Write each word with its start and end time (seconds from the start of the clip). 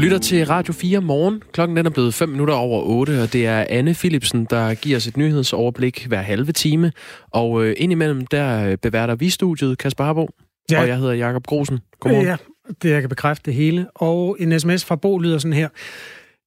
lytter 0.00 0.18
til 0.18 0.46
Radio 0.46 0.72
4 0.72 1.00
morgen. 1.00 1.42
Klokken 1.52 1.76
den 1.76 1.86
er 1.86 1.90
blevet 1.90 2.14
5 2.14 2.28
minutter 2.28 2.54
over 2.54 2.82
8, 2.82 3.22
og 3.22 3.32
det 3.32 3.46
er 3.46 3.66
Anne 3.68 3.94
Philipsen, 3.94 4.44
der 4.50 4.74
giver 4.74 4.96
os 4.96 5.06
et 5.06 5.16
nyhedsoverblik 5.16 6.06
hver 6.06 6.20
halve 6.20 6.52
time. 6.52 6.92
Og 7.30 7.64
øh, 7.64 7.74
indimellem, 7.76 8.26
der 8.26 8.76
beværter 8.76 9.14
vi 9.14 9.30
studiet, 9.30 9.78
Kasper 9.78 10.04
Harbo, 10.04 10.28
ja. 10.70 10.80
og 10.80 10.88
jeg 10.88 10.98
hedder 10.98 11.12
Jakob 11.12 11.46
Grosen. 11.46 11.78
Godmorgen. 12.00 12.26
Ja, 12.26 12.36
det 12.82 12.90
jeg 12.90 13.00
kan 13.00 13.08
bekræfte 13.08 13.42
det 13.46 13.54
hele. 13.54 13.86
Og 13.94 14.36
en 14.40 14.60
sms 14.60 14.84
fra 14.84 14.96
Bo 14.96 15.18
lyder 15.18 15.38
sådan 15.38 15.52
her. 15.52 15.68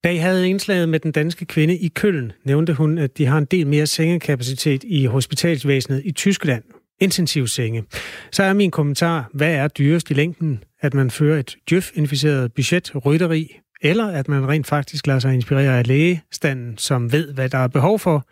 Da 0.04 0.10
I 0.10 0.16
havde 0.16 0.48
indslaget 0.48 0.88
med 0.88 1.00
den 1.00 1.12
danske 1.12 1.44
kvinde 1.44 1.76
i 1.76 1.88
Køln, 1.88 2.32
nævnte 2.44 2.74
hun, 2.74 2.98
at 2.98 3.18
de 3.18 3.26
har 3.26 3.38
en 3.38 3.44
del 3.44 3.66
mere 3.66 3.86
sengekapacitet 3.86 4.84
i 4.86 5.06
hospitalsvæsenet 5.06 6.02
i 6.04 6.12
Tyskland. 6.12 6.62
Intensivsenge. 7.00 7.84
Så 8.32 8.42
er 8.42 8.52
min 8.52 8.70
kommentar, 8.70 9.30
hvad 9.32 9.54
er 9.54 9.68
dyrest 9.68 10.10
i 10.10 10.14
længden? 10.14 10.64
At 10.84 10.94
man 10.94 11.10
fører 11.10 11.38
et 11.38 11.56
djøf-inficeret 11.70 12.52
budget 12.52 13.06
rytteri, 13.06 13.56
eller 13.82 14.06
at 14.06 14.28
man 14.28 14.48
rent 14.48 14.66
faktisk 14.66 15.06
lader 15.06 15.20
sig 15.20 15.34
inspirere 15.34 15.78
af 15.78 15.86
lægestanden, 15.86 16.78
som 16.78 17.12
ved, 17.12 17.32
hvad 17.32 17.48
der 17.48 17.58
er 17.58 17.68
behov 17.68 17.98
for, 17.98 18.26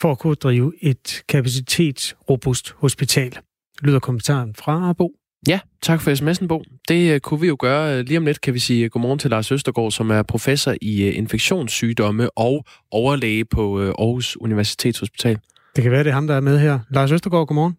for 0.00 0.10
at 0.10 0.18
kunne 0.18 0.34
drive 0.34 0.72
et 0.82 1.22
kapacitetsrobust 1.28 2.72
hospital. 2.76 3.38
Lyder 3.82 3.98
kommentaren 3.98 4.54
fra 4.54 4.92
Bo. 4.92 5.12
Ja, 5.48 5.60
tak 5.82 6.00
for 6.00 6.10
sms'en, 6.10 6.46
Bo. 6.46 6.62
Det 6.88 7.14
uh, 7.14 7.18
kunne 7.18 7.40
vi 7.40 7.46
jo 7.46 7.56
gøre. 7.60 7.98
Uh, 7.98 8.04
lige 8.06 8.18
om 8.18 8.24
lidt 8.24 8.40
kan 8.40 8.54
vi 8.54 8.58
sige 8.58 8.84
uh, 8.84 8.90
godmorgen 8.90 9.18
til 9.18 9.30
Lars 9.30 9.52
Østergaard, 9.52 9.90
som 9.90 10.10
er 10.10 10.22
professor 10.22 10.74
i 10.82 11.08
uh, 11.08 11.16
infektionssygdomme 11.16 12.38
og 12.38 12.64
overlæge 12.90 13.44
på 13.44 13.78
uh, 13.78 13.84
Aarhus 13.84 14.36
Universitetshospital. 14.36 15.38
Det 15.76 15.82
kan 15.82 15.92
være, 15.92 16.04
det 16.04 16.10
er 16.10 16.14
ham, 16.14 16.26
der 16.26 16.34
er 16.34 16.40
med 16.40 16.58
her. 16.58 16.78
Lars 16.90 17.12
Østergaard, 17.12 17.46
godmorgen. 17.46 17.76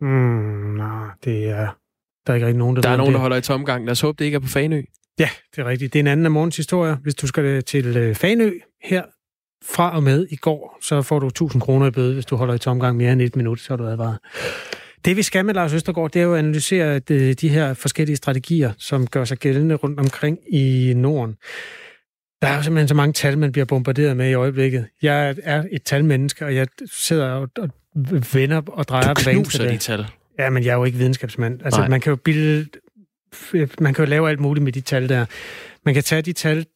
Mm, 0.00 0.76
nej, 0.76 1.08
det 1.24 1.48
er... 1.48 1.78
Der 2.26 2.32
er 2.32 2.34
ikke 2.34 2.46
rigtig 2.46 2.58
nogen, 2.58 2.76
der 2.76 2.82
Der 2.82 2.88
er 2.88 2.96
nogen, 2.96 3.14
der 3.14 3.20
holder 3.20 3.36
i 3.36 3.40
tomgang. 3.40 3.84
Lad 3.84 3.92
os 3.92 4.00
håbe, 4.00 4.16
det 4.18 4.24
ikke 4.24 4.36
er 4.36 4.40
på 4.40 4.48
Fanø. 4.48 4.82
Ja, 5.18 5.28
det 5.50 5.58
er 5.62 5.64
rigtigt. 5.64 5.92
Det 5.92 5.98
er 5.98 6.02
en 6.02 6.06
anden 6.06 6.26
af 6.26 6.30
morgens 6.32 6.56
historie. 6.56 6.94
Hvis 7.02 7.14
du 7.14 7.26
skal 7.26 7.62
til 7.62 8.14
Fanø 8.14 8.50
her 8.84 9.02
fra 9.64 9.96
og 9.96 10.02
med 10.02 10.26
i 10.30 10.36
går, 10.36 10.78
så 10.82 11.02
får 11.02 11.18
du 11.18 11.26
1000 11.26 11.62
kroner 11.62 11.86
i 11.86 11.90
bøde, 11.90 12.14
hvis 12.14 12.26
du 12.26 12.36
holder 12.36 12.54
i 12.54 12.58
tomgang 12.58 12.96
mere 12.96 13.12
end 13.12 13.22
et 13.22 13.36
minut, 13.36 13.60
så 13.60 13.72
er 13.72 13.76
du 13.76 13.86
advaret. 13.86 14.18
Det 15.04 15.16
vi 15.16 15.22
skal 15.22 15.44
med 15.44 15.54
Lars 15.54 15.72
Østergaard, 15.72 16.10
det 16.10 16.20
er 16.20 16.24
jo 16.24 16.34
at 16.34 16.38
analysere 16.38 16.98
de, 16.98 17.34
de 17.34 17.48
her 17.48 17.74
forskellige 17.74 18.16
strategier, 18.16 18.72
som 18.78 19.06
gør 19.06 19.24
sig 19.24 19.38
gældende 19.38 19.74
rundt 19.74 20.00
omkring 20.00 20.38
i 20.54 20.94
Norden. 20.96 21.36
Der 22.42 22.48
er 22.48 22.56
jo 22.56 22.62
simpelthen 22.62 22.88
så 22.88 22.94
mange 22.94 23.12
tal, 23.12 23.38
man 23.38 23.52
bliver 23.52 23.64
bombarderet 23.64 24.16
med 24.16 24.30
i 24.30 24.34
øjeblikket. 24.34 24.86
Jeg 25.02 25.34
er 25.42 25.64
et 25.72 25.82
talmenneske, 25.82 26.44
og 26.44 26.54
jeg 26.54 26.66
sidder 26.92 27.28
og 27.28 27.48
vender 28.32 28.62
og 28.66 28.88
drejer 28.88 29.14
du 29.14 29.20
knuser 29.20 29.68
de 29.70 29.76
tal. 29.76 30.06
Ja, 30.38 30.50
men 30.50 30.64
jeg 30.64 30.70
er 30.70 30.76
jo 30.76 30.84
ikke 30.84 30.98
videnskabsmand. 30.98 31.60
Altså, 31.64 31.80
Nej. 31.80 31.88
man 31.88 32.00
kan 32.00 32.10
jo 32.10 32.16
bilde, 32.16 32.66
man 33.80 33.94
kan 33.94 34.04
jo 34.04 34.10
lave 34.10 34.28
alt 34.28 34.40
muligt 34.40 34.64
med 34.64 34.72
de 34.72 34.80
tal 34.80 35.08
der. 35.08 35.26
Man 35.84 35.94
kan 35.94 36.02
tage 36.02 36.22
de 36.22 36.32
tal, 36.32 36.66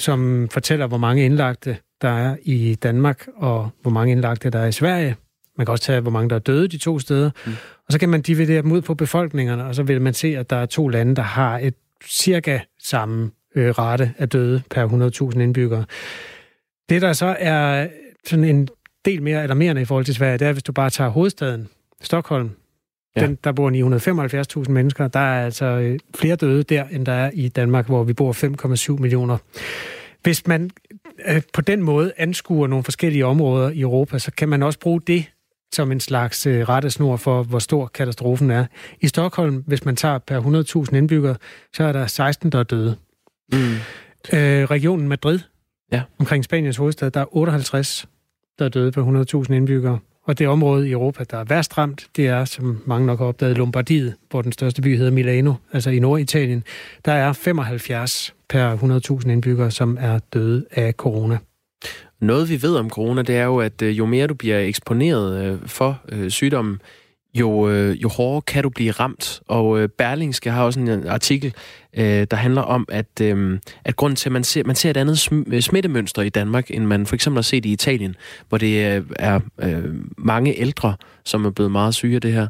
som 0.00 0.48
fortæller, 0.52 0.86
hvor 0.86 0.98
mange 0.98 1.24
indlagte 1.24 1.76
der 2.02 2.08
er 2.08 2.36
i 2.42 2.74
Danmark, 2.82 3.28
og 3.36 3.70
hvor 3.82 3.90
mange 3.90 4.12
indlagte 4.12 4.50
der 4.50 4.58
er 4.58 4.66
i 4.66 4.72
Sverige. 4.72 5.16
Man 5.58 5.66
kan 5.66 5.72
også 5.72 5.84
tage, 5.84 6.00
hvor 6.00 6.10
mange 6.10 6.30
der 6.30 6.36
er 6.36 6.40
døde 6.40 6.68
de 6.68 6.78
to 6.78 6.98
steder. 6.98 7.30
Mm. 7.46 7.52
Og 7.86 7.92
så 7.92 7.98
kan 7.98 8.08
man 8.08 8.22
dividere 8.22 8.62
dem 8.62 8.72
ud 8.72 8.80
på 8.80 8.94
befolkningerne, 8.94 9.64
og 9.64 9.74
så 9.74 9.82
vil 9.82 10.02
man 10.02 10.14
se, 10.14 10.36
at 10.36 10.50
der 10.50 10.56
er 10.56 10.66
to 10.66 10.88
lande, 10.88 11.16
der 11.16 11.22
har 11.22 11.58
et 11.58 11.74
cirka 12.06 12.60
samme 12.82 13.30
øh, 13.54 13.70
rate 13.78 14.14
af 14.18 14.28
døde 14.28 14.62
per 14.70 15.30
100.000 15.32 15.40
indbyggere. 15.40 15.84
Det, 16.88 17.02
der 17.02 17.12
så 17.12 17.36
er 17.38 17.88
sådan 18.26 18.44
en 18.44 18.68
del 19.04 19.22
mere 19.22 19.42
alarmerende 19.42 19.82
i 19.82 19.84
forhold 19.84 20.04
til 20.04 20.14
Sverige, 20.14 20.38
det 20.38 20.48
er, 20.48 20.52
hvis 20.52 20.62
du 20.62 20.72
bare 20.72 20.90
tager 20.90 21.10
hovedstaden, 21.10 21.68
Stockholm, 22.02 22.50
ja. 23.16 23.26
den, 23.26 23.38
der 23.44 23.52
bor 23.52 24.60
975.000 24.64 24.70
mennesker, 24.70 25.08
der 25.08 25.20
er 25.20 25.44
altså 25.44 25.64
øh, 25.64 25.98
flere 26.14 26.36
døde 26.36 26.62
der, 26.62 26.84
end 26.84 27.06
der 27.06 27.12
er 27.12 27.30
i 27.34 27.48
Danmark, 27.48 27.86
hvor 27.86 28.04
vi 28.04 28.12
bor 28.12 28.32
5,7 28.92 29.00
millioner. 29.00 29.38
Hvis 30.22 30.46
man 30.46 30.70
øh, 31.28 31.42
på 31.52 31.60
den 31.60 31.82
måde 31.82 32.12
anskuer 32.16 32.66
nogle 32.66 32.84
forskellige 32.84 33.26
områder 33.26 33.70
i 33.70 33.80
Europa, 33.80 34.18
så 34.18 34.32
kan 34.32 34.48
man 34.48 34.62
også 34.62 34.78
bruge 34.78 35.00
det 35.06 35.24
som 35.72 35.92
en 35.92 36.00
slags 36.00 36.46
øh, 36.46 36.68
rettesnor 36.68 37.16
for, 37.16 37.42
hvor 37.42 37.58
stor 37.58 37.86
katastrofen 37.86 38.50
er. 38.50 38.66
I 39.00 39.08
Stockholm, 39.08 39.64
hvis 39.66 39.84
man 39.84 39.96
tager 39.96 40.18
per 40.18 40.84
100.000 40.90 40.96
indbyggere, 40.96 41.36
så 41.72 41.84
er 41.84 41.92
der 41.92 42.06
16, 42.06 42.52
der 42.52 42.58
er 42.58 42.62
døde. 42.62 42.96
Mm. 43.52 43.58
Øh, 44.32 44.64
regionen 44.64 45.08
Madrid, 45.08 45.38
ja. 45.92 46.02
omkring 46.18 46.44
Spaniens 46.44 46.76
hovedstad, 46.76 47.10
der 47.10 47.20
er 47.20 47.36
58, 47.36 48.06
der 48.58 48.64
er 48.64 48.68
døde 48.68 48.92
per 48.92 49.44
100.000 49.44 49.52
indbyggere. 49.52 49.98
Og 50.24 50.38
det 50.38 50.48
område 50.48 50.88
i 50.88 50.92
Europa, 50.92 51.24
der 51.30 51.36
er 51.36 51.44
værst 51.44 51.78
ramt, 51.78 52.06
det 52.16 52.26
er, 52.26 52.44
som 52.44 52.82
mange 52.86 53.06
nok 53.06 53.18
har 53.18 53.26
opdaget, 53.26 53.58
Lombardiet, 53.58 54.14
hvor 54.30 54.42
den 54.42 54.52
største 54.52 54.82
by 54.82 54.96
hedder 54.96 55.10
Milano, 55.10 55.54
altså 55.72 55.90
i 55.90 55.98
Norditalien. 55.98 56.64
Der 57.04 57.12
er 57.12 57.32
75 57.32 58.34
per 58.48 58.76
100.000 59.20 59.30
indbyggere, 59.30 59.70
som 59.70 59.98
er 60.00 60.18
døde 60.32 60.66
af 60.70 60.92
corona. 60.92 61.38
Noget 62.20 62.50
vi 62.50 62.62
ved 62.62 62.76
om 62.76 62.90
corona, 62.90 63.22
det 63.22 63.36
er 63.36 63.44
jo, 63.44 63.58
at 63.58 63.82
øh, 63.82 63.98
jo 63.98 64.06
mere 64.06 64.26
du 64.26 64.34
bliver 64.34 64.58
eksponeret 64.58 65.44
øh, 65.44 65.58
for 65.66 66.00
øh, 66.08 66.30
sygdommen, 66.30 66.80
jo, 67.34 67.68
øh, 67.68 68.02
jo 68.02 68.08
hårdere 68.08 68.42
kan 68.42 68.62
du 68.62 68.68
blive 68.68 68.90
ramt. 68.90 69.40
Og 69.48 69.80
øh, 69.80 69.88
Berlingske 69.88 70.50
har 70.50 70.64
også 70.64 70.80
en 70.80 70.88
øh, 70.88 71.04
artikel, 71.08 71.54
der 71.96 72.34
handler 72.34 72.62
om, 72.62 72.88
at, 72.88 73.20
at 73.84 73.96
grunden 73.96 74.16
til, 74.16 74.28
at 74.28 74.32
man 74.32 74.44
ser, 74.44 74.64
man 74.64 74.76
ser 74.76 74.90
et 74.90 74.96
andet 74.96 75.18
smittemønster 75.64 76.22
i 76.22 76.28
Danmark, 76.28 76.70
end 76.70 76.84
man 76.84 77.06
for 77.06 77.14
eksempel 77.14 77.36
har 77.36 77.42
set 77.42 77.64
i 77.64 77.72
Italien, 77.72 78.16
hvor 78.48 78.58
det 78.58 79.02
er 79.16 79.40
mange 80.18 80.60
ældre, 80.60 80.94
som 81.24 81.44
er 81.44 81.50
blevet 81.50 81.72
meget 81.72 81.94
syge 81.94 82.14
af 82.14 82.20
det 82.20 82.32
her, 82.32 82.48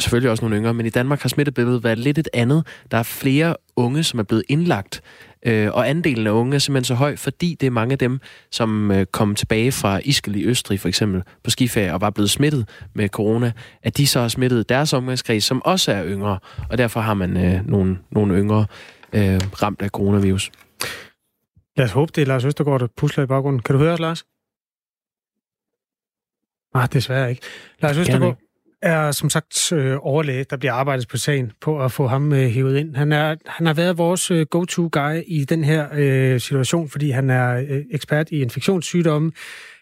selvfølgelig 0.00 0.30
også 0.30 0.44
nogle 0.44 0.56
yngre, 0.56 0.74
men 0.74 0.86
i 0.86 0.90
Danmark 0.90 1.22
har 1.22 1.28
smittebilledet 1.28 1.84
været 1.84 1.98
lidt 1.98 2.18
et 2.18 2.28
andet. 2.34 2.66
Der 2.90 2.98
er 2.98 3.02
flere 3.02 3.56
unge, 3.76 4.02
som 4.02 4.18
er 4.18 4.22
blevet 4.22 4.44
indlagt, 4.48 5.02
øh, 5.46 5.68
og 5.72 5.88
andelen 5.88 6.26
af 6.26 6.30
unge 6.30 6.54
er 6.54 6.58
simpelthen 6.58 6.84
så 6.84 6.94
høj, 6.94 7.16
fordi 7.16 7.56
det 7.60 7.66
er 7.66 7.70
mange 7.70 7.92
af 7.92 7.98
dem, 7.98 8.20
som 8.50 8.90
øh, 8.90 9.06
kom 9.06 9.34
tilbage 9.34 9.72
fra 9.72 10.00
Iskel 10.04 10.36
i 10.36 10.44
Østrig 10.44 10.80
for 10.80 10.88
eksempel 10.88 11.22
på 11.44 11.50
skiferie 11.50 11.94
og 11.94 12.00
var 12.00 12.10
blevet 12.10 12.30
smittet 12.30 12.68
med 12.94 13.08
corona, 13.08 13.52
at 13.82 13.96
de 13.96 14.06
så 14.06 14.20
har 14.20 14.28
smittet 14.28 14.68
deres 14.68 14.92
omgangskreds, 14.92 15.44
som 15.44 15.62
også 15.64 15.92
er 15.92 16.06
yngre, 16.06 16.38
og 16.70 16.78
derfor 16.78 17.00
har 17.00 17.14
man 17.14 17.36
øh, 17.36 17.66
nogle, 17.66 17.98
nogle 18.10 18.34
yngre 18.34 18.66
øh, 19.12 19.40
ramt 19.62 19.82
af 19.82 19.90
coronavirus. 19.90 20.50
Lad 21.76 21.84
os 21.84 21.92
håbe, 21.92 22.12
det 22.14 22.22
er 22.22 22.26
Lars 22.26 22.44
Østergaard, 22.44 22.80
der 22.80 22.86
pusler 22.96 23.24
i 23.24 23.26
baggrunden. 23.26 23.62
Kan 23.62 23.72
du 23.74 23.78
høre 23.78 23.92
os, 23.92 24.00
Lars? 24.00 24.24
Nej, 26.74 26.86
desværre 26.86 27.30
ikke. 27.30 27.42
Lars 27.80 27.96
Østergaard, 27.96 28.38
er 28.82 29.10
som 29.12 29.30
sagt 29.30 29.72
øh, 29.72 29.96
overlæge, 30.00 30.44
der 30.50 30.56
bliver 30.56 30.72
arbejdet 30.72 31.08
på 31.08 31.16
sagen 31.16 31.52
på 31.60 31.84
at 31.84 31.92
få 31.92 32.06
ham 32.06 32.32
øh, 32.32 32.48
hævet 32.48 32.76
ind. 32.76 32.96
Han, 32.96 33.12
er, 33.12 33.36
han 33.46 33.66
har 33.66 33.74
været 33.74 33.98
vores 33.98 34.30
øh, 34.30 34.46
go-to-guy 34.46 35.22
i 35.26 35.44
den 35.44 35.64
her 35.64 35.88
øh, 35.94 36.40
situation, 36.40 36.88
fordi 36.88 37.10
han 37.10 37.30
er 37.30 37.56
øh, 37.68 37.84
ekspert 37.90 38.30
i 38.30 38.42
infektionssygdomme. 38.42 39.32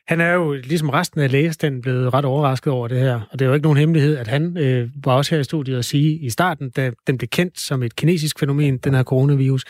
Han 0.08 0.20
er 0.20 0.32
jo, 0.32 0.52
ligesom 0.52 0.90
resten 0.90 1.20
af 1.20 1.32
lægestanden, 1.32 1.82
blevet 1.82 2.14
ret 2.14 2.24
overrasket 2.24 2.72
over 2.72 2.88
det 2.88 3.00
her. 3.00 3.20
Og 3.30 3.38
det 3.38 3.44
er 3.44 3.48
jo 3.48 3.54
ikke 3.54 3.64
nogen 3.64 3.78
hemmelighed, 3.78 4.16
at 4.16 4.28
han 4.28 4.58
øh, 4.58 4.88
var 5.04 5.12
også 5.12 5.34
her 5.34 5.40
i 5.40 5.44
studiet 5.44 5.78
at 5.78 5.84
sige 5.84 6.18
i 6.18 6.30
starten, 6.30 6.70
da 6.70 6.90
den 7.06 7.18
blev 7.18 7.28
kendt 7.28 7.60
som 7.60 7.82
et 7.82 7.96
kinesisk 7.96 8.38
fænomen, 8.38 8.78
den 8.78 8.94
her 8.94 9.02
coronavirus. 9.02 9.64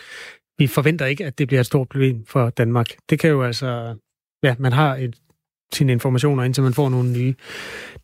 Vi 0.58 0.66
forventer 0.66 1.06
ikke, 1.06 1.24
at 1.24 1.38
det 1.38 1.46
bliver 1.46 1.60
et 1.60 1.66
stort 1.66 1.88
problem 1.88 2.26
for 2.26 2.50
Danmark. 2.50 2.86
Det 3.10 3.18
kan 3.18 3.30
jo 3.30 3.42
altså... 3.42 3.94
Ja, 4.42 4.54
man 4.58 4.72
har 4.72 4.96
et 4.96 5.14
sine 5.72 5.92
informationer, 5.92 6.42
indtil 6.42 6.62
man 6.62 6.74
får 6.74 6.88
nogle 6.88 7.12
nye. 7.12 7.34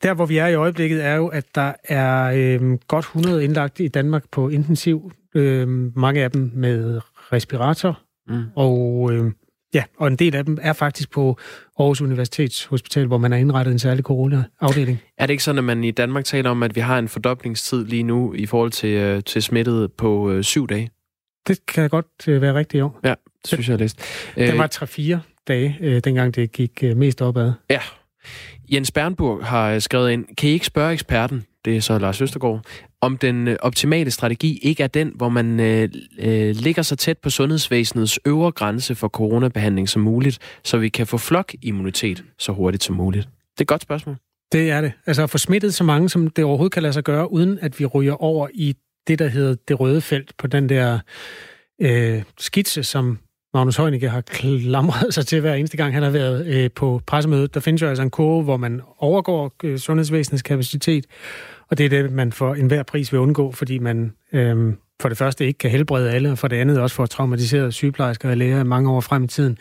Der, 0.03 0.15
hvor 0.15 0.27
vi 0.27 0.39
er 0.39 0.47
i 0.47 0.55
øjeblikket, 0.55 1.05
er 1.05 1.15
jo, 1.15 1.27
at 1.27 1.45
der 1.55 1.73
er 1.85 2.33
øh, 2.35 2.79
godt 2.89 3.05
100 3.05 3.45
indlagt 3.45 3.81
i 3.81 3.89
Danmark 3.89 4.25
på 4.33 4.49
intensiv. 4.49 5.13
Øh, 5.35 5.69
mange 5.97 6.23
af 6.23 6.31
dem 6.31 6.51
med 6.55 7.01
respirator. 7.33 8.01
Mm. 8.29 8.45
Og 8.57 9.11
øh, 9.13 9.33
ja, 9.75 9.85
og 9.99 10.09
en 10.09 10.17
del 10.17 10.35
af 10.35 10.45
dem 10.45 10.59
er 10.61 10.73
faktisk 10.73 11.11
på 11.11 11.39
Aarhus 11.79 12.01
Universitets 12.01 12.65
Hospital, 12.65 13.07
hvor 13.07 13.19
man 13.19 13.33
har 13.33 13.39
indrettet 13.39 13.73
en 13.73 13.79
særlig 13.79 14.05
corona-afdeling. 14.05 15.03
Er 15.19 15.27
det 15.27 15.33
ikke 15.33 15.45
sådan, 15.45 15.59
at 15.59 15.65
man 15.65 15.85
i 15.85 15.91
Danmark 15.91 16.25
taler 16.25 16.51
om, 16.51 16.63
at 16.63 16.77
vi 16.77 16.81
har 16.81 16.99
en 16.99 17.09
fordoblingstid 17.09 17.85
lige 17.85 18.03
nu 18.03 18.35
i 18.35 18.47
forhold 18.47 18.71
til, 18.71 18.91
øh, 18.91 19.23
til 19.23 19.43
smittet 19.43 19.93
på 19.93 20.31
øh, 20.31 20.45
syv 20.45 20.69
dage? 20.69 20.91
Det 21.49 21.67
kan 21.67 21.89
godt 21.89 22.29
øh, 22.29 22.43
være 22.43 22.55
rigtigt, 22.55 22.81
jo. 22.81 22.91
Ja, 23.05 23.15
det 23.43 23.49
synes 23.49 23.69
jeg, 23.69 23.73
jeg 23.73 23.81
læst. 23.81 24.03
Det 24.37 24.59
var 24.59 25.19
3-4 25.21 25.30
dage, 25.49 25.77
øh, 25.81 26.01
dengang 26.05 26.35
det 26.35 26.53
gik 26.53 26.85
øh, 26.85 26.97
mest 26.97 27.23
opad. 27.23 27.53
Ja. 27.71 27.81
Jens 28.73 28.91
Bernburg 28.91 29.45
har 29.45 29.73
øh, 29.73 29.81
skrevet 29.81 30.11
ind, 30.11 30.37
kan 30.37 30.51
I 30.51 30.53
ikke 30.53 30.67
spørge 30.67 30.93
eksperten, 30.93 31.45
det 31.65 31.77
er 31.77 31.81
så 31.81 31.99
Lars 31.99 32.21
Østergaard, 32.21 32.65
om 33.01 33.19
den 33.19 33.49
øh, 33.49 33.57
optimale 33.61 34.11
strategi 34.11 34.59
ikke 34.63 34.83
er 34.83 34.87
den, 34.87 35.13
hvor 35.15 35.29
man 35.29 35.61
øh, 35.61 35.89
øh, 36.19 36.55
ligger 36.57 36.83
så 36.83 36.97
tæt 36.97 37.19
på 37.19 37.31
sundhedsvæsenets 37.31 38.21
øvre 38.25 38.53
grænse 38.53 38.95
for 38.95 39.09
coronabehandling 39.09 39.89
som 39.89 40.03
muligt, 40.03 40.39
så 40.65 40.79
vi 40.79 40.89
kan 40.89 41.07
få 41.07 41.19
flokimmunitet 41.19 42.25
så 42.39 42.53
hurtigt 42.53 42.85
som 42.85 42.97
muligt? 42.97 43.25
Det 43.25 43.61
er 43.61 43.63
et 43.63 43.69
godt 43.69 43.83
spørgsmål. 43.83 44.17
Det 44.53 44.71
er 44.71 44.81
det. 44.81 44.93
Altså 45.07 45.23
at 45.23 45.31
få 45.31 45.39
smittet 45.39 45.75
så 45.75 45.85
mange, 45.85 46.09
som 46.09 46.31
det 46.31 46.45
overhovedet 46.45 46.73
kan 46.73 46.83
lade 46.83 46.93
sig 46.93 47.05
gøre, 47.05 47.33
uden 47.33 47.59
at 47.63 47.81
vi 47.81 47.87
ryger 47.87 48.23
over 48.23 48.49
i 48.55 48.75
det, 49.07 49.19
der 49.19 49.29
hedder 49.29 49.55
det 49.69 49.81
røde 49.81 50.01
felt 50.01 50.37
på 50.37 50.47
den 50.47 50.69
der 50.69 50.99
øh, 51.83 52.23
skitse, 52.39 52.83
som 52.83 53.19
Magnus 53.55 53.77
Heunicke 53.77 54.09
har 54.09 54.21
klamret 54.21 55.15
sig 55.15 55.27
til 55.27 55.41
hver 55.41 55.55
eneste 55.55 55.77
gang, 55.77 55.95
han 55.95 56.03
har 56.03 56.11
været 56.11 56.47
øh, 56.47 56.71
på 56.77 57.01
pressemødet. 57.07 57.55
Der 57.55 57.61
findes 57.61 57.83
jo 57.83 57.89
altså 57.89 58.03
en 58.03 58.11
kurve, 58.11 58.43
hvor 58.43 58.57
man 58.57 58.81
overgår 58.99 59.55
øh, 59.65 59.79
sundhedsvæsenets 59.79 60.43
kapacitet, 60.43 61.07
og 61.71 61.79
det 61.79 61.87
er 61.87 61.89
det, 61.89 62.13
man 62.13 62.33
for 62.33 62.55
enhver 62.55 62.83
pris 62.83 63.13
vil 63.13 63.21
undgå, 63.21 63.53
fordi 63.53 63.79
man 63.79 64.13
øh, 64.33 64.75
for 65.01 65.09
det 65.09 65.19
første 65.19 65.47
ikke 65.47 65.59
kan 65.59 65.71
helbrede 65.71 66.11
alle, 66.11 66.31
og 66.31 66.39
for 66.39 66.49
det 66.49 66.57
andet 66.57 66.81
også 66.81 66.97
får 66.97 67.07
traumatiserede 67.07 67.73
sygeplejersker 67.73 68.31
og 68.31 68.37
læger 68.37 68.65
mange 68.65 68.91
år 68.91 69.01
frem 69.01 69.25
i 69.25 69.27
tiden. 69.27 69.59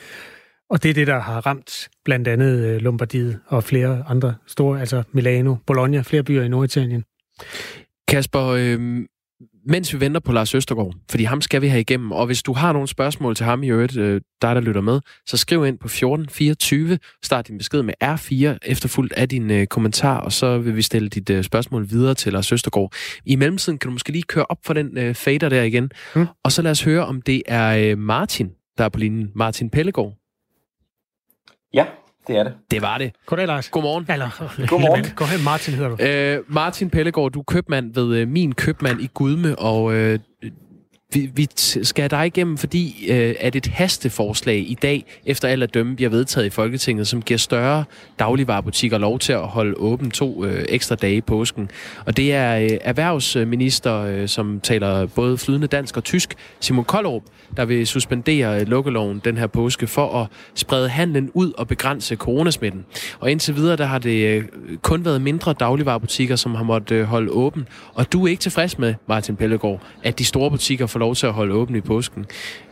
Og 0.69 0.83
det 0.83 0.89
er 0.89 0.93
det, 0.93 1.07
der 1.07 1.19
har 1.19 1.45
ramt 1.45 1.89
blandt 2.05 2.27
andet 2.27 2.65
øh, 2.65 2.81
Lombardiet 2.81 3.39
og 3.47 3.63
flere 3.63 4.03
andre 4.07 4.35
store, 4.47 4.79
altså 4.79 5.03
Milano, 5.11 5.55
Bologna, 5.67 6.01
flere 6.01 6.23
byer 6.23 6.43
i 6.43 6.47
Norditalien. 6.47 7.03
Kasper, 8.07 8.45
øh, 8.45 9.05
mens 9.65 9.93
vi 9.93 9.99
venter 9.99 10.19
på 10.19 10.31
Lars 10.31 10.55
Østergaard, 10.55 10.93
fordi 11.09 11.23
ham 11.23 11.41
skal 11.41 11.61
vi 11.61 11.67
have 11.67 11.81
igennem, 11.81 12.11
og 12.11 12.25
hvis 12.25 12.43
du 12.43 12.53
har 12.53 12.73
nogle 12.73 12.87
spørgsmål 12.87 13.35
til 13.35 13.45
ham 13.45 13.63
i 13.63 13.69
øvrigt, 13.69 13.97
øh, 13.97 14.21
dig 14.41 14.55
der 14.55 14.61
lytter 14.61 14.81
med, 14.81 14.99
så 15.25 15.37
skriv 15.37 15.65
ind 15.65 15.77
på 15.77 15.87
1424, 15.87 16.99
start 17.23 17.47
din 17.47 17.57
besked 17.57 17.83
med 17.83 17.93
R4, 18.03 18.57
efterfulgt 18.61 19.13
af 19.13 19.29
din 19.29 19.51
øh, 19.51 19.67
kommentar, 19.67 20.19
og 20.19 20.31
så 20.31 20.57
vil 20.57 20.75
vi 20.75 20.81
stille 20.81 21.09
dit 21.09 21.29
øh, 21.29 21.43
spørgsmål 21.43 21.89
videre 21.89 22.13
til 22.13 22.33
Lars 22.33 22.51
Østergaard. 22.51 22.93
I 23.25 23.35
mellemtiden 23.35 23.77
kan 23.77 23.87
du 23.87 23.91
måske 23.91 24.11
lige 24.11 24.23
køre 24.23 24.45
op 24.49 24.59
for 24.65 24.73
den 24.73 24.97
øh, 24.97 25.15
fader 25.15 25.49
der 25.49 25.63
igen, 25.63 25.91
mm. 26.15 26.27
og 26.43 26.51
så 26.51 26.61
lad 26.61 26.71
os 26.71 26.83
høre, 26.83 27.05
om 27.05 27.21
det 27.21 27.43
er 27.45 27.91
øh, 27.91 27.97
Martin, 27.97 28.51
der 28.77 28.83
er 28.83 28.89
på 28.89 28.99
linjen. 28.99 29.31
Martin 29.35 29.69
Pellegård. 29.69 30.13
Ja, 31.73 31.85
det 32.29 32.37
er 32.37 32.43
det. 32.43 32.53
Det 32.71 32.81
var 32.81 32.97
det. 32.97 33.11
Goddag, 33.25 33.47
Lars. 33.47 33.69
Godmorgen. 33.69 34.05
Eller, 34.09 34.29
Godmorgen. 34.69 35.05
Godmorgen, 35.15 35.43
Martin 35.43 35.73
hedder 35.73 35.89
du. 35.89 36.03
Øh, 36.03 36.43
Martin 36.53 36.89
Pellegård, 36.89 37.31
du 37.31 37.39
er 37.39 37.43
købmand 37.43 37.93
ved 37.93 38.15
øh, 38.17 38.27
Min 38.27 38.55
Købmand 38.55 39.01
i 39.01 39.09
Gudme, 39.13 39.59
og 39.59 39.93
øh, 39.93 40.19
vi, 41.13 41.29
vi 41.33 41.47
skal 41.57 42.09
dig 42.09 42.25
igennem, 42.25 42.57
fordi 42.57 43.05
øh, 43.09 43.35
at 43.39 43.55
et 43.55 43.67
hasteforslag 43.67 44.57
i 44.57 44.77
dag, 44.81 45.05
efter 45.25 45.47
alt 45.47 45.63
at 45.63 45.73
dømme, 45.73 45.95
bliver 45.95 46.09
vedtaget 46.09 46.47
i 46.47 46.49
Folketinget, 46.49 47.07
som 47.07 47.21
giver 47.21 47.37
større 47.37 47.83
dagligvarerbutikker 48.19 48.97
lov 48.97 49.19
til 49.19 49.33
at 49.33 49.47
holde 49.47 49.73
åben 49.77 50.11
to 50.11 50.45
øh, 50.45 50.65
ekstra 50.69 50.95
dage 50.95 51.15
i 51.15 51.21
påsken. 51.21 51.71
Og 52.05 52.17
det 52.17 52.33
er 52.33 52.59
øh, 52.59 52.69
erhvervsminister, 52.81 54.01
øh, 54.01 54.27
som 54.27 54.59
taler 54.59 55.05
både 55.05 55.37
flydende 55.37 55.67
dansk 55.67 55.97
og 55.97 56.03
tysk, 56.03 56.35
Simon 56.59 56.85
Koldrup, 56.85 57.23
der 57.57 57.65
vil 57.65 57.87
suspendere 57.87 58.61
øh, 58.61 58.67
lukkeloven 58.67 59.21
den 59.25 59.37
her 59.37 59.47
påske 59.47 59.87
for 59.87 60.21
at 60.21 60.27
sprede 60.55 60.89
handlen 60.89 61.31
ud 61.33 61.51
og 61.57 61.67
begrænse 61.67 62.15
coronasmitten. 62.15 62.85
Og 63.19 63.31
indtil 63.31 63.55
videre, 63.55 63.75
der 63.75 63.85
har 63.85 63.99
det 63.99 64.35
øh, 64.35 64.43
kun 64.81 65.05
været 65.05 65.21
mindre 65.21 65.53
dagligvarerbutikker, 65.53 66.35
som 66.35 66.55
har 66.55 66.63
måttet 66.63 66.95
øh, 66.95 67.05
holde 67.05 67.31
åben. 67.31 67.67
Og 67.93 68.13
du 68.13 68.25
er 68.25 68.29
ikke 68.29 68.41
tilfreds 68.41 68.79
med, 68.79 68.93
Martin 69.07 69.35
Pellegaard, 69.35 69.81
at 70.03 70.19
de 70.19 70.25
store 70.25 70.51
butikker 70.51 70.87
får 70.87 70.98
lov 70.99 71.15
til 71.15 71.27
at 71.27 71.33
holde 71.33 71.53
åbent 71.53 71.77
i 71.77 71.81
påsken. 71.81 72.25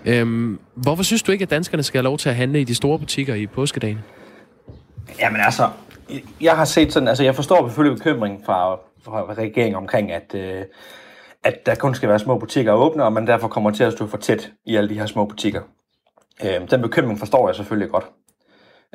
Øhm, 0.05 0.59
hvorfor 0.75 1.03
synes 1.03 1.23
du 1.23 1.31
ikke, 1.31 1.43
at 1.43 1.49
danskerne 1.49 1.83
skal 1.83 1.97
have 1.97 2.03
lov 2.03 2.17
til 2.17 2.29
at 2.29 2.35
handle 2.35 2.61
i 2.61 2.63
de 2.63 2.75
store 2.75 2.99
butikker 2.99 3.35
i 3.35 3.47
påskedagen? 3.47 3.99
Jamen 5.19 5.41
altså, 5.41 5.69
jeg 6.41 6.57
har 6.57 6.65
set 6.65 6.93
sådan, 6.93 7.07
altså 7.07 7.23
jeg 7.23 7.35
forstår 7.35 7.67
selvfølgelig 7.67 7.97
bekymringen 7.97 8.45
fra, 8.45 8.75
fra 9.01 9.33
regeringen 9.33 9.75
omkring, 9.75 10.11
at, 10.11 10.35
øh, 10.35 10.65
at 11.43 11.65
der 11.65 11.75
kun 11.75 11.95
skal 11.95 12.09
være 12.09 12.19
små 12.19 12.37
butikker 12.37 12.73
åbne, 12.73 13.03
og 13.03 13.13
man 13.13 13.27
derfor 13.27 13.47
kommer 13.47 13.71
til 13.71 13.83
at 13.83 13.93
stå 13.93 14.07
for 14.07 14.17
tæt 14.17 14.51
i 14.65 14.75
alle 14.75 14.89
de 14.89 14.99
her 14.99 15.05
små 15.05 15.25
butikker. 15.25 15.61
Øh, 16.43 16.71
den 16.71 16.81
bekymring 16.81 17.19
forstår 17.19 17.47
jeg 17.47 17.55
selvfølgelig 17.55 17.91
godt. 17.91 18.05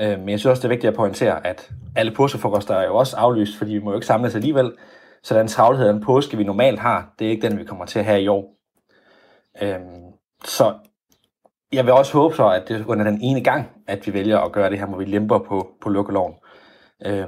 Øh, 0.01 0.19
men 0.19 0.29
jeg 0.29 0.39
synes 0.39 0.51
også, 0.51 0.61
det 0.61 0.65
er 0.65 0.75
vigtigt 0.75 0.91
at 0.91 0.97
pointere, 0.97 1.47
at 1.47 1.71
alle 1.97 2.13
påskefrokoster 2.13 2.75
er 2.75 2.87
jo 2.87 2.97
også 2.97 3.17
aflyst, 3.17 3.59
fordi 3.59 3.73
vi 3.73 3.79
må 3.79 3.91
jo 3.91 3.97
ikke 3.97 4.07
samles 4.07 4.35
alligevel. 4.35 4.73
Så 5.23 5.39
den 5.39 5.49
travlhed 5.49 5.87
af 5.87 5.93
en 5.93 6.03
påske, 6.05 6.37
vi 6.37 6.45
normalt 6.45 6.79
har, 6.79 7.15
det 7.19 7.27
er 7.27 7.31
ikke 7.31 7.49
den, 7.49 7.59
vi 7.59 7.65
kommer 7.65 7.85
til 7.85 7.99
at 7.99 8.05
have 8.05 8.23
i 8.23 8.29
år. 8.29 8.55
Øh, 9.63 9.79
så 10.45 10.75
jeg 11.73 11.85
vil 11.85 11.93
også 11.93 12.13
håbe 12.13 12.37
så, 12.37 12.49
at 12.49 12.69
det 12.69 12.81
er 12.81 12.85
under 12.87 13.05
den 13.05 13.21
ene 13.23 13.45
gang, 13.45 13.69
at 13.87 14.07
vi 14.07 14.13
vælger 14.13 14.39
at 14.39 14.53
gøre 14.53 14.71
det 14.71 14.79
her, 14.79 14.87
hvor 14.87 14.99
vi 14.99 15.05
lemper 15.05 15.39
på, 15.39 15.69
på 15.83 15.89
lukkeloven. 15.89 16.35
Øh, 17.07 17.27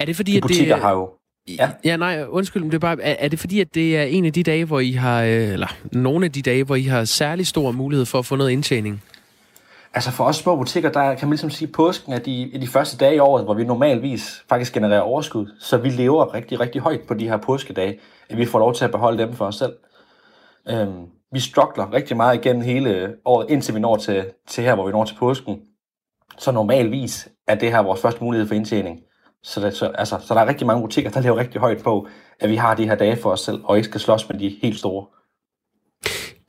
er 0.00 0.04
det 0.04 0.16
fordi, 0.16 0.32
de 0.32 0.40
butikker 0.40 0.74
at 0.74 0.78
det... 0.78 0.84
har 0.84 0.92
jo 0.92 1.10
Ja. 1.58 1.70
ja, 1.84 1.96
nej, 1.96 2.24
undskyld, 2.28 2.62
men 2.62 2.70
det 2.70 2.76
er 2.76 2.80
bare, 2.80 3.02
er, 3.02 3.16
er 3.18 3.28
det 3.28 3.38
fordi, 3.38 3.60
at 3.60 3.74
det 3.74 3.96
er 3.98 4.02
en 4.02 4.24
af 4.24 4.32
de 4.32 4.42
dage, 4.42 4.64
hvor 4.64 4.80
I 4.80 4.92
har, 4.92 5.22
øh, 5.22 5.52
eller 5.52 5.66
nogle 5.92 6.24
af 6.24 6.32
de 6.32 6.42
dage, 6.42 6.64
hvor 6.64 6.74
I 6.74 6.82
har 6.82 7.04
særlig 7.04 7.46
stor 7.46 7.72
mulighed 7.72 8.06
for 8.06 8.18
at 8.18 8.26
få 8.26 8.36
noget 8.36 8.50
indtjening? 8.50 9.02
Altså 9.94 10.10
for 10.10 10.24
os 10.24 10.36
små 10.36 10.56
butikker, 10.56 10.90
der 10.90 11.14
kan 11.14 11.28
man 11.28 11.32
ligesom 11.32 11.50
sige, 11.50 11.68
at 11.68 11.72
påsken 11.72 12.12
er 12.12 12.18
de, 12.18 12.54
er 12.54 12.58
de 12.58 12.66
første 12.66 12.96
dage 12.96 13.16
i 13.16 13.18
året, 13.18 13.44
hvor 13.44 13.54
vi 13.54 13.64
normalvis 13.64 14.44
faktisk 14.48 14.72
genererer 14.72 15.00
overskud. 15.00 15.46
Så 15.60 15.76
vi 15.76 15.88
lever 15.88 16.34
rigtig, 16.34 16.60
rigtig 16.60 16.80
højt 16.80 17.00
på 17.08 17.14
de 17.14 17.28
her 17.28 17.36
påskedage, 17.36 18.00
at 18.28 18.36
vi 18.36 18.46
får 18.46 18.58
lov 18.58 18.74
til 18.74 18.84
at 18.84 18.90
beholde 18.90 19.18
dem 19.18 19.32
for 19.32 19.44
os 19.46 19.56
selv. 19.56 19.72
Øhm, 20.68 21.06
vi 21.32 21.40
struggler 21.40 21.92
rigtig 21.92 22.16
meget 22.16 22.44
igennem 22.44 22.62
hele 22.62 23.14
året, 23.24 23.50
indtil 23.50 23.74
vi 23.74 23.80
når 23.80 23.96
til, 23.96 24.24
til 24.48 24.64
her, 24.64 24.74
hvor 24.74 24.86
vi 24.86 24.92
når 24.92 25.04
til 25.04 25.14
påsken. 25.14 25.60
Så 26.38 26.52
normalvis 26.52 27.28
er 27.48 27.54
det 27.54 27.70
her 27.70 27.82
vores 27.82 28.00
første 28.00 28.24
mulighed 28.24 28.48
for 28.48 28.54
indtjening. 28.54 29.00
Så, 29.42 29.60
det, 29.60 29.74
så, 29.74 29.86
altså, 29.86 30.18
så 30.22 30.34
der 30.34 30.40
er 30.40 30.46
rigtig 30.46 30.66
mange 30.66 30.82
butikker, 30.82 31.10
der 31.10 31.20
lever 31.20 31.36
rigtig 31.36 31.60
højt 31.60 31.82
på, 31.82 32.08
at 32.40 32.50
vi 32.50 32.56
har 32.56 32.74
de 32.74 32.84
her 32.84 32.94
dage 32.94 33.16
for 33.16 33.30
os 33.30 33.40
selv, 33.40 33.60
og 33.64 33.76
ikke 33.76 33.88
skal 33.88 34.00
slås 34.00 34.28
med 34.28 34.38
de 34.38 34.58
helt 34.62 34.78
store. 34.78 35.06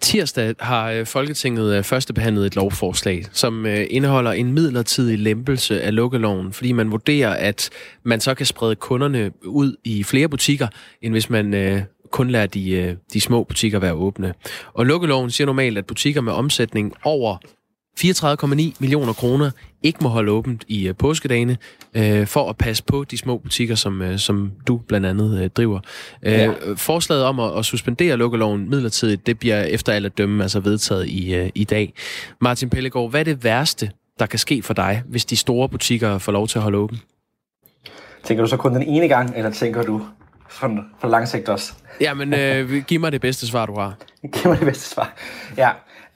Tirsdag 0.01 0.55
har 0.59 0.91
øh, 0.91 1.05
Folketinget 1.05 1.77
øh, 1.77 1.83
førstebehandlet 1.83 2.45
et 2.45 2.55
lovforslag, 2.55 3.25
som 3.31 3.65
øh, 3.65 3.85
indeholder 3.89 4.31
en 4.31 4.53
midlertidig 4.53 5.19
lempelse 5.19 5.81
af 5.81 5.95
lukkeloven, 5.95 6.53
fordi 6.53 6.71
man 6.71 6.91
vurderer, 6.91 7.33
at 7.33 7.69
man 8.03 8.19
så 8.19 8.33
kan 8.33 8.45
sprede 8.45 8.75
kunderne 8.75 9.31
ud 9.45 9.75
i 9.83 10.03
flere 10.03 10.27
butikker, 10.27 10.67
end 11.01 11.13
hvis 11.13 11.29
man 11.29 11.53
kun 12.11 12.29
lader 12.29 12.47
de, 12.47 12.97
de 13.13 13.21
små 13.21 13.43
butikker 13.43 13.79
være 13.79 13.93
åbne. 13.93 14.33
Og 14.73 14.85
lukkeloven 14.85 15.31
siger 15.31 15.45
normalt, 15.45 15.77
at 15.77 15.85
butikker 15.85 16.21
med 16.21 16.33
omsætning 16.33 16.93
over 17.03 17.37
34,9 17.99 18.75
millioner 18.79 19.13
kroner 19.13 19.51
ikke 19.83 19.99
må 20.01 20.09
holde 20.09 20.31
åbent 20.31 20.63
i 20.67 20.89
uh, 20.89 20.95
påskedagene 20.95 21.57
uh, 21.97 22.27
for 22.27 22.49
at 22.49 22.57
passe 22.57 22.83
på 22.83 23.03
de 23.03 23.17
små 23.17 23.37
butikker, 23.37 23.75
som, 23.75 24.01
uh, 24.01 24.17
som 24.17 24.51
du 24.67 24.77
blandt 24.77 25.05
andet 25.07 25.41
uh, 25.41 25.47
driver. 25.47 25.79
Ja. 26.23 26.53
Forslaget 26.75 27.23
om 27.23 27.39
at, 27.39 27.57
at 27.57 27.65
suspendere 27.65 28.17
lukkeloven 28.17 28.69
midlertidigt, 28.69 29.27
det 29.27 29.39
bliver 29.39 29.63
efter 29.63 29.93
alle 29.93 30.09
dømme 30.09 30.43
altså 30.43 30.59
vedtaget 30.59 31.07
i, 31.07 31.41
uh, 31.41 31.49
i 31.55 31.63
dag. 31.63 31.93
Martin 32.41 32.69
Pellegaard, 32.69 33.09
hvad 33.09 33.19
er 33.19 33.23
det 33.23 33.43
værste, 33.43 33.91
der 34.19 34.25
kan 34.25 34.39
ske 34.39 34.61
for 34.61 34.73
dig, 34.73 35.03
hvis 35.05 35.25
de 35.25 35.35
store 35.35 35.69
butikker 35.69 36.17
får 36.17 36.31
lov 36.31 36.47
til 36.47 36.57
at 36.57 36.63
holde 36.63 36.77
åben? 36.77 36.99
Tænker 38.23 38.43
du 38.43 38.49
så 38.49 38.57
kun 38.57 38.73
den 38.73 38.83
ene 38.83 39.07
gang, 39.07 39.33
eller 39.35 39.51
tænker 39.51 39.81
du 39.81 40.01
sådan 40.49 40.83
for 40.99 41.07
langsigt 41.07 41.49
også? 41.49 41.73
Jamen, 42.01 42.33
øh, 42.33 42.83
giv 42.87 42.99
mig 42.99 43.11
det 43.11 43.21
bedste 43.21 43.47
svar, 43.47 43.65
du 43.65 43.79
har. 43.79 43.95
giv 44.33 44.49
mig 44.49 44.57
det 44.57 44.67
bedste 44.67 44.89
svar. 44.89 45.13
Ja, 45.57 45.69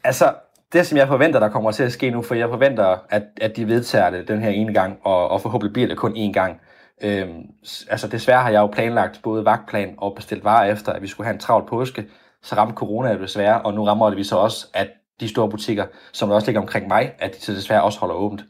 altså, 0.04 0.34
det, 0.74 0.88
som 0.88 0.98
jeg 0.98 1.08
forventer, 1.08 1.40
der 1.40 1.50
kommer 1.50 1.72
til 1.72 1.84
at 1.84 1.92
ske 1.92 2.10
nu, 2.10 2.22
for 2.22 2.36
jeg 2.36 2.50
forventer, 2.50 2.98
at, 3.10 3.24
at 3.42 3.56
de 3.56 3.68
vedtager 3.68 4.10
det 4.10 4.28
den 4.28 4.42
her 4.42 4.50
ene 4.50 4.74
gang, 4.74 4.98
og, 5.04 5.28
og 5.28 5.42
forhåbentlig 5.42 5.74
bliver 5.74 5.88
det 5.88 5.98
kun 5.98 6.16
én 6.16 6.32
gang. 6.32 6.62
Øhm, 7.04 7.42
altså 7.90 8.08
desværre 8.08 8.42
har 8.42 8.50
jeg 8.50 8.60
jo 8.60 8.68
planlagt 8.68 9.20
både 9.24 9.46
vagtplan 9.46 9.96
og 9.98 10.16
bestilt 10.16 10.44
varer 10.44 10.72
efter, 10.72 10.92
at 10.92 11.02
vi 11.02 11.08
skulle 11.08 11.26
have 11.26 11.34
en 11.34 11.40
travl 11.40 11.68
påske. 11.70 12.06
Så 12.44 12.56
ramte 12.56 12.76
corona 12.76 13.14
jo 13.14 13.22
desværre, 13.22 13.62
og 13.62 13.74
nu 13.74 13.84
rammer 13.84 14.10
det 14.10 14.18
vi 14.18 14.24
så 14.24 14.36
også, 14.36 14.68
at 14.74 14.88
de 15.20 15.30
store 15.30 15.50
butikker, 15.50 15.86
som 16.12 16.30
der 16.30 16.36
også 16.36 16.48
ligger 16.48 16.62
omkring 16.62 16.88
mig, 16.88 17.14
at 17.20 17.36
de 17.36 17.42
så 17.42 17.54
desværre 17.54 17.84
også 17.84 18.00
holder 18.00 18.16
åbent. 18.16 18.46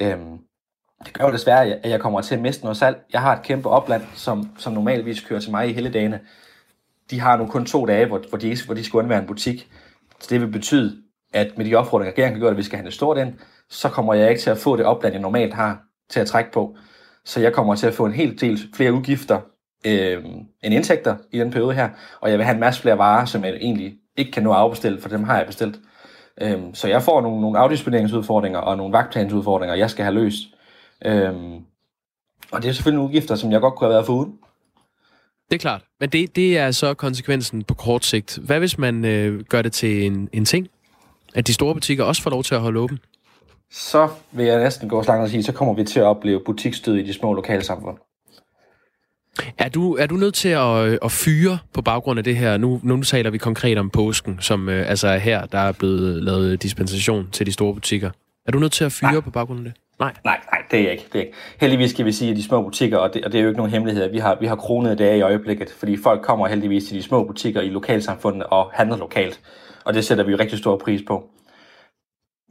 Øhm, 0.00 0.38
det 1.04 1.12
gør 1.12 1.24
jo 1.26 1.32
desværre, 1.32 1.66
at 1.66 1.90
jeg 1.90 2.00
kommer 2.00 2.20
til 2.20 2.34
at 2.34 2.40
miste 2.40 2.64
noget 2.64 2.76
salg. 2.76 2.96
Jeg 3.12 3.20
har 3.20 3.36
et 3.36 3.42
kæmpe 3.42 3.68
opland, 3.68 4.02
som, 4.14 4.50
som 4.58 4.72
normalvis 4.72 5.20
kører 5.20 5.40
til 5.40 5.50
mig 5.50 5.68
i 5.68 5.72
hele 5.72 5.92
dagene. 5.92 6.20
De 7.10 7.20
har 7.20 7.36
nu 7.36 7.46
kun 7.46 7.66
to 7.66 7.86
dage, 7.86 8.06
hvor, 8.06 8.22
hvor, 8.28 8.38
de, 8.38 8.56
hvor 8.66 8.74
de 8.74 8.84
skal 8.84 8.98
undvære 8.98 9.18
en 9.18 9.26
butik. 9.26 9.68
Så 10.20 10.26
det 10.30 10.40
vil 10.40 10.48
betyde, 10.48 10.96
at 11.34 11.58
med 11.58 11.64
de 11.64 11.74
opfordringer, 11.74 12.12
regeringen 12.12 12.34
kan 12.34 12.40
gøre, 12.40 12.50
at 12.50 12.56
vi 12.56 12.62
skal 12.62 12.78
have 12.78 12.86
det 12.86 12.94
stort 12.94 13.18
ind, 13.18 13.32
så 13.70 13.88
kommer 13.88 14.14
jeg 14.14 14.30
ikke 14.30 14.42
til 14.42 14.50
at 14.50 14.58
få 14.58 14.76
det 14.76 14.86
opland, 14.86 15.14
jeg 15.14 15.22
normalt 15.22 15.54
har 15.54 15.82
til 16.10 16.20
at 16.20 16.26
trække 16.26 16.52
på. 16.52 16.76
Så 17.24 17.40
jeg 17.40 17.52
kommer 17.52 17.74
til 17.74 17.86
at 17.86 17.94
få 17.94 18.06
en 18.06 18.12
helt 18.12 18.40
del 18.40 18.58
flere 18.74 18.92
udgifter 18.92 19.40
øh, 19.86 20.24
end 20.62 20.74
indtægter 20.74 21.16
i 21.32 21.38
den 21.38 21.50
periode 21.50 21.74
her, 21.74 21.88
og 22.20 22.30
jeg 22.30 22.38
vil 22.38 22.44
have 22.44 22.54
en 22.54 22.60
masse 22.60 22.80
flere 22.80 22.98
varer, 22.98 23.24
som 23.24 23.44
jeg 23.44 23.52
egentlig 23.54 23.94
ikke 24.16 24.32
kan 24.32 24.42
nå 24.42 24.50
at 24.50 24.56
afbestille, 24.56 25.00
for 25.00 25.08
dem 25.08 25.24
har 25.24 25.36
jeg 25.36 25.46
bestilt. 25.46 25.80
Øh, 26.40 26.58
så 26.74 26.88
jeg 26.88 27.02
får 27.02 27.20
nogle, 27.20 27.40
nogle 27.40 27.58
afdisponeringsudfordringer 27.58 28.58
og 28.58 28.76
nogle 28.76 28.92
vagtplansudfordringer, 28.92 29.74
jeg 29.74 29.90
skal 29.90 30.04
have 30.04 30.14
løst. 30.14 30.53
Øh, 31.04 31.34
og 32.50 32.62
det 32.62 32.68
er 32.68 32.72
selvfølgelig 32.72 32.96
nogle 32.96 33.08
udgifter, 33.08 33.34
som 33.34 33.52
jeg 33.52 33.60
godt 33.60 33.74
kunne 33.74 33.86
have 33.86 33.94
været 33.94 34.06
foruden. 34.06 34.38
Det 35.50 35.54
er 35.54 35.58
klart. 35.58 35.82
Men 36.00 36.08
det, 36.08 36.36
det 36.36 36.58
er 36.58 36.70
så 36.70 36.94
konsekvensen 36.94 37.64
på 37.64 37.74
kort 37.74 38.04
sigt. 38.04 38.38
Hvad 38.42 38.58
hvis 38.58 38.78
man 38.78 39.04
øh, 39.04 39.40
gør 39.40 39.62
det 39.62 39.72
til 39.72 40.06
en, 40.06 40.28
en 40.32 40.44
ting? 40.44 40.68
at 41.34 41.46
de 41.46 41.54
store 41.54 41.74
butikker 41.74 42.04
også 42.04 42.22
får 42.22 42.30
lov 42.30 42.42
til 42.42 42.54
at 42.54 42.60
holde 42.60 42.80
åben? 42.80 42.98
Så 43.70 44.08
vil 44.32 44.46
jeg 44.46 44.62
næsten 44.62 44.88
gå 44.88 45.02
så 45.02 45.08
langt 45.08 45.22
og 45.22 45.30
sige, 45.30 45.42
så 45.42 45.52
kommer 45.52 45.74
vi 45.74 45.84
til 45.84 46.00
at 46.00 46.06
opleve 46.06 46.40
butiksstød 46.46 46.96
i 46.96 47.02
de 47.02 47.12
små 47.12 47.32
lokale 47.32 47.62
samfund. 47.62 47.98
Er 49.58 49.68
du, 49.68 49.94
er 49.94 50.06
du 50.06 50.14
nødt 50.14 50.34
til 50.34 50.48
at, 50.48 50.98
at 51.02 51.12
fyre 51.12 51.58
på 51.72 51.82
baggrund 51.82 52.18
af 52.18 52.24
det 52.24 52.36
her? 52.36 52.56
Nu, 52.56 52.80
nu 52.82 53.02
taler 53.02 53.30
vi 53.30 53.38
konkret 53.38 53.78
om 53.78 53.90
påsken, 53.90 54.38
som 54.40 54.68
øh, 54.68 54.90
altså 54.90 55.08
er 55.08 55.18
her, 55.18 55.46
der 55.46 55.58
er 55.58 55.72
blevet 55.72 56.22
lavet 56.22 56.62
dispensation 56.62 57.28
til 57.32 57.46
de 57.46 57.52
store 57.52 57.74
butikker. 57.74 58.10
Er 58.46 58.52
du 58.52 58.58
nødt 58.58 58.72
til 58.72 58.84
at 58.84 58.92
fyre 58.92 59.12
nej. 59.12 59.20
på 59.20 59.30
baggrund 59.30 59.58
af 59.58 59.64
det? 59.64 59.83
Nej. 60.00 60.12
nej, 60.24 60.40
nej, 60.52 60.62
det 60.70 60.78
er 60.78 60.82
jeg 60.82 60.92
ikke. 60.92 61.08
Det 61.12 61.18
er 61.18 61.24
ikke. 61.24 61.36
Heldigvis 61.60 61.90
skal 61.90 62.04
vi 62.04 62.12
sige, 62.12 62.30
at 62.30 62.36
de 62.36 62.42
små 62.42 62.62
butikker, 62.62 62.98
og 62.98 63.14
det, 63.14 63.24
og 63.24 63.32
det 63.32 63.38
er 63.38 63.42
jo 63.42 63.48
ikke 63.48 63.58
nogen 63.58 63.72
hemmelighed, 63.72 64.10
vi 64.10 64.18
har, 64.18 64.36
vi 64.40 64.46
har 64.46 64.56
kronede 64.56 64.96
dage 64.96 65.18
i 65.18 65.22
øjeblikket, 65.22 65.70
fordi 65.70 65.96
folk 65.96 66.22
kommer 66.22 66.46
heldigvis 66.46 66.84
til 66.84 66.96
de 66.96 67.02
små 67.02 67.24
butikker 67.24 67.60
i 67.60 67.68
lokalsamfundet 67.68 68.44
og 68.44 68.70
handler 68.72 68.96
lokalt 68.96 69.40
og 69.84 69.94
det 69.94 70.04
sætter 70.04 70.24
vi 70.24 70.34
rigtig 70.34 70.58
stor 70.58 70.76
pris 70.76 71.02
på. 71.06 71.30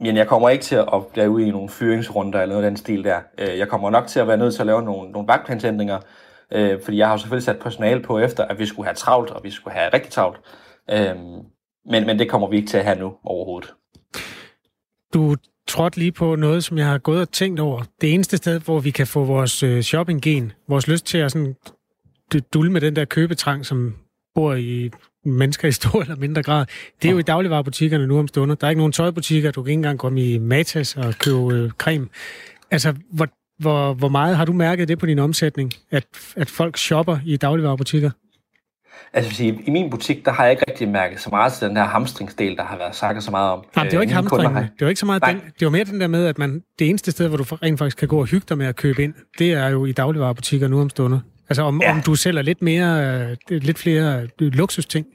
Men 0.00 0.16
jeg 0.16 0.28
kommer 0.28 0.48
ikke 0.48 0.64
til 0.64 0.76
at 0.76 1.06
blive 1.12 1.30
ude 1.30 1.46
i 1.46 1.50
nogle 1.50 1.68
fyringsrunder 1.68 2.40
eller 2.40 2.54
noget 2.54 2.64
af 2.64 2.70
den 2.70 2.76
stil 2.76 3.04
der. 3.04 3.20
Øh, 3.38 3.58
jeg 3.58 3.68
kommer 3.68 3.90
nok 3.90 4.06
til 4.06 4.20
at 4.20 4.28
være 4.28 4.36
nødt 4.36 4.54
til 4.54 4.62
at 4.62 4.66
lave 4.66 4.82
nogle, 4.82 5.12
nogle 5.12 5.28
vagtplansændringer, 5.28 6.00
øh, 6.50 6.82
fordi 6.82 6.96
jeg 6.96 7.06
har 7.06 7.14
jo 7.14 7.18
selvfølgelig 7.18 7.44
sat 7.44 7.58
personale 7.58 8.02
på 8.02 8.18
efter, 8.18 8.44
at 8.44 8.58
vi 8.58 8.66
skulle 8.66 8.86
have 8.86 8.94
travlt, 8.94 9.30
og 9.30 9.44
vi 9.44 9.50
skulle 9.50 9.74
have 9.74 9.90
rigtig 9.92 10.12
travlt. 10.12 10.40
Øhm, 10.90 11.42
men, 11.90 12.06
men 12.06 12.18
det 12.18 12.30
kommer 12.30 12.48
vi 12.48 12.56
ikke 12.56 12.68
til 12.68 12.78
at 12.78 12.84
have 12.84 12.98
nu 12.98 13.16
overhovedet. 13.24 13.74
Du 15.14 15.36
trådte 15.68 15.98
lige 15.98 16.12
på 16.12 16.36
noget, 16.36 16.64
som 16.64 16.78
jeg 16.78 16.86
har 16.86 16.98
gået 16.98 17.20
og 17.20 17.32
tænkt 17.32 17.60
over. 17.60 17.82
Det 18.00 18.14
eneste 18.14 18.36
sted, 18.36 18.60
hvor 18.60 18.80
vi 18.80 18.90
kan 18.90 19.06
få 19.06 19.24
vores 19.24 19.62
øh, 19.62 19.82
shoppinggen, 19.82 20.52
vores 20.68 20.88
lyst 20.88 21.06
til 21.06 21.18
at 21.18 21.32
sådan 21.32 21.54
dulme 22.54 22.72
med 22.72 22.80
den 22.80 22.96
der 22.96 23.04
købetrang, 23.04 23.66
som 23.66 23.94
bor 24.34 24.54
i 24.54 24.90
mennesker 25.24 25.68
i 25.68 25.72
stor 25.72 26.02
eller 26.02 26.16
mindre 26.16 26.42
grad, 26.42 26.66
det 27.02 27.08
er 27.08 27.12
jo 27.12 27.18
i 27.18 27.22
dagligvarerbutikkerne 27.22 28.06
nu 28.06 28.18
om 28.18 28.28
stunder. 28.28 28.54
Der 28.54 28.66
er 28.66 28.70
ikke 28.70 28.80
nogen 28.80 28.92
tøjbutikker, 28.92 29.50
du 29.50 29.62
kan 29.62 29.70
ikke 29.70 29.78
engang 29.78 29.98
komme 29.98 30.24
i 30.24 30.38
Matas 30.38 30.96
og 30.96 31.14
købe 31.18 31.54
øh, 31.54 31.70
creme. 31.70 32.08
Altså, 32.70 32.94
hvor, 33.10 33.28
hvor, 33.58 33.94
hvor 33.94 34.08
meget 34.08 34.36
har 34.36 34.44
du 34.44 34.52
mærket 34.52 34.88
det 34.88 34.98
på 34.98 35.06
din 35.06 35.18
omsætning, 35.18 35.72
at, 35.90 36.06
at 36.36 36.50
folk 36.50 36.76
shopper 36.76 37.18
i 37.24 37.36
dagligvarerbutikker? 37.36 38.10
Altså, 39.12 39.34
sige, 39.34 39.62
i 39.66 39.70
min 39.70 39.90
butik, 39.90 40.24
der 40.24 40.30
har 40.32 40.44
jeg 40.44 40.52
ikke 40.52 40.64
rigtig 40.68 40.88
mærket 40.88 41.20
så 41.20 41.30
meget 41.30 41.52
til 41.52 41.68
den 41.68 41.76
her 41.76 41.84
hamstringsdel, 41.84 42.56
der 42.56 42.64
har 42.64 42.76
været 42.78 42.94
sagt 42.94 43.22
så 43.22 43.30
meget 43.30 43.50
om. 43.50 43.64
Nej, 43.76 43.84
det 43.84 43.96
var 43.96 44.02
ikke 44.02 44.12
øh, 44.12 44.16
hamstring. 44.16 44.52
Har... 44.52 44.60
Det 44.60 44.80
var 44.80 44.88
ikke 44.88 45.00
så 45.00 45.06
meget 45.06 45.24
den, 45.24 45.40
det 45.60 45.64
var 45.64 45.70
mere 45.70 45.84
den 45.84 46.00
der 46.00 46.06
med, 46.06 46.26
at 46.26 46.38
man, 46.38 46.62
det 46.78 46.88
eneste 46.88 47.10
sted, 47.10 47.28
hvor 47.28 47.36
du 47.36 47.44
rent 47.44 47.78
faktisk 47.78 47.96
kan 47.96 48.08
gå 48.08 48.20
og 48.20 48.26
hygge 48.26 48.46
dig 48.48 48.58
med 48.58 48.66
at 48.66 48.76
købe 48.76 49.02
ind, 49.02 49.14
det 49.38 49.52
er 49.52 49.68
jo 49.68 49.84
i 49.84 49.92
dagligvarerbutikker 49.92 50.68
nu 50.68 50.80
om 50.80 50.90
stunder. 50.90 51.20
Altså 51.48 51.62
om, 51.62 51.82
ja. 51.82 51.90
om 51.90 52.02
du 52.02 52.14
sælger 52.14 52.42
lidt 52.42 52.62
mere, 52.62 53.20
øh, 53.50 53.62
lidt 53.62 53.78
flere 53.78 54.28
øh, 54.40 54.52
luksusting? 54.52 55.06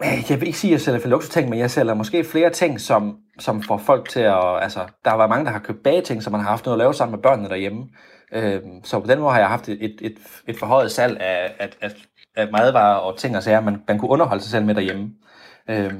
Jeg 0.00 0.40
vil 0.40 0.46
ikke 0.46 0.58
sige, 0.58 0.70
at 0.70 0.72
jeg 0.72 0.80
sælger 0.80 1.00
for 1.00 1.08
luksusting, 1.08 1.50
men 1.50 1.58
jeg 1.58 1.70
sælger 1.70 1.94
måske 1.94 2.24
flere 2.24 2.50
ting, 2.50 2.80
som, 2.80 3.16
som 3.38 3.62
får 3.62 3.78
folk 3.78 4.08
til 4.08 4.20
at... 4.20 4.62
Altså, 4.62 4.80
der 5.04 5.12
var 5.12 5.26
mange, 5.26 5.44
der 5.44 5.50
har 5.50 5.58
købt 5.58 5.82
bageting, 5.82 6.22
som 6.22 6.32
man 6.32 6.40
har 6.40 6.48
haft 6.50 6.64
noget 6.64 6.76
at 6.76 6.78
lave 6.78 6.94
sammen 6.94 7.12
med 7.16 7.22
børnene 7.22 7.48
derhjemme. 7.48 7.84
Øhm, 8.32 8.84
så 8.84 9.00
på 9.00 9.06
den 9.06 9.18
måde 9.18 9.32
har 9.32 9.38
jeg 9.38 9.48
haft 9.48 9.68
et, 9.68 9.78
et, 9.80 9.96
et, 10.00 10.14
et 10.48 10.56
forhøjet 10.56 10.90
salg 10.90 11.20
af, 11.20 11.52
af, 11.58 11.68
af, 11.80 11.90
af 12.36 12.48
madvarer 12.52 12.96
og 12.96 13.18
ting 13.18 13.36
og 13.36 13.42
sager, 13.42 13.60
man, 13.60 13.82
man 13.88 13.98
kunne 13.98 14.10
underholde 14.10 14.42
sig 14.42 14.50
selv 14.50 14.64
med 14.64 14.74
derhjemme. 14.74 15.10
Øhm, 15.70 15.90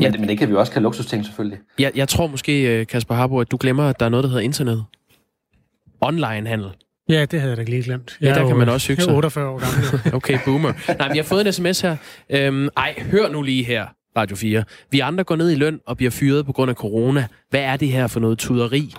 ja. 0.00 0.10
men, 0.10 0.20
men 0.20 0.28
det 0.28 0.38
kan 0.38 0.48
vi 0.48 0.52
jo 0.52 0.60
også 0.60 0.72
kalde 0.72 0.82
luksusting, 0.82 1.24
selvfølgelig. 1.24 1.58
Jeg, 1.78 1.92
jeg 1.94 2.08
tror 2.08 2.26
måske, 2.26 2.80
øh, 2.80 2.86
Kasper 2.86 3.14
Harbo, 3.14 3.40
at 3.40 3.50
du 3.50 3.56
glemmer, 3.60 3.88
at 3.88 4.00
der 4.00 4.06
er 4.06 4.10
noget, 4.10 4.24
der 4.24 4.30
hedder 4.30 4.42
internet. 4.42 4.84
Online-handel. 6.00 6.70
Ja, 7.08 7.24
det 7.24 7.40
havde 7.40 7.50
jeg 7.50 7.56
da 7.56 7.70
lige 7.70 7.82
glemt. 7.82 8.16
Jeg 8.20 8.36
ja, 8.36 8.40
der 8.42 8.48
kan 8.48 8.56
man 8.56 8.68
også 8.68 8.88
hygge 8.88 9.02
sig. 9.02 9.08
Jeg 9.08 9.14
er 9.14 9.16
48 9.16 9.48
år 9.48 9.58
gammel. 9.58 10.14
okay, 10.18 10.38
boomer. 10.44 10.72
Nej, 10.98 11.12
vi 11.12 11.18
har 11.18 11.24
fået 11.24 11.46
en 11.46 11.52
sms 11.52 11.80
her. 11.80 11.96
Øhm, 12.30 12.68
ej, 12.76 13.02
hør 13.10 13.28
nu 13.28 13.42
lige 13.42 13.64
her, 13.64 13.86
Radio 14.16 14.36
4. 14.36 14.64
Vi 14.90 15.00
andre 15.00 15.24
går 15.24 15.36
ned 15.36 15.50
i 15.50 15.54
løn 15.54 15.80
og 15.86 15.96
bliver 15.96 16.10
fyret 16.10 16.46
på 16.46 16.52
grund 16.52 16.70
af 16.70 16.74
corona. 16.74 17.26
Hvad 17.50 17.60
er 17.60 17.76
det 17.76 17.88
her 17.88 18.06
for 18.06 18.20
noget 18.20 18.38
tuderi? 18.38 18.94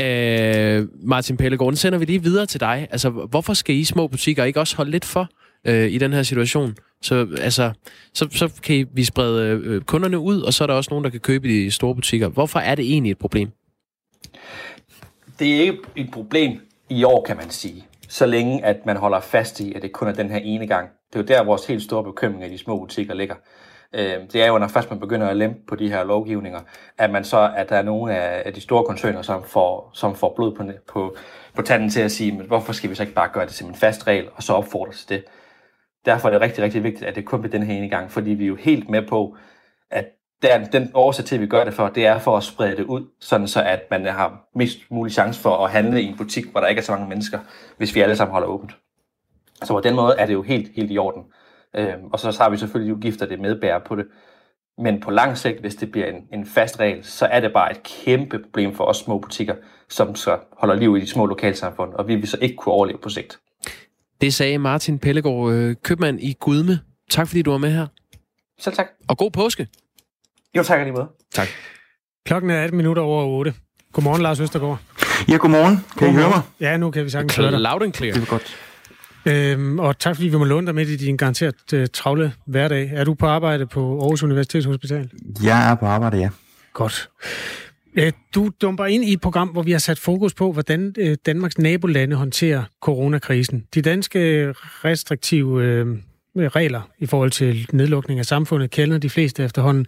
Øh, 0.00 0.88
Martin 1.02 1.36
Pellegård, 1.36 1.72
den 1.72 1.76
sender 1.76 1.98
vi 1.98 2.04
lige 2.04 2.22
videre 2.22 2.46
til 2.46 2.60
dig. 2.60 2.88
Altså, 2.90 3.10
hvorfor 3.10 3.54
skal 3.54 3.74
I 3.74 3.84
små 3.84 4.06
butikker 4.06 4.44
ikke 4.44 4.60
også 4.60 4.76
holde 4.76 4.90
lidt 4.90 5.04
for 5.04 5.28
øh, 5.64 5.90
i 5.90 5.98
den 5.98 6.12
her 6.12 6.22
situation? 6.22 6.76
Så, 7.02 7.26
altså, 7.40 7.72
så, 8.14 8.28
så 8.30 8.60
kan 8.62 8.88
vi 8.92 9.04
sprede 9.04 9.60
øh, 9.64 9.80
kunderne 9.80 10.18
ud, 10.18 10.40
og 10.40 10.52
så 10.52 10.64
er 10.64 10.66
der 10.66 10.74
også 10.74 10.90
nogen, 10.90 11.04
der 11.04 11.10
kan 11.10 11.20
købe 11.20 11.48
i 11.48 11.64
de 11.64 11.70
store 11.70 11.94
butikker. 11.94 12.28
Hvorfor 12.28 12.58
er 12.58 12.74
det 12.74 12.84
egentlig 12.84 13.10
et 13.10 13.18
problem? 13.18 13.50
Det 15.38 15.56
er 15.56 15.60
ikke 15.60 15.78
et 15.96 16.10
problem 16.12 16.60
i 16.88 17.04
år, 17.04 17.24
kan 17.26 17.36
man 17.36 17.50
sige. 17.50 17.84
Så 18.08 18.26
længe 18.26 18.64
at 18.64 18.86
man 18.86 18.96
holder 18.96 19.20
fast 19.20 19.60
i, 19.60 19.72
at 19.74 19.82
det 19.82 19.92
kun 19.92 20.08
er 20.08 20.12
den 20.12 20.30
her 20.30 20.38
ene 20.38 20.66
gang. 20.66 20.88
Det 21.12 21.18
er 21.18 21.20
jo 21.20 21.26
der, 21.26 21.44
vores 21.44 21.66
helt 21.66 21.82
store 21.82 22.04
bekymring 22.04 22.44
af 22.44 22.50
de 22.50 22.58
små 22.58 22.78
butikker 22.78 23.14
ligger. 23.14 23.34
Øh, 23.92 24.32
det 24.32 24.42
er 24.42 24.46
jo, 24.46 24.58
når 24.58 24.68
først 24.68 24.90
man 24.90 25.00
begynder 25.00 25.28
at 25.28 25.36
lempe 25.36 25.60
på 25.68 25.76
de 25.76 25.88
her 25.88 26.04
lovgivninger, 26.04 26.60
at 26.98 27.10
man 27.10 27.24
så, 27.24 27.52
at 27.56 27.68
der 27.68 27.76
er 27.76 27.82
nogle 27.82 28.18
af, 28.18 28.52
de 28.54 28.60
store 28.60 28.84
koncerner, 28.84 29.22
som 29.22 29.44
får, 29.44 29.90
som 29.94 30.14
får 30.14 30.32
blod 30.36 30.54
på, 30.54 30.64
på, 30.92 31.16
på 31.54 31.62
tanden 31.62 31.90
til 31.90 32.00
at 32.00 32.12
sige, 32.12 32.32
men 32.32 32.46
hvorfor 32.46 32.72
skal 32.72 32.90
vi 32.90 32.94
så 32.94 33.02
ikke 33.02 33.14
bare 33.14 33.30
gøre 33.32 33.46
det 33.46 33.54
som 33.54 33.68
en 33.68 33.74
fast 33.74 34.06
regel, 34.06 34.28
og 34.34 34.42
så 34.42 34.52
opfordre 34.52 34.92
til 34.92 35.08
det. 35.08 35.24
Derfor 36.04 36.28
er 36.28 36.32
det 36.32 36.40
rigtig, 36.40 36.64
rigtig 36.64 36.82
vigtigt, 36.82 37.08
at 37.08 37.14
det 37.14 37.24
kun 37.24 37.40
bliver 37.40 37.58
den 37.58 37.62
her 37.62 37.74
ene 37.74 37.88
gang, 37.88 38.10
fordi 38.10 38.30
vi 38.30 38.44
er 38.44 38.48
jo 38.48 38.56
helt 38.56 38.90
med 38.90 39.02
på, 39.08 39.36
at 39.90 40.04
der, 40.42 40.64
den 40.64 40.90
årsag 40.94 41.24
til, 41.24 41.34
at 41.34 41.40
vi 41.40 41.46
gør 41.46 41.64
det 41.64 41.74
for, 41.74 41.88
det 41.88 42.06
er 42.06 42.18
for 42.18 42.36
at 42.36 42.42
sprede 42.42 42.76
det 42.76 42.84
ud, 42.84 43.06
sådan 43.20 43.48
så 43.48 43.62
at 43.62 43.82
man 43.90 44.06
har 44.06 44.48
mest 44.54 44.78
mulig 44.90 45.12
chance 45.12 45.40
for 45.40 45.64
at 45.64 45.70
handle 45.70 46.02
i 46.02 46.06
en 46.06 46.16
butik, 46.16 46.44
hvor 46.50 46.60
der 46.60 46.66
ikke 46.66 46.78
er 46.78 46.82
så 46.82 46.92
mange 46.92 47.08
mennesker, 47.08 47.38
hvis 47.76 47.94
vi 47.94 48.00
alle 48.00 48.16
sammen 48.16 48.32
holder 48.32 48.48
åbent. 48.48 48.76
Så 49.62 49.72
på 49.72 49.80
den 49.80 49.94
måde 49.94 50.14
er 50.18 50.26
det 50.26 50.34
jo 50.34 50.42
helt, 50.42 50.70
helt 50.76 50.92
i 50.92 50.98
orden. 50.98 51.22
Øhm, 51.76 52.04
og 52.12 52.20
så 52.20 52.36
har 52.40 52.50
vi 52.50 52.56
selvfølgelig 52.56 52.94
udgifter, 52.94 53.26
det 53.26 53.40
medbærer 53.40 53.78
på 53.78 53.96
det. 53.96 54.06
Men 54.78 55.00
på 55.00 55.10
lang 55.10 55.38
sigt, 55.38 55.60
hvis 55.60 55.74
det 55.74 55.92
bliver 55.92 56.06
en, 56.06 56.22
en 56.32 56.46
fast 56.46 56.80
regel, 56.80 57.04
så 57.04 57.26
er 57.26 57.40
det 57.40 57.52
bare 57.52 57.70
et 57.70 57.82
kæmpe 57.82 58.38
problem 58.38 58.74
for 58.74 58.84
os 58.84 58.96
små 58.96 59.18
butikker, 59.18 59.54
som 59.88 60.14
så 60.14 60.38
holder 60.58 60.74
liv 60.74 60.96
i 60.96 61.00
de 61.00 61.06
små 61.06 61.26
lokalsamfund, 61.26 61.92
og 61.92 62.08
vi 62.08 62.14
vil 62.14 62.28
så 62.28 62.38
ikke 62.40 62.56
kunne 62.56 62.72
overleve 62.72 62.98
på 62.98 63.08
sigt. 63.08 63.38
Det 64.20 64.34
sagde 64.34 64.58
Martin 64.58 64.98
Pellegaard, 64.98 65.52
øh, 65.52 65.76
købmand 65.82 66.20
i 66.20 66.36
Gudme. 66.40 66.80
Tak 67.10 67.28
fordi 67.28 67.42
du 67.42 67.50
var 67.50 67.58
med 67.58 67.70
her. 67.72 67.86
Selv 68.60 68.74
tak. 68.74 68.86
Og 69.08 69.18
god 69.18 69.30
påske. 69.30 69.66
Jo, 70.56 70.62
tak 70.62 70.78
alligevel. 70.78 71.04
Tak. 71.32 71.48
Klokken 72.26 72.50
er 72.50 72.62
18 72.62 72.76
minutter 72.76 73.02
over 73.02 73.24
8. 73.24 73.54
Godmorgen, 73.92 74.22
Lars 74.22 74.40
Østergaard. 74.40 74.78
Ja, 75.28 75.36
godmorgen. 75.36 75.76
Kan 75.76 75.84
godmorgen. 75.98 76.14
I 76.14 76.18
høre 76.18 76.28
mig? 76.28 76.42
Ja, 76.60 76.76
nu 76.76 76.90
kan 76.90 77.04
vi 77.04 77.10
sagtens 77.10 77.36
høre 77.36 77.50
dig. 77.50 77.60
Loud 77.60 77.82
and 77.82 77.94
clear. 77.94 78.14
Det 78.14 78.22
er 78.22 78.26
godt. 78.26 78.56
Øhm, 79.28 79.78
og 79.78 79.98
tak 79.98 80.16
fordi 80.16 80.28
vi 80.28 80.36
må 80.36 80.44
låne 80.44 80.66
dig 80.66 80.74
med 80.74 80.86
i 80.86 80.96
din 80.96 81.16
garanteret 81.16 81.72
uh, 81.72 81.84
travle 81.92 82.32
hverdag. 82.46 82.90
Er 82.94 83.04
du 83.04 83.14
på 83.14 83.26
arbejde 83.26 83.66
på 83.66 84.00
Aarhus 84.00 84.22
Universitetshospital? 84.22 85.10
Jeg 85.42 85.70
er 85.70 85.74
på 85.74 85.86
arbejde, 85.86 86.16
ja. 86.16 86.28
Godt. 86.72 87.08
Øh, 87.96 88.12
du 88.34 88.50
dumper 88.62 88.86
ind 88.86 89.04
i 89.04 89.12
et 89.12 89.20
program, 89.20 89.48
hvor 89.48 89.62
vi 89.62 89.72
har 89.72 89.78
sat 89.78 89.98
fokus 89.98 90.34
på, 90.34 90.52
hvordan 90.52 90.94
øh, 90.98 91.16
Danmarks 91.26 91.58
nabolande 91.58 92.16
håndterer 92.16 92.64
coronakrisen. 92.80 93.64
De 93.74 93.82
danske 93.82 94.52
restriktive 94.84 95.64
øh, 95.64 95.86
regler 96.36 96.80
i 96.98 97.06
forhold 97.06 97.30
til 97.30 97.68
nedlukning 97.72 98.20
af 98.20 98.26
samfundet 98.26 98.70
kender 98.70 98.98
de 98.98 99.10
fleste 99.10 99.44
efterhånden. 99.44 99.86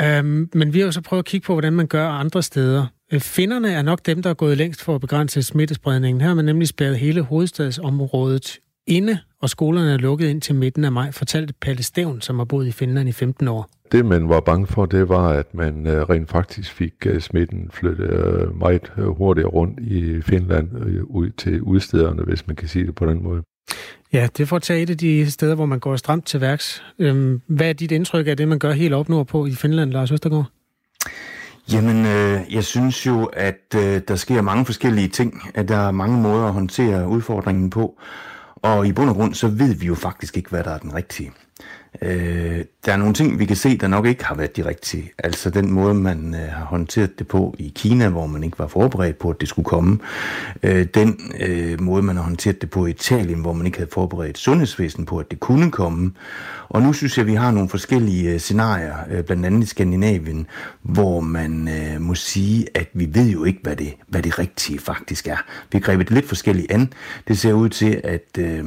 Øhm, 0.00 0.50
men 0.54 0.74
vi 0.74 0.78
har 0.78 0.86
jo 0.86 0.92
så 0.92 1.00
prøvet 1.00 1.22
at 1.22 1.26
kigge 1.26 1.46
på, 1.46 1.52
hvordan 1.52 1.72
man 1.72 1.86
gør 1.86 2.08
andre 2.08 2.42
steder. 2.42 2.86
Øh, 3.12 3.20
Finderne 3.20 3.70
er 3.70 3.82
nok 3.82 4.06
dem, 4.06 4.22
der 4.22 4.30
er 4.30 4.34
gået 4.34 4.56
længst 4.56 4.82
for 4.82 4.94
at 4.94 5.00
begrænse 5.00 5.42
smittespredningen. 5.42 6.20
Her 6.20 6.28
har 6.28 6.34
man 6.34 6.44
nemlig 6.44 6.68
spærret 6.68 6.98
hele 6.98 7.22
hovedstadsområdet 7.22 8.58
inde, 8.86 9.18
og 9.42 9.50
skolerne 9.50 9.92
er 9.92 9.96
lukket 9.96 10.28
ind 10.28 10.40
til 10.40 10.54
midten 10.54 10.84
af 10.84 10.92
maj, 10.92 11.10
fortalte 11.10 11.54
Palle 11.60 11.82
Stævn, 11.82 12.20
som 12.20 12.38
har 12.38 12.44
boet 12.44 12.66
i 12.66 12.72
Finland 12.72 13.08
i 13.08 13.12
15 13.12 13.48
år. 13.48 13.70
Det, 13.92 14.06
man 14.06 14.28
var 14.28 14.40
bange 14.40 14.66
for, 14.66 14.86
det 14.86 15.08
var, 15.08 15.28
at 15.28 15.54
man 15.54 15.86
øh, 15.86 16.02
rent 16.02 16.30
faktisk 16.30 16.72
fik 16.72 16.92
øh, 17.06 17.20
smitten 17.20 17.70
flyttet 17.70 18.56
meget 18.58 18.90
hurtigt 18.96 19.46
rundt 19.46 19.80
i 19.80 20.22
Finland 20.22 20.68
ud 21.04 21.30
til 21.30 21.62
udstederne, 21.62 22.22
hvis 22.22 22.46
man 22.46 22.56
kan 22.56 22.68
sige 22.68 22.86
det 22.86 22.94
på 22.94 23.06
den 23.06 23.22
måde. 23.22 23.42
Ja, 24.12 24.28
det 24.36 24.48
får 24.48 24.58
tage 24.58 24.82
et 24.82 24.90
af 24.90 24.98
de 24.98 25.30
steder, 25.30 25.54
hvor 25.54 25.66
man 25.66 25.78
går 25.78 25.96
stramt 25.96 26.26
til 26.26 26.40
værks. 26.40 26.82
Øhm, 26.98 27.40
hvad 27.46 27.68
er 27.68 27.72
dit 27.72 27.92
indtryk 27.92 28.26
af 28.26 28.36
det, 28.36 28.48
man 28.48 28.58
gør 28.58 28.72
helt 28.72 28.94
op 28.94 29.26
på 29.28 29.46
i 29.46 29.52
Finland, 29.52 29.90
Lars 29.90 30.12
Østergaard? 30.12 30.46
Jamen, 31.72 32.06
øh, 32.06 32.54
jeg 32.54 32.64
synes 32.64 33.06
jo, 33.06 33.24
at 33.24 33.74
øh, 33.76 34.00
der 34.08 34.16
sker 34.16 34.42
mange 34.42 34.64
forskellige 34.64 35.08
ting, 35.08 35.42
at 35.54 35.68
der 35.68 35.76
er 35.76 35.90
mange 35.90 36.22
måder 36.22 36.46
at 36.46 36.52
håndtere 36.52 37.08
udfordringen 37.08 37.70
på, 37.70 37.98
og 38.62 38.86
i 38.86 38.92
bund 38.92 39.10
og 39.10 39.16
grund, 39.16 39.34
så 39.34 39.48
ved 39.48 39.74
vi 39.74 39.86
jo 39.86 39.94
faktisk 39.94 40.36
ikke, 40.36 40.50
hvad 40.50 40.64
der 40.64 40.70
er 40.70 40.78
den 40.78 40.94
rigtige. 40.94 41.32
Øh, 42.02 42.64
der 42.86 42.92
er 42.92 42.96
nogle 42.96 43.14
ting, 43.14 43.38
vi 43.38 43.44
kan 43.44 43.56
se, 43.56 43.76
der 43.76 43.88
nok 43.88 44.06
ikke 44.06 44.24
har 44.24 44.34
været 44.34 44.56
de 44.56 44.66
rigtige. 44.66 45.10
Altså 45.18 45.50
den 45.50 45.72
måde, 45.72 45.94
man 45.94 46.34
øh, 46.34 46.52
har 46.52 46.64
håndteret 46.64 47.18
det 47.18 47.28
på 47.28 47.54
i 47.58 47.72
Kina, 47.74 48.08
hvor 48.08 48.26
man 48.26 48.44
ikke 48.44 48.58
var 48.58 48.66
forberedt 48.66 49.18
på, 49.18 49.30
at 49.30 49.40
det 49.40 49.48
skulle 49.48 49.66
komme. 49.66 49.98
Øh, 50.62 50.86
den 50.94 51.20
øh, 51.40 51.80
måde, 51.80 52.02
man 52.02 52.16
har 52.16 52.22
håndteret 52.22 52.60
det 52.60 52.70
på 52.70 52.86
i 52.86 52.90
Italien, 52.90 53.40
hvor 53.40 53.52
man 53.52 53.66
ikke 53.66 53.78
havde 53.78 53.90
forberedt 53.92 54.38
sundhedsvæsen 54.38 55.06
på, 55.06 55.18
at 55.18 55.30
det 55.30 55.40
kunne 55.40 55.70
komme. 55.70 56.12
Og 56.68 56.82
nu 56.82 56.92
synes 56.92 57.18
jeg, 57.18 57.22
at 57.22 57.26
vi 57.26 57.34
har 57.34 57.50
nogle 57.50 57.68
forskellige 57.68 58.32
øh, 58.32 58.40
scenarier, 58.40 58.96
øh, 59.10 59.24
blandt 59.24 59.46
andet 59.46 59.62
i 59.62 59.66
Skandinavien, 59.66 60.46
hvor 60.82 61.20
man 61.20 61.68
øh, 61.68 62.00
må 62.00 62.14
sige, 62.14 62.66
at 62.74 62.88
vi 62.92 63.08
ved 63.14 63.28
jo 63.28 63.44
ikke, 63.44 63.60
hvad 63.62 63.76
det, 63.76 63.94
hvad 64.08 64.22
det 64.22 64.38
rigtige 64.38 64.78
faktisk 64.78 65.26
er. 65.26 65.44
Vi 65.72 65.78
har 65.78 65.80
grebet 65.80 66.10
lidt 66.10 66.28
forskelligt 66.28 66.72
an. 66.72 66.92
Det 67.28 67.38
ser 67.38 67.52
ud 67.52 67.68
til, 67.68 68.00
at... 68.04 68.38
Øh, 68.38 68.64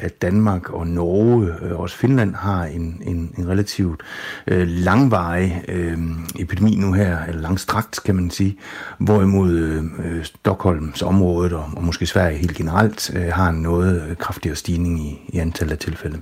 at 0.00 0.22
Danmark 0.22 0.70
og 0.70 0.86
Norge, 0.86 1.52
og 1.52 1.66
øh, 1.66 1.80
også 1.80 1.96
Finland, 1.96 2.34
har 2.34 2.64
en, 2.64 3.02
en, 3.06 3.34
en 3.38 3.48
relativt 3.48 4.02
øh, 4.46 4.68
langvarig 4.68 5.64
øh, 5.68 5.98
epidemi 6.38 6.76
nu 6.76 6.92
her, 6.92 7.24
eller 7.24 7.42
langstrakt 7.42 8.02
kan 8.04 8.14
man 8.14 8.30
sige, 8.30 8.56
hvorimod 8.98 9.52
øh, 9.52 9.84
øh 10.04 10.24
Stockholms 10.24 11.02
område 11.02 11.56
og, 11.56 11.70
og 11.76 11.84
måske 11.84 12.06
Sverige 12.06 12.38
helt 12.38 12.56
generelt 12.56 13.16
øh, 13.16 13.26
har 13.32 13.48
en 13.48 13.62
noget 13.62 14.08
øh, 14.08 14.16
kraftigere 14.16 14.56
stigning 14.56 15.00
i, 15.00 15.20
i 15.28 15.38
antallet 15.38 15.72
af 15.72 15.78
tilfælde. 15.78 16.20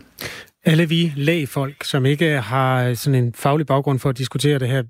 Alle 0.64 0.88
vi 0.88 1.12
lægfolk, 1.16 1.84
som 1.84 2.06
ikke 2.06 2.40
har 2.40 2.84
øh, 2.84 2.96
sådan 2.96 3.24
en 3.24 3.34
faglig 3.34 3.66
baggrund 3.66 3.98
for 3.98 4.08
at 4.08 4.18
diskutere 4.18 4.58
det 4.58 4.68
her, 4.68 4.82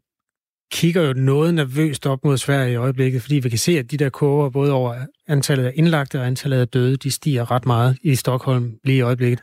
kigger 0.70 1.02
jo 1.02 1.12
noget 1.12 1.54
nervøst 1.54 2.06
op 2.06 2.24
mod 2.24 2.38
Sverige 2.38 2.72
i 2.72 2.76
øjeblikket, 2.76 3.22
fordi 3.22 3.34
vi 3.34 3.48
kan 3.48 3.58
se, 3.58 3.78
at 3.78 3.90
de 3.90 3.96
der 3.96 4.08
kurver, 4.08 4.50
både 4.50 4.72
over 4.72 4.94
antallet 5.28 5.64
af 5.64 5.72
indlagte 5.74 6.20
og 6.20 6.26
antallet 6.26 6.60
af 6.60 6.68
døde, 6.68 6.96
de 6.96 7.10
stiger 7.10 7.50
ret 7.50 7.66
meget 7.66 7.96
i 8.02 8.14
Stockholm 8.14 8.72
lige 8.84 8.98
i 8.98 9.00
øjeblikket. 9.00 9.40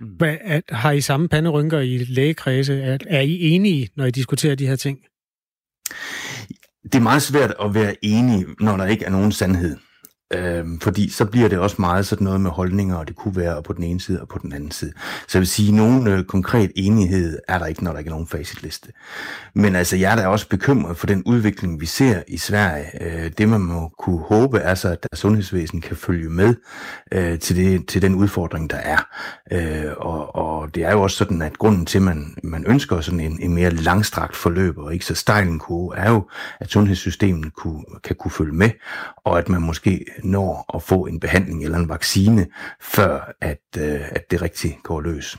Mm. 0.00 0.06
Hvad, 0.06 0.36
at, 0.40 0.62
har 0.68 0.92
I 0.92 1.00
samme 1.00 1.28
panderynker 1.28 1.80
i 1.80 1.98
lægekredse? 1.98 2.82
Er, 2.82 2.98
er 3.06 3.20
I 3.20 3.40
enige, 3.40 3.88
når 3.96 4.04
I 4.04 4.10
diskuterer 4.10 4.54
de 4.54 4.66
her 4.66 4.76
ting? 4.76 4.98
Det 6.82 6.94
er 6.94 7.00
meget 7.00 7.22
svært 7.22 7.54
at 7.64 7.74
være 7.74 7.94
enig, 8.02 8.46
når 8.60 8.76
der 8.76 8.86
ikke 8.86 9.04
er 9.04 9.10
nogen 9.10 9.32
sandhed. 9.32 9.76
Øhm, 10.34 10.80
fordi 10.80 11.10
så 11.10 11.24
bliver 11.24 11.48
det 11.48 11.58
også 11.58 11.76
meget 11.78 12.06
sådan 12.06 12.24
noget 12.24 12.40
med 12.40 12.50
holdninger, 12.50 12.96
og 12.96 13.08
det 13.08 13.16
kunne 13.16 13.36
være 13.36 13.62
på 13.62 13.72
den 13.72 13.84
ene 13.84 14.00
side 14.00 14.20
og 14.20 14.28
på 14.28 14.38
den 14.42 14.52
anden 14.52 14.70
side. 14.70 14.92
Så 15.28 15.38
jeg 15.38 15.40
vil 15.40 15.48
sige, 15.48 15.68
at 15.68 15.74
nogen 15.74 16.06
øh, 16.06 16.24
konkret 16.24 16.72
enighed 16.76 17.38
er 17.48 17.58
der 17.58 17.66
ikke, 17.66 17.84
når 17.84 17.92
der 17.92 17.98
ikke 17.98 18.08
er 18.08 18.12
nogen 18.12 18.26
facitliste. 18.26 18.92
Men 19.54 19.76
altså, 19.76 19.96
jeg 19.96 20.12
er 20.12 20.16
da 20.16 20.26
også 20.26 20.48
bekymret 20.48 20.96
for 20.96 21.06
den 21.06 21.22
udvikling, 21.26 21.80
vi 21.80 21.86
ser 21.86 22.22
i 22.28 22.38
Sverige. 22.38 22.86
Øh, 23.00 23.30
det 23.38 23.48
man 23.48 23.60
må 23.60 23.92
kunne 23.98 24.18
håbe 24.18 24.58
er 24.58 24.74
så, 24.74 24.88
at 24.88 25.02
der 25.02 25.16
sundhedsvæsen 25.16 25.80
kan 25.80 25.96
følge 25.96 26.28
med 26.28 26.54
øh, 27.12 27.38
til, 27.38 27.56
det, 27.56 27.88
til 27.88 28.02
den 28.02 28.14
udfordring, 28.14 28.70
der 28.70 28.76
er. 28.76 28.98
Øh, 29.52 29.92
og, 29.96 30.36
og 30.36 30.74
det 30.74 30.84
er 30.84 30.92
jo 30.92 31.02
også 31.02 31.16
sådan, 31.16 31.42
at 31.42 31.58
grunden 31.58 31.86
til, 31.86 31.98
at 31.98 32.02
man, 32.02 32.34
man 32.42 32.64
ønsker 32.66 33.00
sådan 33.00 33.20
en, 33.20 33.38
en 33.42 33.54
mere 33.54 33.70
langstrakt 33.70 34.36
forløb, 34.36 34.78
og 34.78 34.92
ikke 34.92 35.04
så 35.04 35.14
stejl 35.14 35.48
en 35.48 35.58
kurve, 35.58 35.96
er 35.96 36.10
jo, 36.10 36.28
at 36.60 36.70
sundhedssystemet 36.70 37.54
kunne, 37.54 37.82
kan 38.04 38.16
kunne 38.16 38.32
følge 38.32 38.54
med, 38.54 38.70
og 39.24 39.38
at 39.38 39.48
man 39.48 39.62
måske 39.62 40.04
når 40.24 40.76
at 40.76 40.82
få 40.82 41.06
en 41.06 41.20
behandling 41.20 41.64
eller 41.64 41.78
en 41.78 41.88
vaccine, 41.88 42.46
før 42.80 43.32
at, 43.40 43.60
øh, 43.78 44.00
at 44.10 44.30
det 44.30 44.42
rigtig 44.42 44.78
går 44.82 45.00
løs. 45.00 45.36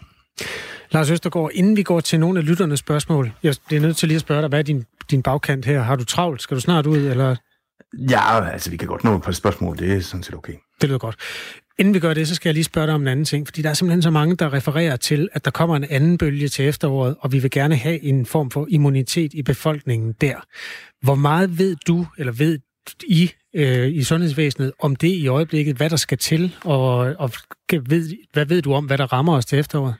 Lars 0.91 1.09
Østergaard, 1.09 1.51
inden 1.53 1.77
vi 1.77 1.83
går 1.83 1.99
til 1.99 2.19
nogle 2.19 2.39
af 2.39 2.45
lytternes 2.45 2.79
spørgsmål, 2.79 3.31
jeg 3.43 3.55
er 3.71 3.79
nødt 3.79 3.97
til 3.97 4.07
lige 4.07 4.15
at 4.15 4.21
spørge 4.21 4.41
dig, 4.41 4.49
hvad 4.49 4.59
er 4.59 4.63
din, 4.63 4.85
din 5.11 5.21
bagkant 5.23 5.65
her? 5.65 5.81
Har 5.81 5.95
du 5.95 6.03
travlt? 6.03 6.41
Skal 6.41 6.55
du 6.55 6.61
snart 6.61 6.85
ud, 6.85 6.97
eller? 6.97 7.35
Ja, 8.09 8.49
altså 8.49 8.69
vi 8.69 8.77
kan 8.77 8.87
godt 8.87 9.03
nå 9.03 9.15
et 9.15 9.21
par 9.21 9.31
spørgsmål, 9.31 9.77
det 9.77 9.93
er 9.93 10.01
sådan 10.01 10.23
set 10.23 10.35
okay. 10.35 10.53
Det 10.81 10.89
lyder 10.89 10.99
godt. 10.99 11.15
Inden 11.79 11.93
vi 11.93 11.99
gør 11.99 12.13
det, 12.13 12.27
så 12.27 12.35
skal 12.35 12.49
jeg 12.49 12.53
lige 12.53 12.63
spørge 12.63 12.87
dig 12.87 12.95
om 12.95 13.01
en 13.01 13.07
anden 13.07 13.25
ting, 13.25 13.47
fordi 13.47 13.61
der 13.61 13.69
er 13.69 13.73
simpelthen 13.73 14.01
så 14.01 14.09
mange, 14.09 14.35
der 14.35 14.53
refererer 14.53 14.95
til, 14.95 15.29
at 15.33 15.45
der 15.45 15.51
kommer 15.51 15.75
en 15.75 15.85
anden 15.89 16.17
bølge 16.17 16.47
til 16.47 16.67
efteråret, 16.67 17.15
og 17.19 17.31
vi 17.31 17.39
vil 17.39 17.51
gerne 17.51 17.75
have 17.75 18.03
en 18.03 18.25
form 18.25 18.51
for 18.51 18.67
immunitet 18.69 19.33
i 19.33 19.43
befolkningen 19.43 20.13
der. 20.21 20.35
Hvor 21.01 21.15
meget 21.15 21.57
ved 21.57 21.75
du, 21.87 22.07
eller 22.17 22.33
ved 22.33 22.59
i 23.03 23.31
øh, 23.55 23.87
i 23.87 24.03
sundhedsvæsenet 24.03 24.71
om 24.79 24.95
det 24.95 25.07
i 25.07 25.27
øjeblikket, 25.27 25.75
hvad 25.75 25.89
der 25.89 25.95
skal 25.95 26.17
til, 26.17 26.55
og, 26.63 26.97
og 26.97 27.31
ved, 27.71 28.15
hvad 28.33 28.45
ved 28.45 28.61
du 28.61 28.73
om, 28.73 28.85
hvad 28.85 28.97
der 28.97 29.13
rammer 29.13 29.35
os 29.35 29.45
til 29.45 29.59
efteråret? 29.59 29.95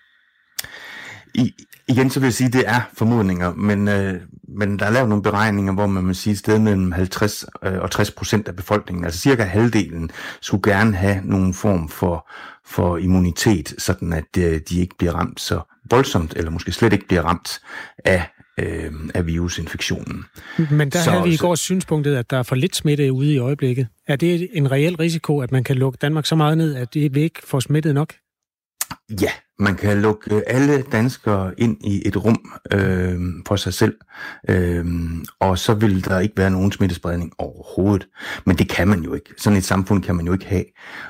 I, 1.33 1.53
igen 1.87 2.09
så 2.09 2.19
vil 2.19 2.27
jeg 2.27 2.33
sige, 2.33 2.47
at 2.47 2.53
det 2.53 2.63
er 2.67 2.81
formodninger, 2.97 3.53
men, 3.53 3.87
øh, 3.87 4.21
men 4.47 4.79
der 4.79 4.85
er 4.85 4.89
lavet 4.89 5.09
nogle 5.09 5.23
beregninger, 5.23 5.73
hvor 5.73 5.87
man 5.87 6.03
må 6.03 6.13
sige, 6.13 6.31
at 6.31 6.37
sted 6.37 6.59
mellem 6.59 6.91
50 6.91 7.45
øh, 7.63 7.79
og 7.79 7.91
60 7.91 8.11
procent 8.11 8.47
af 8.47 8.55
befolkningen, 8.55 9.05
altså 9.05 9.19
cirka 9.19 9.43
halvdelen, 9.43 10.09
skulle 10.41 10.73
gerne 10.73 10.95
have 10.95 11.21
nogen 11.23 11.53
form 11.53 11.89
for, 11.89 12.29
for 12.65 12.97
immunitet, 12.97 13.73
sådan 13.77 14.13
at 14.13 14.37
øh, 14.37 14.61
de 14.69 14.79
ikke 14.79 14.95
bliver 14.97 15.13
ramt 15.13 15.39
så 15.39 15.61
voldsomt, 15.89 16.33
eller 16.35 16.51
måske 16.51 16.71
slet 16.71 16.93
ikke 16.93 17.07
bliver 17.07 17.21
ramt 17.21 17.59
af 18.05 18.29
øh, 18.63 18.91
af 19.13 19.27
virusinfektionen. 19.27 20.25
Men 20.71 20.89
der 20.89 20.99
så, 20.99 21.11
havde 21.11 21.23
vi 21.23 21.33
i 21.33 21.37
går 21.37 21.55
synspunktet, 21.55 22.15
at 22.15 22.29
der 22.29 22.37
er 22.37 22.43
for 22.43 22.55
lidt 22.55 22.75
smitte 22.75 23.13
ude 23.13 23.33
i 23.33 23.37
øjeblikket. 23.37 23.87
Er 24.07 24.15
det 24.15 24.49
en 24.53 24.71
reel 24.71 24.95
risiko, 24.95 25.39
at 25.39 25.51
man 25.51 25.63
kan 25.63 25.75
lukke 25.75 25.97
Danmark 26.01 26.25
så 26.25 26.35
meget 26.35 26.57
ned, 26.57 26.75
at 26.75 26.93
det 26.93 27.17
ikke 27.17 27.39
får 27.43 27.59
smittet 27.59 27.93
nok? 27.93 28.13
Ja, 29.21 29.31
man 29.59 29.75
kan 29.75 30.01
lukke 30.01 30.49
alle 30.49 30.81
danskere 30.81 31.51
ind 31.57 31.77
i 31.81 32.07
et 32.07 32.25
rum 32.25 32.51
øh, 32.73 33.19
for 33.47 33.55
sig 33.55 33.73
selv, 33.73 33.95
øh, 34.49 34.85
og 35.39 35.57
så 35.57 35.73
vil 35.73 36.05
der 36.05 36.19
ikke 36.19 36.37
være 36.37 36.49
nogen 36.49 36.71
smittespredning 36.71 37.31
overhovedet. 37.37 38.07
Men 38.45 38.57
det 38.57 38.69
kan 38.69 38.87
man 38.87 39.01
jo 39.01 39.13
ikke. 39.13 39.33
Sådan 39.37 39.57
et 39.57 39.63
samfund 39.63 40.03
kan 40.03 40.15
man 40.15 40.25
jo 40.25 40.33
ikke 40.33 40.45
have. 40.45 40.63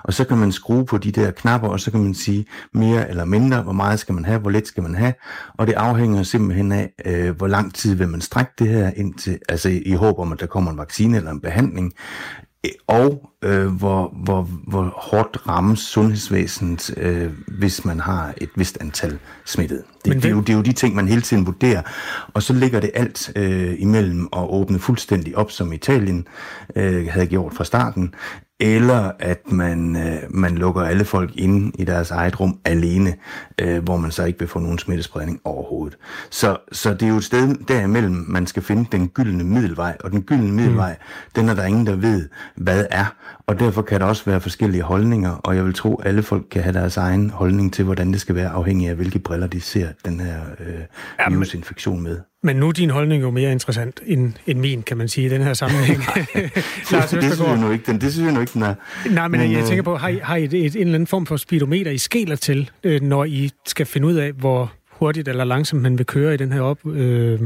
Og 0.03 0.13
så 0.13 0.25
kan 0.25 0.37
man 0.37 0.51
skrue 0.51 0.85
på 0.85 0.97
de 0.97 1.11
der 1.11 1.31
knapper, 1.31 1.67
og 1.67 1.79
så 1.79 1.91
kan 1.91 1.99
man 1.99 2.13
sige 2.13 2.45
mere 2.73 3.09
eller 3.09 3.25
mindre, 3.25 3.61
hvor 3.61 3.73
meget 3.73 3.99
skal 3.99 4.15
man 4.15 4.25
have, 4.25 4.39
hvor 4.39 4.49
lidt 4.49 4.67
skal 4.67 4.83
man 4.83 4.95
have, 4.95 5.13
og 5.57 5.67
det 5.67 5.73
afhænger 5.73 6.23
simpelthen 6.23 6.71
af, 6.71 6.91
øh, 7.05 7.35
hvor 7.37 7.47
lang 7.47 7.75
tid 7.75 7.95
vil 7.95 8.07
man 8.07 8.21
strække 8.21 8.51
det 8.59 8.67
her 8.67 8.91
ind 8.95 9.13
til, 9.13 9.39
altså 9.49 9.69
i 9.85 9.93
håb 9.93 10.19
om, 10.19 10.31
at 10.31 10.39
der 10.39 10.45
kommer 10.45 10.71
en 10.71 10.77
vaccine 10.77 11.17
eller 11.17 11.31
en 11.31 11.41
behandling, 11.41 11.93
og 12.87 13.29
øh, 13.43 13.67
hvor, 13.67 14.13
hvor, 14.23 14.41
hvor 14.67 14.93
hårdt 14.97 15.47
rammes 15.47 15.79
sundhedsvæsenet, 15.79 16.97
øh, 16.97 17.31
hvis 17.47 17.86
man 17.86 17.99
har 17.99 18.34
et 18.38 18.49
vist 18.55 18.77
antal 18.81 19.19
smittede. 19.45 19.84
Det, 20.05 20.15
det, 20.15 20.25
er 20.25 20.29
jo, 20.29 20.39
det 20.39 20.49
er 20.49 20.57
jo 20.57 20.62
de 20.62 20.73
ting, 20.73 20.95
man 20.95 21.07
hele 21.07 21.21
tiden 21.21 21.45
vurderer. 21.45 21.81
Og 22.34 22.43
så 22.43 22.53
ligger 22.53 22.79
det 22.79 22.91
alt 22.93 23.31
øh, 23.36 23.75
imellem 23.79 24.27
at 24.34 24.49
åbne 24.49 24.79
fuldstændig 24.79 25.38
op, 25.38 25.51
som 25.51 25.73
Italien 25.73 26.27
øh, 26.75 27.07
havde 27.07 27.27
gjort 27.27 27.53
fra 27.53 27.63
starten, 27.63 28.13
eller 28.60 29.12
at 29.19 29.52
man, 29.52 29.95
øh, 29.95 30.17
man 30.30 30.56
lukker 30.56 30.82
alle 30.82 31.06
folk 31.06 31.32
inde 31.36 31.72
i 31.80 31.86
deres 31.86 32.12
eget 32.12 32.39
rum 32.39 32.60
alene, 32.65 33.15
øh, 33.62 33.84
hvor 33.84 33.98
man 33.98 34.12
så 34.12 34.26
ikke 34.26 34.39
vil 34.39 34.48
få 34.48 34.60
nogen 34.60 34.80
smittespredning 34.80 35.39
overhovedet. 35.43 35.98
Så, 36.30 36.58
så 36.72 36.93
det 36.93 37.04
er 37.04 37.10
jo 37.10 37.17
et 37.17 37.24
sted 37.24 37.56
derimellem, 37.67 38.26
man 38.28 38.48
skal 38.48 38.63
finde 38.63 38.86
den 38.91 39.08
gyldne 39.08 39.43
middelvej, 39.43 39.98
og 40.04 40.12
den 40.12 40.22
gyldne 40.22 40.52
middelvej, 40.52 40.91
mm. 40.91 41.32
den 41.36 41.50
er 41.50 41.54
der 41.54 41.63
ingen, 41.63 41.86
der 41.86 41.95
ved, 41.95 42.30
hvad 42.56 42.86
er. 42.91 43.06
Og 43.48 43.60
derfor 43.60 43.82
kan 43.82 44.00
der 44.00 44.06
også 44.06 44.26
være 44.26 44.41
forskellige 44.41 44.84
holdninger, 44.84 45.32
og 45.32 45.56
jeg 45.56 45.65
vil 45.65 45.74
tro, 45.74 45.95
at 45.95 46.08
alle 46.08 46.24
folk 46.24 46.45
kan 46.52 46.63
have 46.63 46.74
deres 46.74 46.98
egen 46.98 47.30
holdning 47.30 47.74
til, 47.74 47.86
hvordan 47.86 48.12
det 48.12 48.22
skal 48.22 48.36
være, 48.36 48.50
afhængig 48.50 48.89
af, 48.89 48.95
hvilke 48.95 49.19
briller 49.19 49.48
de 49.48 49.62
ser 49.62 49.88
den 50.06 50.19
her 50.19 50.39
øh, 50.60 51.32
virusinfektion 51.32 52.04
med. 52.04 52.19
Men 52.43 52.56
nu 52.56 52.67
er 52.67 52.71
din 52.71 52.89
holdning 52.89 53.23
jo 53.23 53.32
mere 53.32 53.52
interessant 53.52 54.02
end, 54.06 54.34
end 54.47 54.60
min, 54.60 54.84
kan 54.84 54.97
man 54.97 55.08
sige, 55.08 55.28
i 55.28 55.30
den 55.30 55.41
her 55.41 55.54
sammenhæng. 55.54 55.99
Lars 56.91 57.10
det, 57.10 57.21
det, 57.21 57.34
synes 57.34 57.39
jeg 57.39 57.58
nu 57.58 57.71
ikke, 57.71 57.91
den, 57.91 58.02
det 58.02 58.13
synes 58.13 58.25
jeg 58.25 58.34
nu 58.34 58.39
ikke, 58.39 58.54
den 58.54 58.62
er. 58.62 58.75
Nej, 59.10 59.28
men, 59.28 59.41
men 59.41 59.52
jeg 59.52 59.62
øh, 59.62 59.67
tænker 59.67 59.84
på, 59.84 59.95
har 59.95 60.08
I, 60.08 60.19
har 60.23 60.36
I 60.36 60.43
et, 60.43 60.54
et, 60.54 60.75
en 60.75 60.82
eller 60.82 60.95
anden 60.95 61.08
form 61.08 61.25
for 61.25 61.38
speedometer, 61.38 61.91
I 61.91 61.97
skæler 61.97 62.36
til, 62.36 62.69
øh, 62.84 63.02
når 63.02 63.25
I 63.25 63.49
skal 63.67 63.86
finde 63.86 64.08
ud 64.08 64.13
af, 64.13 64.32
hvor 64.32 64.73
hurtigt 64.91 65.28
eller 65.28 65.43
langsomt 65.43 65.82
man 65.82 65.97
vil 65.97 66.06
køre 66.06 66.34
i 66.34 66.38
den 66.38 66.52
her 66.52 66.62
op, 66.62 66.86
øh, 66.86 67.39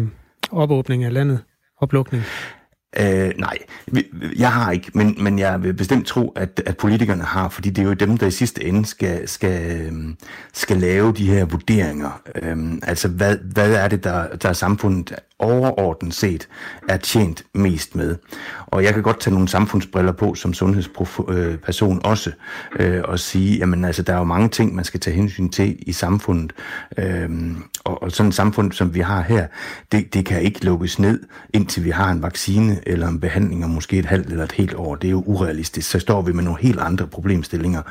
opåbning 0.52 1.04
af 1.04 1.14
landet, 1.14 1.40
oplukning? 1.82 2.24
Øh, 3.00 3.32
nej, 3.38 3.58
jeg 4.38 4.52
har 4.52 4.72
ikke, 4.72 4.92
men, 4.94 5.16
men 5.20 5.40
jeg 5.40 5.64
vil 5.64 5.74
bestemt 5.74 6.08
tro, 6.08 6.30
at, 6.36 6.62
at 6.66 6.78
politikerne 6.78 7.24
har, 7.24 7.50
fordi 7.50 7.70
det 7.70 7.82
er 7.82 7.86
jo 7.86 7.94
dem, 7.94 8.18
der 8.18 8.28
i 8.28 8.32
sidste 8.32 8.64
ende 8.64 8.86
skal, 8.86 9.28
skal, 9.28 9.82
øhm, 9.82 10.18
skal 10.54 10.78
lave 10.78 11.14
de 11.14 11.28
her 11.28 11.46
vurderinger. 11.46 12.22
Øh, 12.36 12.58
altså, 12.84 13.08
hvad, 13.08 13.38
hvad 13.38 13.74
er 13.74 13.88
det, 13.88 14.04
der, 14.04 14.36
der 14.36 14.50
er 14.50 14.54
samfundet 14.54 15.16
overordnet 15.44 16.14
set 16.14 16.48
er 16.90 16.98
tjent 16.98 17.44
mest 17.54 17.96
med. 17.96 18.16
Og 18.68 18.84
jeg 18.84 18.94
kan 18.94 19.04
godt 19.04 19.20
tage 19.20 19.34
nogle 19.34 19.48
samfundsbriller 19.48 20.12
på 20.12 20.36
som 20.36 20.54
sundhedsperson 20.54 21.98
øh, 21.98 22.02
også, 22.12 22.32
øh, 22.80 23.02
og 23.04 23.20
sige, 23.20 23.58
jamen 23.58 23.86
altså, 23.86 24.04
der 24.04 24.14
er 24.14 24.18
jo 24.18 24.24
mange 24.24 24.50
ting, 24.50 24.76
man 24.76 24.86
skal 24.86 25.00
tage 25.00 25.16
hensyn 25.16 25.50
til 25.50 25.76
i 25.80 25.92
samfundet. 25.92 26.54
Øh, 26.98 27.30
og, 27.84 28.04
og 28.04 28.12
sådan 28.12 28.30
et 28.30 28.36
samfund, 28.36 28.72
som 28.72 28.94
vi 28.94 29.00
har 29.00 29.22
her, 29.22 29.48
det, 29.92 30.14
det 30.14 30.26
kan 30.26 30.42
ikke 30.42 30.66
lukkes 30.66 31.00
ned, 31.00 31.20
indtil 31.54 31.84
vi 31.84 31.90
har 31.90 32.12
en 32.12 32.22
vaccine 32.22 32.80
eller 32.86 33.08
en 33.08 33.20
behandling 33.20 33.66
om 33.66 33.70
måske 33.70 34.00
et 34.00 34.06
halvt 34.06 34.28
eller 34.28 34.44
et 34.44 34.52
helt 34.52 34.74
år. 34.74 34.96
Det 34.96 35.08
er 35.08 35.12
jo 35.12 35.24
urealistisk. 35.26 35.92
Så 35.92 36.00
står 36.00 36.22
vi 36.22 36.32
med 36.32 36.44
nogle 36.44 36.60
helt 36.62 36.80
andre 36.80 37.08
problemstillinger, 37.08 37.82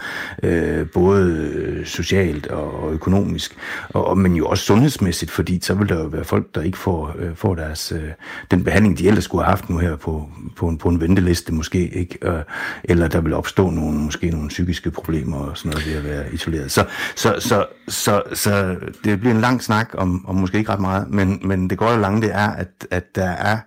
øh, 0.43 0.87
både 0.95 1.83
socialt 1.85 2.47
og 2.47 2.93
økonomisk, 2.93 3.57
og, 3.89 4.19
men 4.19 4.37
jo 4.37 4.47
også 4.47 4.65
sundhedsmæssigt, 4.65 5.31
fordi 5.31 5.61
så 5.63 5.75
vil 5.75 5.89
der 5.89 5.99
jo 5.99 6.07
være 6.07 6.25
folk, 6.25 6.55
der 6.55 6.63
ikke 6.63 6.79
får, 6.79 7.15
øh, 7.19 7.37
får 7.43 7.55
deres, 7.55 7.93
øh, 7.93 8.11
den 8.51 8.65
behandling, 8.65 8.99
de 8.99 9.09
ellers 9.09 9.25
skulle 9.25 9.45
have 9.45 9.51
haft 9.51 9.71
nu 9.71 9.79
her 9.79 9.97
på, 9.97 10.29
på, 10.57 10.69
en, 10.69 10.79
på 10.79 10.89
en 10.89 11.01
venteliste 11.01 11.55
måske, 11.55 11.89
ikke? 11.89 12.19
Øh, 12.23 12.43
eller 12.85 13.09
der 13.09 13.21
vil 13.21 13.33
opstå 13.33 13.71
nogle, 13.71 13.99
måske 13.99 14.31
nogle 14.31 14.49
psykiske 14.49 14.91
problemer 14.91 15.39
og 15.39 15.59
sådan 15.59 15.71
noget 15.71 15.87
ved 15.87 15.97
at 15.97 16.05
være 16.05 16.33
isoleret. 16.33 16.73
Så, 16.73 16.87
så, 17.17 17.35
så, 17.39 17.67
så, 17.89 18.23
så 18.35 18.77
det 19.05 19.21
bliver 19.21 19.35
en 19.35 19.41
lang 19.41 19.63
snak 19.63 19.91
om, 19.95 20.25
om 20.29 20.35
måske 20.35 20.59
ikke 20.59 20.73
ret 20.73 20.81
meget, 20.81 21.11
men, 21.11 21.41
men 21.45 21.71
det 21.71 21.79
går 21.79 21.91
jo 21.91 22.01
lange, 22.01 22.23
det 22.23 22.35
er, 22.35 22.51
at, 22.51 22.87
at 22.91 23.17
der 23.17 23.31
er 23.31 23.59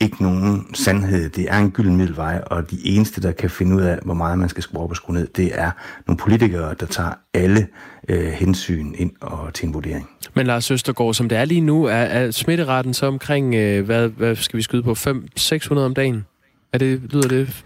ikke 0.00 0.22
nogen 0.22 0.74
sandhed. 0.74 1.30
Det 1.30 1.46
er 1.50 1.58
en 1.58 1.70
gylden 1.70 1.96
middelvej, 1.96 2.42
og 2.46 2.70
de 2.70 2.86
eneste, 2.86 3.20
der 3.20 3.32
kan 3.32 3.50
finde 3.50 3.76
ud 3.76 3.82
af, 3.82 3.98
hvor 4.04 4.14
meget 4.14 4.38
man 4.38 4.48
skal 4.48 4.62
skrue 4.62 4.82
op 4.82 4.90
og 4.90 4.96
skrue 4.96 5.14
ned, 5.16 5.28
det 5.36 5.50
er 5.60 5.70
nogle 6.06 6.18
politikere, 6.18 6.74
der 6.80 6.86
tager 6.86 7.12
alle 7.34 7.66
øh, 8.08 8.26
hensyn 8.26 8.94
ind 8.98 9.12
og 9.20 9.54
til 9.54 9.66
en 9.66 9.74
vurdering. 9.74 10.08
Men 10.34 10.46
Lars 10.46 10.70
Østergaard, 10.70 11.14
som 11.14 11.28
det 11.28 11.38
er 11.38 11.44
lige 11.44 11.60
nu, 11.60 11.84
er, 11.84 11.92
er 11.92 12.30
smitteretten 12.30 12.94
så 12.94 13.06
omkring, 13.06 13.54
øh, 13.54 13.84
hvad, 13.84 14.08
hvad 14.08 14.36
skal 14.36 14.56
vi 14.56 14.62
skyde 14.62 14.82
på, 14.82 14.92
500-600 14.92 15.78
om 15.78 15.94
dagen? 15.94 16.26
Er 16.72 16.78
det, 16.78 17.00
lyder 17.12 17.28
det 17.28 17.64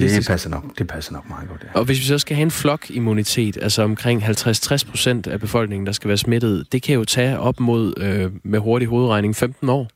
det 0.00 0.26
passer 0.26 0.50
nok, 0.50 0.78
det 0.78 0.86
passer 0.86 1.12
nok 1.12 1.28
meget 1.28 1.48
godt, 1.48 1.64
ja. 1.64 1.78
Og 1.78 1.84
hvis 1.84 1.98
vi 1.98 2.04
så 2.04 2.18
skal 2.18 2.36
have 2.36 2.42
en 2.42 2.50
flokimmunitet, 2.50 3.58
altså 3.62 3.82
omkring 3.82 4.22
50-60 4.22 4.90
procent 4.90 5.26
af 5.26 5.40
befolkningen, 5.40 5.86
der 5.86 5.92
skal 5.92 6.08
være 6.08 6.16
smittet, 6.16 6.72
det 6.72 6.82
kan 6.82 6.94
jo 6.94 7.04
tage 7.04 7.38
op 7.38 7.60
mod, 7.60 7.94
øh, 7.96 8.30
med 8.44 8.58
hurtig 8.58 8.88
hovedregning, 8.88 9.36
15 9.36 9.68
år. 9.68 9.88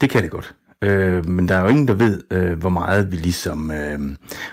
Det 0.00 0.10
kan 0.10 0.22
det 0.22 0.30
godt. 0.30 0.54
Øh, 0.82 1.28
men 1.28 1.48
der 1.48 1.54
er 1.54 1.62
jo 1.62 1.68
ingen, 1.68 1.88
der 1.88 1.94
ved, 1.94 2.22
øh, 2.30 2.58
hvor 2.58 2.68
meget 2.68 3.12
vi 3.12 3.16
ligesom, 3.16 3.70
øh, 3.70 3.98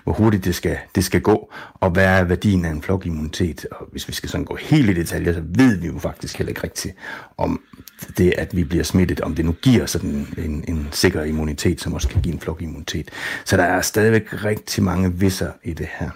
hvor 0.04 0.14
hurtigt 0.14 0.46
det 0.46 0.56
skal, 0.56 0.78
det 0.96 1.06
skal 1.06 1.22
gå, 1.22 1.52
og 1.74 1.90
hvad 1.90 2.06
er 2.06 2.24
værdien 2.24 2.66
af 2.66 2.70
en 2.70 2.82
flokimmunitet. 2.82 3.66
Og 3.72 3.88
hvis 3.92 4.08
vi 4.08 4.14
skal 4.14 4.30
sådan 4.30 4.46
gå 4.46 4.56
helt 4.56 4.90
i 4.90 4.94
detaljer, 4.94 5.34
så 5.34 5.42
ved 5.46 5.78
vi 5.78 5.88
jo 5.88 6.00
faktisk 6.00 6.38
heller 6.38 6.50
ikke 6.50 6.64
rigtigt, 6.64 6.96
om 7.38 7.62
det, 8.18 8.34
at 8.38 8.56
vi 8.56 8.64
bliver 8.64 8.84
smittet, 8.84 9.22
om 9.22 9.36
det 9.36 9.46
nu 9.46 9.52
giver 9.52 9.86
sådan 9.86 10.28
en, 10.38 10.64
en 10.68 10.88
sikker 10.92 11.24
immunitet, 11.24 11.82
som 11.82 11.94
også 11.94 12.08
kan 12.08 12.22
give 12.22 12.34
en 12.34 12.40
flokimmunitet. 12.40 13.10
Så 13.46 13.58
der 13.58 13.64
er 13.64 13.82
stadigvæk 13.82 14.44
rigtig 14.44 14.84
mange 14.84 15.14
visser 15.14 15.52
i 15.64 15.74
det 15.74 15.88
her. 16.00 16.10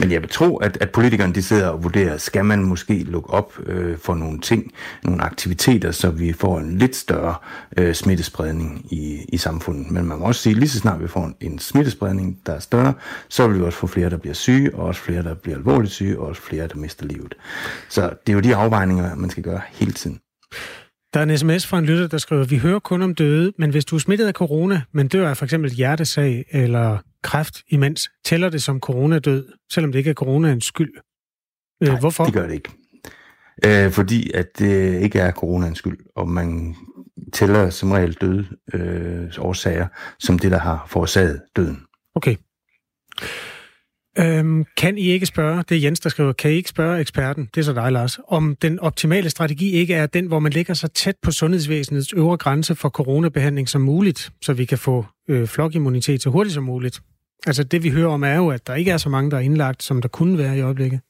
Men 0.00 0.12
jeg 0.12 0.22
vil 0.22 0.30
tro, 0.30 0.56
at, 0.56 0.78
at 0.80 0.90
politikerne 0.90 1.34
de 1.34 1.42
sidder 1.42 1.68
og 1.68 1.84
vurderer, 1.84 2.16
skal 2.16 2.44
man 2.44 2.64
måske 2.64 3.02
lukke 3.02 3.30
op 3.30 3.58
øh, 3.66 3.98
for 3.98 4.14
nogle 4.14 4.40
ting, 4.40 4.72
nogle 5.04 5.22
aktiviteter, 5.22 5.90
så 5.90 6.10
vi 6.10 6.32
får 6.32 6.58
en 6.58 6.78
lidt 6.78 6.96
større 6.96 7.34
øh, 7.76 7.94
smittespredning 7.94 8.92
i, 8.92 9.24
i 9.28 9.36
samfundet. 9.36 9.90
Men 9.90 10.04
man 10.04 10.18
må 10.18 10.24
også 10.24 10.40
sige, 10.40 10.54
lige 10.54 10.68
så 10.68 10.78
snart 10.78 11.02
vi 11.02 11.08
får 11.08 11.24
en, 11.24 11.34
en 11.40 11.58
smittespredning, 11.58 12.38
der 12.46 12.52
er 12.52 12.60
større, 12.60 12.94
så 13.28 13.48
vil 13.48 13.58
vi 13.58 13.64
også 13.64 13.78
få 13.78 13.86
flere, 13.86 14.10
der 14.10 14.16
bliver 14.16 14.34
syge, 14.34 14.74
og 14.74 14.84
også 14.84 15.00
flere, 15.00 15.22
der 15.22 15.34
bliver 15.34 15.56
alvorligt 15.56 15.92
syge, 15.92 16.18
og 16.18 16.26
også 16.26 16.42
flere, 16.42 16.68
der 16.68 16.76
mister 16.76 17.06
livet. 17.06 17.34
Så 17.88 18.10
det 18.26 18.32
er 18.32 18.34
jo 18.34 18.40
de 18.40 18.56
afvejninger, 18.56 19.14
man 19.14 19.30
skal 19.30 19.42
gøre 19.42 19.60
hele 19.72 19.92
tiden. 19.92 20.20
Der 21.14 21.20
er 21.20 21.24
en 21.24 21.38
sms 21.38 21.66
fra 21.66 21.78
en 21.78 21.84
lytter, 21.84 22.06
der 22.06 22.18
skriver, 22.18 22.44
vi 22.44 22.58
hører 22.58 22.78
kun 22.78 23.02
om 23.02 23.14
døde, 23.14 23.52
men 23.58 23.70
hvis 23.70 23.84
du 23.84 23.94
er 23.94 24.00
smittet 24.00 24.26
af 24.26 24.32
corona, 24.32 24.82
men 24.92 25.08
dør 25.08 25.30
af 25.30 25.36
for 25.36 25.44
eksempel 25.44 25.70
hjertesag 25.70 26.44
eller 26.50 26.98
kræft 27.22 27.62
imens, 27.68 28.10
tæller 28.24 28.48
det 28.48 28.62
som 28.62 28.80
coronadød, 28.80 29.48
selvom 29.72 29.92
det 29.92 29.98
ikke 29.98 30.10
er 30.10 30.14
coronaens 30.14 30.64
skyld. 30.64 30.92
Øh, 31.82 31.88
Nej, 31.88 32.00
Hvorfor? 32.00 32.24
det 32.24 32.34
gør 32.34 32.46
det 32.46 32.54
ikke. 32.54 32.70
Øh, 33.64 33.90
fordi 33.90 34.30
at 34.34 34.58
det 34.58 35.02
ikke 35.02 35.18
er 35.18 35.32
coronaens 35.32 35.78
skyld, 35.78 35.98
og 36.16 36.28
man 36.28 36.76
tæller 37.32 37.70
som 37.70 37.92
regel 37.92 38.12
døde 38.12 38.46
øh, 38.74 39.30
årsager 39.38 39.86
som 40.18 40.38
det, 40.38 40.50
der 40.50 40.58
har 40.58 40.86
forårsaget 40.88 41.42
døden. 41.56 41.82
Okay. 42.14 42.36
Øhm, 44.18 44.64
kan 44.76 44.98
I 44.98 45.10
ikke 45.10 45.26
spørge, 45.26 45.64
det 45.68 45.76
er 45.76 45.80
Jens, 45.80 46.00
der 46.00 46.08
skriver, 46.08 46.32
kan 46.32 46.50
I 46.50 46.54
ikke 46.54 46.68
spørge 46.68 47.00
eksperten, 47.00 47.48
det 47.54 47.60
er 47.60 47.64
så 47.64 47.72
dig, 47.72 47.92
Lars, 47.92 48.18
om 48.28 48.56
den 48.62 48.78
optimale 48.78 49.30
strategi 49.30 49.70
ikke 49.70 49.94
er 49.94 50.06
den, 50.06 50.26
hvor 50.26 50.38
man 50.38 50.52
ligger 50.52 50.74
så 50.74 50.88
tæt 50.88 51.16
på 51.22 51.30
sundhedsvæsenets 51.30 52.12
øvre 52.12 52.36
grænse 52.36 52.74
for 52.74 52.88
coronabehandling 52.88 53.68
som 53.68 53.80
muligt, 53.80 54.30
så 54.42 54.52
vi 54.52 54.64
kan 54.64 54.78
få 54.78 55.06
øh, 55.28 55.46
flokimmunitet 55.46 56.22
så 56.22 56.30
hurtigt 56.30 56.54
som 56.54 56.64
muligt? 56.64 57.00
Altså 57.46 57.64
det, 57.64 57.82
vi 57.82 57.90
hører 57.90 58.08
om, 58.08 58.24
er 58.24 58.36
jo, 58.36 58.50
at 58.50 58.66
der 58.66 58.74
ikke 58.74 58.90
er 58.90 58.96
så 58.96 59.08
mange, 59.08 59.30
der 59.30 59.36
er 59.36 59.40
indlagt, 59.40 59.82
som 59.82 60.02
der 60.02 60.08
kunne 60.08 60.38
være 60.38 60.58
i 60.58 60.60
øjeblikket. 60.60 61.00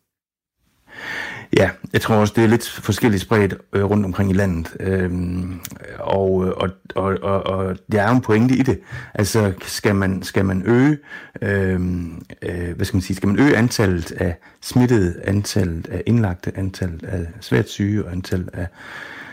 Ja, 1.56 1.70
jeg 1.92 2.00
tror 2.00 2.14
også, 2.14 2.32
det 2.36 2.44
er 2.44 2.48
lidt 2.48 2.68
forskelligt 2.68 3.22
spredt 3.22 3.54
øh, 3.72 3.84
rundt 3.84 4.06
omkring 4.06 4.30
i 4.30 4.34
landet. 4.34 4.76
Øhm, 4.80 5.60
og, 5.98 6.30
og, 6.34 6.70
og, 6.94 7.18
og, 7.22 7.46
og 7.46 7.76
der 7.92 8.02
er 8.02 8.08
jo 8.08 8.14
en 8.14 8.22
pointe 8.22 8.56
i 8.56 8.62
det. 8.62 8.80
Altså, 9.14 9.52
skal 9.62 9.94
man, 9.94 10.22
skal 10.22 10.44
man 10.44 10.62
øge, 10.66 10.98
øhm, 11.42 12.22
øh, 12.42 12.76
hvad 12.76 12.86
skal 12.86 12.96
man 12.96 13.02
sige, 13.02 13.16
skal 13.16 13.26
man 13.26 13.38
øge 13.38 13.56
antallet 13.56 14.12
af 14.12 14.36
smittede, 14.62 15.20
antallet 15.24 15.88
af 15.88 16.02
indlagte, 16.06 16.52
antallet 16.58 17.02
af 17.04 17.26
svært 17.40 17.68
syge 17.68 18.04
og 18.04 18.12
antallet 18.12 18.50
af, 18.52 18.66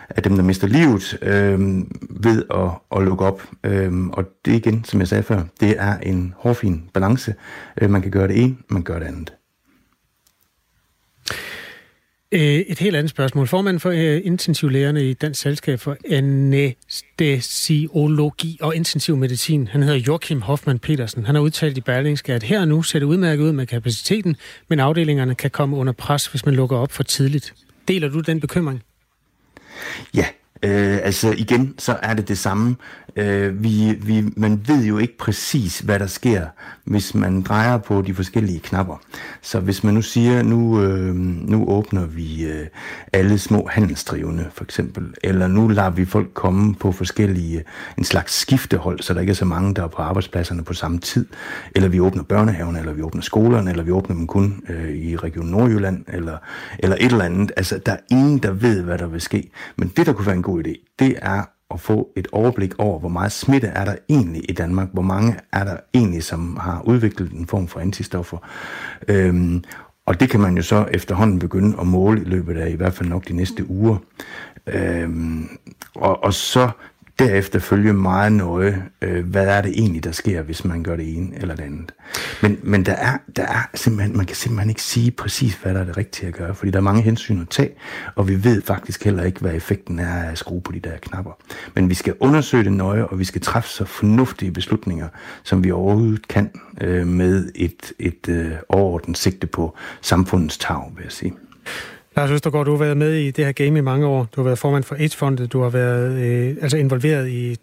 af 0.09 0.23
dem, 0.23 0.35
der 0.35 0.43
mister 0.43 0.67
livet, 0.67 1.17
øhm, 1.21 1.91
ved 2.09 2.43
at, 2.53 2.69
at 2.97 3.03
lukke 3.03 3.25
op. 3.25 3.41
Øhm, 3.63 4.09
og 4.09 4.25
det 4.45 4.53
igen, 4.53 4.83
som 4.83 4.99
jeg 4.99 5.07
sagde 5.07 5.23
før, 5.23 5.41
det 5.59 5.75
er 5.77 5.97
en 5.97 6.33
hårfin 6.37 6.89
balance. 6.93 7.35
Øh, 7.81 7.89
man 7.89 8.01
kan 8.01 8.11
gøre 8.11 8.27
det 8.27 8.43
ene, 8.43 8.57
man 8.69 8.83
gør 8.83 8.99
det 8.99 9.05
andet. 9.05 9.33
Øh, 12.31 12.41
et 12.41 12.79
helt 12.79 12.95
andet 12.95 13.09
spørgsmål. 13.09 13.47
Formanden 13.47 13.79
for 13.79 13.89
øh, 13.89 14.21
intensivlægerne 14.23 15.09
i 15.09 15.13
Dansk 15.13 15.41
Selskab 15.41 15.79
for 15.79 15.97
Anæstesiologi 16.11 18.57
og 18.61 18.75
Intensiv 18.75 19.17
Medicin, 19.17 19.67
han 19.67 19.83
hedder 19.83 19.97
Joachim 19.97 20.41
Hoffmann 20.41 20.79
Petersen. 20.79 21.25
Han 21.25 21.35
har 21.35 21.41
udtalt 21.41 21.77
i 21.77 21.81
Berlingske, 21.81 22.33
at 22.33 22.43
her 22.43 22.61
og 22.61 22.67
nu 22.67 22.81
ser 22.81 22.99
det 22.99 23.05
udmærket 23.05 23.43
ud 23.43 23.51
med 23.51 23.67
kapaciteten, 23.67 24.35
men 24.67 24.79
afdelingerne 24.79 25.35
kan 25.35 25.51
komme 25.51 25.77
under 25.77 25.93
pres, 25.93 26.27
hvis 26.27 26.45
man 26.45 26.55
lukker 26.55 26.77
op 26.77 26.91
for 26.91 27.03
tidligt. 27.03 27.53
Deler 27.87 28.09
du 28.09 28.19
den 28.19 28.39
bekymring? 28.39 28.83
Ja, 30.13 30.25
Øh, 30.63 30.99
altså 31.03 31.35
igen, 31.37 31.75
så 31.77 31.97
er 32.01 32.13
det 32.13 32.27
det 32.27 32.37
samme. 32.37 32.75
Øh, 33.15 33.63
vi, 33.63 33.97
vi, 34.01 34.33
man 34.37 34.61
ved 34.67 34.85
jo 34.85 34.97
ikke 34.97 35.17
præcis, 35.17 35.79
hvad 35.79 35.99
der 35.99 36.07
sker, 36.07 36.45
hvis 36.83 37.15
man 37.15 37.41
drejer 37.41 37.77
på 37.77 38.01
de 38.01 38.13
forskellige 38.13 38.59
knapper. 38.59 39.01
Så 39.41 39.59
hvis 39.59 39.83
man 39.83 39.93
nu 39.93 40.01
siger, 40.01 40.43
nu, 40.43 40.81
øh, 40.81 41.15
nu 41.15 41.65
åbner 41.67 42.05
vi 42.05 42.45
øh, 42.45 42.67
alle 43.13 43.37
små 43.37 43.67
handelsdrivende, 43.71 44.49
for 44.53 44.63
eksempel, 44.63 45.13
eller 45.23 45.47
nu 45.47 45.67
lader 45.67 45.89
vi 45.89 46.05
folk 46.05 46.33
komme 46.33 46.75
på 46.75 46.91
forskellige, 46.91 47.63
en 47.97 48.03
slags 48.03 48.33
skiftehold, 48.33 48.99
så 48.99 49.13
der 49.13 49.19
ikke 49.19 49.31
er 49.31 49.35
så 49.35 49.45
mange, 49.45 49.75
der 49.75 49.83
er 49.83 49.87
på 49.87 50.01
arbejdspladserne 50.01 50.63
på 50.63 50.73
samme 50.73 50.99
tid, 50.99 51.25
eller 51.75 51.89
vi 51.89 51.99
åbner 51.99 52.23
børnehaven, 52.23 52.75
eller 52.75 52.93
vi 52.93 53.01
åbner 53.01 53.21
skolerne, 53.21 53.71
eller 53.71 53.83
vi 53.83 53.91
åbner 53.91 54.15
dem 54.15 54.27
kun 54.27 54.63
øh, 54.69 54.89
i 54.89 55.15
Region 55.15 55.45
Nordjylland, 55.45 56.05
eller, 56.07 56.37
eller 56.79 56.95
et 56.95 57.11
eller 57.11 57.25
andet. 57.25 57.51
Altså, 57.57 57.79
der 57.85 57.91
er 57.91 57.99
ingen, 58.11 58.37
der 58.37 58.51
ved, 58.51 58.83
hvad 58.83 58.97
der 58.97 59.07
vil 59.07 59.21
ske. 59.21 59.51
Men 59.75 59.87
det, 59.97 60.05
der 60.05 60.13
kunne 60.13 60.25
være 60.25 60.35
en 60.35 60.43
god 60.43 60.63
idé, 60.63 60.95
det 60.99 61.15
er 61.21 61.43
at 61.71 61.79
få 61.79 62.09
et 62.15 62.27
overblik 62.31 62.73
over, 62.77 62.99
hvor 62.99 63.09
meget 63.09 63.31
smitte 63.31 63.67
er 63.67 63.85
der 63.85 63.95
egentlig 64.09 64.41
i 64.49 64.53
Danmark, 64.53 64.87
hvor 64.93 65.01
mange 65.01 65.35
er 65.53 65.63
der 65.63 65.77
egentlig, 65.93 66.23
som 66.23 66.57
har 66.57 66.81
udviklet 66.85 67.31
en 67.31 67.47
form 67.47 67.67
for 67.67 67.79
antistoffer. 67.79 68.37
Øhm, 69.07 69.63
og 70.05 70.19
det 70.19 70.29
kan 70.29 70.39
man 70.39 70.55
jo 70.55 70.61
så 70.61 70.85
efterhånden 70.91 71.39
begynde 71.39 71.77
at 71.79 71.87
måle 71.87 72.21
i 72.21 72.25
løbet 72.25 72.57
af 72.57 72.69
i 72.69 72.75
hvert 72.75 72.93
fald 72.93 73.09
nok 73.09 73.27
de 73.27 73.33
næste 73.33 73.69
uger. 73.69 73.97
Øhm, 74.67 75.49
og, 75.95 76.23
og 76.23 76.33
så 76.33 76.69
derefter 77.19 77.59
følge 77.59 77.93
meget 77.93 78.31
nøje, 78.31 78.83
øh, 79.01 79.25
hvad 79.25 79.47
er 79.47 79.61
det 79.61 79.71
egentlig, 79.71 80.03
der 80.03 80.11
sker, 80.11 80.41
hvis 80.41 80.65
man 80.65 80.83
gør 80.83 80.95
det 80.95 81.17
ene 81.17 81.35
eller 81.35 81.55
det 81.55 81.63
andet. 81.63 81.91
Men, 82.41 82.59
men 82.63 82.85
der, 82.85 82.93
er, 82.93 83.17
der 83.35 83.43
er 83.43 83.69
simpelthen, 83.75 84.17
man 84.17 84.25
kan 84.25 84.35
simpelthen 84.35 84.69
ikke 84.69 84.81
sige 84.81 85.11
præcis, 85.11 85.55
hvad 85.55 85.73
der 85.73 85.79
er 85.79 85.85
det 85.85 85.97
rigtige 85.97 86.27
at 86.27 86.33
gøre, 86.33 86.55
fordi 86.55 86.71
der 86.71 86.77
er 86.77 86.83
mange 86.83 87.01
hensyn 87.01 87.41
at 87.41 87.49
tage, 87.49 87.71
og 88.15 88.27
vi 88.27 88.43
ved 88.43 88.61
faktisk 88.61 89.03
heller 89.03 89.23
ikke, 89.23 89.39
hvad 89.39 89.53
effekten 89.53 89.99
er 89.99 90.23
af 90.23 90.31
at 90.31 90.37
skrue 90.37 90.61
på 90.61 90.71
de 90.71 90.79
der 90.79 90.97
knapper. 91.01 91.31
Men 91.75 91.89
vi 91.89 91.93
skal 91.93 92.13
undersøge 92.19 92.63
det 92.63 92.73
nøje, 92.73 93.05
og 93.05 93.19
vi 93.19 93.25
skal 93.25 93.41
træffe 93.41 93.69
så 93.69 93.85
fornuftige 93.85 94.51
beslutninger, 94.51 95.07
som 95.43 95.63
vi 95.63 95.71
overhovedet 95.71 96.27
kan, 96.27 96.51
øh, 96.81 97.07
med 97.07 97.51
et, 97.55 97.93
et 97.99 98.29
øh, 98.29 98.51
overordnet 98.69 99.17
sigte 99.17 99.47
på 99.47 99.75
samfundets 100.01 100.57
tag, 100.57 100.91
vil 100.95 101.03
jeg 101.03 101.11
sige. 101.11 101.33
Lars 102.15 102.31
Østergaard, 102.31 102.65
du 102.65 102.71
har 102.71 102.77
været 102.77 102.97
med 102.97 103.13
i 103.13 103.31
det 103.31 103.45
her 103.45 103.51
game 103.51 103.77
i 103.77 103.81
mange 103.81 104.07
år. 104.07 104.27
Du 104.35 104.41
har 104.41 104.43
været 104.43 104.59
formand 104.59 104.83
for 104.83 104.95
AIDS-fondet. 104.95 105.53
Du 105.53 105.61
har 105.61 105.69
været 105.69 106.19
øh, 106.19 106.55
altså 106.61 106.77
involveret 106.77 107.29
i... 107.29 107.55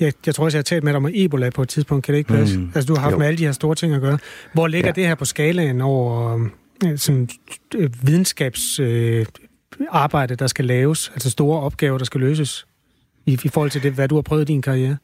Jeg, 0.00 0.12
jeg 0.26 0.34
tror 0.34 0.44
også, 0.44 0.56
jeg 0.56 0.60
har 0.60 0.62
talt 0.62 0.84
med 0.84 0.92
dig 0.92 0.96
om 0.96 1.08
Ebola 1.14 1.50
på 1.50 1.62
et 1.62 1.68
tidspunkt. 1.68 2.04
Kan 2.04 2.12
det 2.12 2.18
ikke 2.18 2.28
passe? 2.28 2.58
Mm. 2.58 2.70
Altså, 2.74 2.88
du 2.88 2.94
har 2.94 3.02
haft 3.02 3.12
jo. 3.12 3.18
med 3.18 3.26
alle 3.26 3.38
de 3.38 3.44
her 3.44 3.52
store 3.52 3.74
ting 3.74 3.94
at 3.94 4.00
gøre. 4.00 4.18
Hvor 4.52 4.66
ligger 4.66 4.88
ja. 4.88 4.92
det 4.92 5.06
her 5.06 5.14
på 5.14 5.24
skalaen 5.24 5.80
over 5.80 6.40
øh, 6.86 6.98
sådan, 6.98 7.28
øh, 7.74 7.90
videnskabsarbejde, 8.02 10.32
øh, 10.32 10.38
der 10.38 10.46
skal 10.46 10.64
laves? 10.64 11.10
Altså 11.14 11.30
store 11.30 11.60
opgaver, 11.60 11.98
der 11.98 12.04
skal 12.04 12.20
løses? 12.20 12.66
I, 13.26 13.38
i 13.44 13.48
forhold 13.48 13.70
til 13.70 13.82
det, 13.82 13.92
hvad 13.92 14.08
du 14.08 14.14
har 14.14 14.22
prøvet 14.22 14.42
i 14.42 14.52
din 14.52 14.62
karriere? 14.62 14.96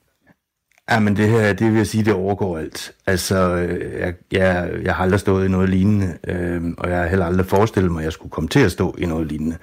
Ja, 0.92 1.00
men 1.00 1.16
det 1.16 1.28
her, 1.28 1.52
det 1.52 1.66
vil 1.66 1.76
jeg 1.76 1.86
sige, 1.86 2.04
det 2.04 2.12
overgår 2.12 2.58
alt. 2.58 2.92
Altså, 3.06 3.54
øh, 3.54 4.00
jeg, 4.00 4.14
jeg, 4.32 4.70
jeg 4.82 4.94
har 4.94 5.02
aldrig 5.04 5.20
stået 5.20 5.44
i 5.44 5.48
noget 5.48 5.68
lignende, 5.68 6.16
øh, 6.28 6.62
og 6.78 6.90
jeg 6.90 6.98
har 6.98 7.06
heller 7.06 7.26
aldrig 7.26 7.46
forestillet 7.46 7.92
mig, 7.92 8.00
at 8.00 8.04
jeg 8.04 8.12
skulle 8.12 8.30
komme 8.30 8.48
til 8.48 8.60
at 8.60 8.72
stå 8.72 8.94
i 8.98 9.06
noget 9.06 9.26
lignende. 9.26 9.56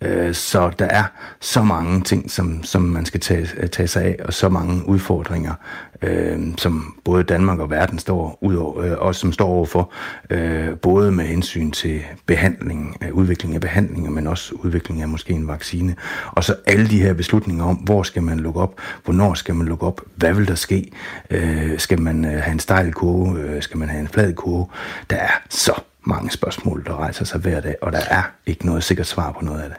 Øh, 0.00 0.34
så 0.34 0.70
der 0.78 0.84
er 0.84 1.04
så 1.40 1.62
mange 1.62 2.00
ting, 2.00 2.30
som, 2.30 2.62
som 2.62 2.82
man 2.82 3.06
skal 3.06 3.20
tage, 3.20 3.68
tage 3.68 3.88
sig 3.88 4.02
af, 4.02 4.16
og 4.24 4.32
så 4.32 4.48
mange 4.48 4.88
udfordringer, 4.88 5.54
øh, 6.02 6.40
som 6.58 6.94
både 7.04 7.22
Danmark 7.22 7.58
og 7.58 7.70
verden 7.70 7.98
står 7.98 8.38
ud 8.40 8.54
over, 8.54 8.78
øh, 8.80 8.92
og 8.98 9.14
som 9.14 9.32
står 9.32 9.48
overfor, 9.48 9.92
øh, 10.30 10.68
både 10.78 11.12
med 11.12 11.24
hensyn 11.24 11.70
til 11.70 12.02
behandling, 12.26 12.96
øh, 13.02 13.12
udvikling 13.12 13.54
af 13.54 13.60
behandlinger, 13.60 14.10
men 14.10 14.26
også 14.26 14.54
udvikling 14.54 15.02
af 15.02 15.08
måske 15.08 15.32
en 15.32 15.48
vaccine. 15.48 15.96
Og 16.32 16.44
så 16.44 16.56
alle 16.66 16.88
de 16.88 17.02
her 17.02 17.14
beslutninger 17.14 17.64
om, 17.64 17.76
hvor 17.76 18.02
skal 18.02 18.22
man 18.22 18.40
lukke 18.40 18.60
op, 18.60 18.80
hvornår 19.04 19.34
skal 19.34 19.54
man 19.54 19.66
lukke 19.66 19.86
op, 19.86 20.00
hvad 20.16 20.34
vil 20.34 20.48
der 20.48 20.54
ske, 20.54 20.90
øh, 21.30 21.78
skal 21.78 22.00
man 22.00 22.24
øh, 22.24 22.30
have 22.30 22.52
en 22.52 22.60
stejl 22.60 22.92
kurve, 22.92 23.40
øh, 23.40 23.62
skal 23.62 23.78
man 23.78 23.88
have 23.88 24.00
en 24.00 24.08
flad 24.08 24.34
kurve. 24.34 24.66
Der 25.10 25.16
er 25.16 25.42
så 25.50 25.72
mange 26.04 26.30
spørgsmål, 26.30 26.84
der 26.86 26.96
rejser 26.96 27.24
sig 27.24 27.40
hver 27.40 27.60
dag, 27.60 27.74
og 27.82 27.92
der 27.92 28.00
er 28.10 28.22
ikke 28.46 28.66
noget 28.66 28.84
sikkert 28.84 29.06
svar 29.06 29.32
på 29.32 29.44
noget 29.44 29.60
af 29.60 29.68
det. 29.68 29.78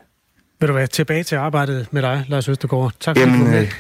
Vil 0.60 0.70
du 0.70 0.74
være 0.74 0.88
tilbage 0.88 1.24
til 1.24 1.36
arbejdet 1.36 1.88
med 1.92 2.02
dig, 2.02 2.26
Lars 2.28 2.50
Østergaard? 2.50 2.92
Tak 3.00 3.18
for 3.18 3.22
jamen, 3.22 3.54
øh, 3.54 3.72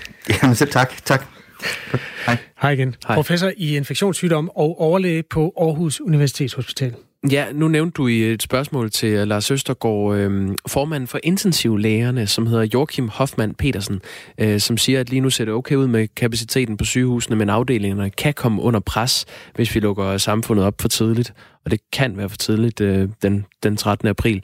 jamen 0.43 0.55
selv 0.55 0.71
tak. 0.71 0.91
Tak. 1.05 1.25
Hej. 2.27 2.37
Hej 2.61 2.71
igen. 2.71 2.95
Hej. 3.07 3.15
Professor 3.15 3.51
i 3.57 3.77
infektionssygdom 3.77 4.49
og 4.49 4.81
overlæge 4.81 5.23
på 5.23 5.53
Aarhus 5.57 6.01
Universitetshospital. 6.01 6.93
Ja, 7.31 7.45
nu 7.53 7.67
nævnte 7.67 7.91
du 7.91 8.07
i 8.07 8.23
et 8.23 8.43
spørgsmål 8.43 8.91
til 8.91 9.09
øh, 9.09 9.27
Lars 9.27 9.51
Østergaard, 9.51 10.15
øh, 10.15 10.55
formanden 10.67 11.07
for 11.07 11.19
intensivlægerne, 11.23 12.27
som 12.27 12.47
hedder 12.47 12.67
Joachim 12.73 13.09
Hoffmann 13.09 13.53
Petersen, 13.53 14.01
øh, 14.37 14.59
som 14.59 14.77
siger, 14.77 14.99
at 14.99 15.09
lige 15.09 15.19
nu 15.19 15.29
ser 15.29 15.45
det 15.45 15.53
okay 15.53 15.75
ud 15.75 15.87
med 15.87 16.07
kapaciteten 16.15 16.77
på 16.77 16.85
sygehusene, 16.85 17.35
men 17.35 17.49
afdelingerne 17.49 18.09
kan 18.09 18.33
komme 18.33 18.61
under 18.61 18.79
pres, 18.79 19.25
hvis 19.55 19.75
vi 19.75 19.79
lukker 19.79 20.17
samfundet 20.17 20.65
op 20.65 20.81
for 20.81 20.87
tidligt. 20.87 21.33
Og 21.65 21.71
det 21.71 21.79
kan 21.91 22.17
være 22.17 22.29
for 22.29 22.37
tidligt 22.37 22.81
øh, 22.81 23.09
den, 23.21 23.45
den 23.63 23.77
13. 23.77 24.07
april. 24.07 24.43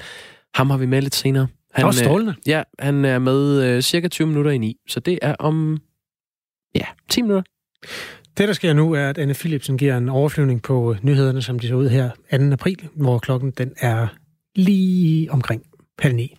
Ham 0.54 0.70
har 0.70 0.78
vi 0.78 0.86
med 0.86 1.02
lidt 1.02 1.16
senere. 1.16 1.48
Han, 1.74 1.86
er 1.86 1.92
strålende. 1.92 2.36
Øh, 2.38 2.50
ja, 2.50 2.64
han 2.80 3.06
er 3.06 3.20
med 3.20 3.64
øh, 3.64 3.82
cirka 3.82 4.08
20 4.08 4.28
minutter 4.28 4.52
i 4.52 4.58
ni, 4.58 4.78
så 4.88 5.00
det 5.00 5.20
er 5.22 5.36
om 5.40 5.80
ja, 6.76 6.86
10 7.10 7.22
minutter. 7.22 7.44
Det, 8.38 8.48
der 8.48 8.54
sker 8.54 8.74
nu, 8.74 8.94
er, 8.94 9.10
at 9.10 9.18
Anne 9.18 9.34
Philipsen 9.34 9.78
giver 9.78 9.98
en 9.98 10.10
overflyvning 10.10 10.62
på 10.62 10.96
nyhederne, 11.02 11.42
som 11.42 11.60
de 11.60 11.68
så 11.68 11.76
ud 11.76 11.90
her 11.90 12.10
2. 12.32 12.52
april, 12.52 12.90
hvor 12.96 13.20
klokken 13.20 13.52
den 13.52 13.74
er 13.80 14.08
lige 14.56 15.32
omkring 15.32 15.64
halv 16.00 16.16
ni. 16.16 16.36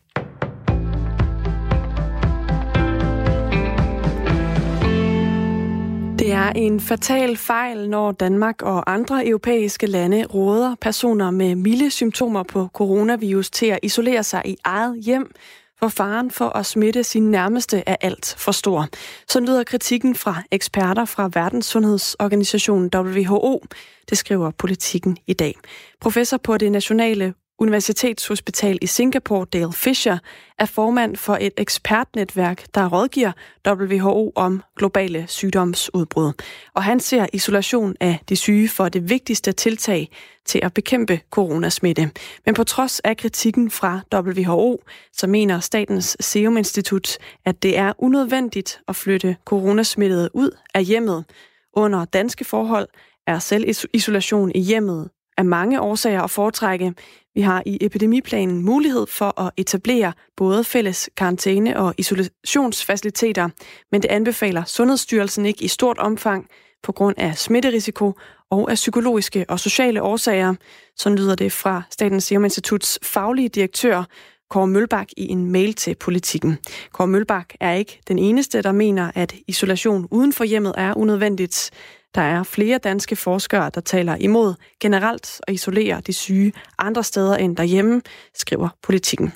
Det 6.18 6.32
er 6.32 6.40
er 6.40 6.52
en 6.56 6.80
fatal 6.80 7.36
fejl, 7.36 7.88
når 7.88 8.12
Danmark 8.12 8.62
og 8.62 8.92
andre 8.92 9.26
europæiske 9.26 9.86
lande 9.86 10.24
råder 10.24 10.74
personer 10.80 11.30
med 11.30 11.54
milde 11.54 11.90
symptomer 11.90 12.42
på 12.42 12.68
coronavirus 12.72 13.50
til 13.50 13.66
at 13.66 13.78
isolere 13.82 14.22
sig 14.22 14.42
i 14.44 14.56
eget 14.64 15.04
hjem, 15.04 15.32
for 15.80 15.88
faren 15.88 16.30
for 16.30 16.48
at 16.56 16.66
smitte 16.66 17.04
sin 17.04 17.30
nærmeste 17.30 17.82
er 17.86 17.96
alt 18.00 18.34
for 18.38 18.52
stor. 18.52 18.88
Så 19.28 19.40
lyder 19.40 19.64
kritikken 19.64 20.14
fra 20.14 20.42
eksperter 20.50 21.04
fra 21.04 21.30
Verdenssundhedsorganisationen 21.34 22.90
WHO. 22.94 23.64
Det 24.10 24.18
skriver 24.18 24.50
politikken 24.50 25.16
i 25.26 25.32
dag. 25.32 25.54
Professor 26.00 26.36
på 26.36 26.58
det 26.58 26.72
nationale 26.72 27.34
Universitetshospital 27.60 28.78
i 28.82 28.86
Singapore, 28.86 29.46
Dale 29.52 29.72
Fisher, 29.72 30.18
er 30.58 30.66
formand 30.66 31.16
for 31.16 31.38
et 31.40 31.52
ekspertnetværk, 31.56 32.74
der 32.74 32.88
rådgiver 32.88 33.32
WHO 33.68 34.32
om 34.34 34.62
globale 34.76 35.24
sygdomsudbrud. 35.28 36.32
Og 36.74 36.82
han 36.82 37.00
ser 37.00 37.26
isolation 37.32 37.96
af 38.00 38.18
de 38.28 38.36
syge 38.36 38.68
for 38.68 38.88
det 38.88 39.10
vigtigste 39.10 39.52
tiltag 39.52 40.08
til 40.46 40.60
at 40.62 40.74
bekæmpe 40.74 41.20
coronasmitte. 41.30 42.10
Men 42.46 42.54
på 42.54 42.64
trods 42.64 43.00
af 43.00 43.16
kritikken 43.16 43.70
fra 43.70 44.00
WHO, 44.14 44.82
så 45.12 45.26
mener 45.26 45.60
Statens 45.60 46.16
Serum 46.20 46.56
Institut, 46.56 47.18
at 47.44 47.62
det 47.62 47.78
er 47.78 47.92
unødvendigt 47.98 48.80
at 48.88 48.96
flytte 48.96 49.36
coronasmittede 49.44 50.30
ud 50.34 50.50
af 50.74 50.84
hjemmet. 50.84 51.24
Under 51.72 52.04
danske 52.04 52.44
forhold 52.44 52.88
er 53.26 53.38
selvisolation 53.38 54.52
i 54.54 54.60
hjemmet 54.60 55.10
af 55.40 55.44
mange 55.44 55.80
årsager 55.80 56.22
at 56.22 56.30
foretrække. 56.30 56.94
Vi 57.34 57.40
har 57.40 57.62
i 57.66 57.78
epidemiplanen 57.80 58.64
mulighed 58.64 59.06
for 59.06 59.40
at 59.40 59.50
etablere 59.56 60.12
både 60.36 60.64
fælles 60.64 61.10
karantæne- 61.16 61.76
og 61.76 61.94
isolationsfaciliteter, 61.98 63.48
men 63.92 64.02
det 64.02 64.08
anbefaler 64.08 64.64
Sundhedsstyrelsen 64.64 65.46
ikke 65.46 65.64
i 65.64 65.68
stort 65.68 65.98
omfang 65.98 66.46
på 66.82 66.92
grund 66.92 67.14
af 67.18 67.38
smitterisiko 67.38 68.14
og 68.50 68.70
af 68.70 68.74
psykologiske 68.74 69.44
og 69.48 69.60
sociale 69.60 70.02
årsager. 70.02 70.54
Så 70.96 71.10
lyder 71.10 71.34
det 71.34 71.52
fra 71.52 71.82
Statens 71.90 72.24
Serum 72.24 72.44
Instituts 72.44 72.98
faglige 73.02 73.48
direktør, 73.48 74.04
Kåre 74.50 74.66
Mølbak 74.66 75.08
i 75.16 75.28
en 75.28 75.50
mail 75.50 75.74
til 75.74 75.94
politikken. 75.94 76.58
Kåre 76.92 77.06
Mølbak 77.08 77.54
er 77.60 77.72
ikke 77.72 78.00
den 78.08 78.18
eneste, 78.18 78.62
der 78.62 78.72
mener, 78.72 79.10
at 79.14 79.34
isolation 79.48 80.08
uden 80.10 80.32
for 80.32 80.44
hjemmet 80.44 80.74
er 80.76 80.94
unødvendigt. 80.96 81.70
Der 82.14 82.22
er 82.22 82.42
flere 82.42 82.78
danske 82.78 83.16
forskere, 83.16 83.70
der 83.74 83.80
taler 83.80 84.16
imod 84.16 84.54
generelt 84.80 85.40
at 85.48 85.54
isolere 85.54 86.00
de 86.00 86.12
syge 86.12 86.52
andre 86.78 87.04
steder 87.04 87.36
end 87.36 87.56
derhjemme, 87.56 88.02
skriver 88.34 88.68
politikken. 88.82 89.32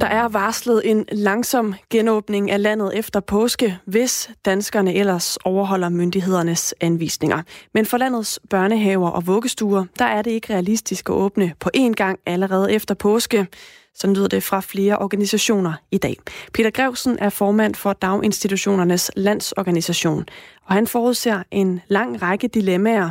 Der 0.00 0.10
er 0.10 0.28
varslet 0.28 0.90
en 0.90 1.04
langsom 1.12 1.74
genåbning 1.90 2.50
af 2.50 2.62
landet 2.62 2.98
efter 2.98 3.20
påske, 3.20 3.78
hvis 3.84 4.30
danskerne 4.44 4.94
ellers 4.94 5.36
overholder 5.44 5.88
myndighedernes 5.88 6.74
anvisninger. 6.80 7.42
Men 7.74 7.86
for 7.86 7.96
landets 7.96 8.40
børnehaver 8.50 9.10
og 9.10 9.26
vuggestuer, 9.26 9.84
der 9.98 10.04
er 10.04 10.22
det 10.22 10.30
ikke 10.30 10.52
realistisk 10.54 11.08
at 11.08 11.14
åbne 11.14 11.54
på 11.60 11.70
én 11.76 11.92
gang 11.92 12.18
allerede 12.26 12.72
efter 12.72 12.94
påske. 12.94 13.46
Så 13.94 14.06
lyder 14.14 14.28
det 14.28 14.42
fra 14.42 14.60
flere 14.60 14.98
organisationer 14.98 15.72
i 15.90 15.98
dag. 15.98 16.16
Peter 16.54 16.70
Grevsen 16.70 17.18
er 17.18 17.28
formand 17.28 17.74
for 17.74 17.92
Daginstitutionernes 17.92 19.10
Landsorganisation, 19.16 20.24
og 20.64 20.74
han 20.74 20.86
forudser 20.86 21.42
en 21.50 21.80
lang 21.88 22.22
række 22.22 22.48
dilemmaer. 22.48 23.10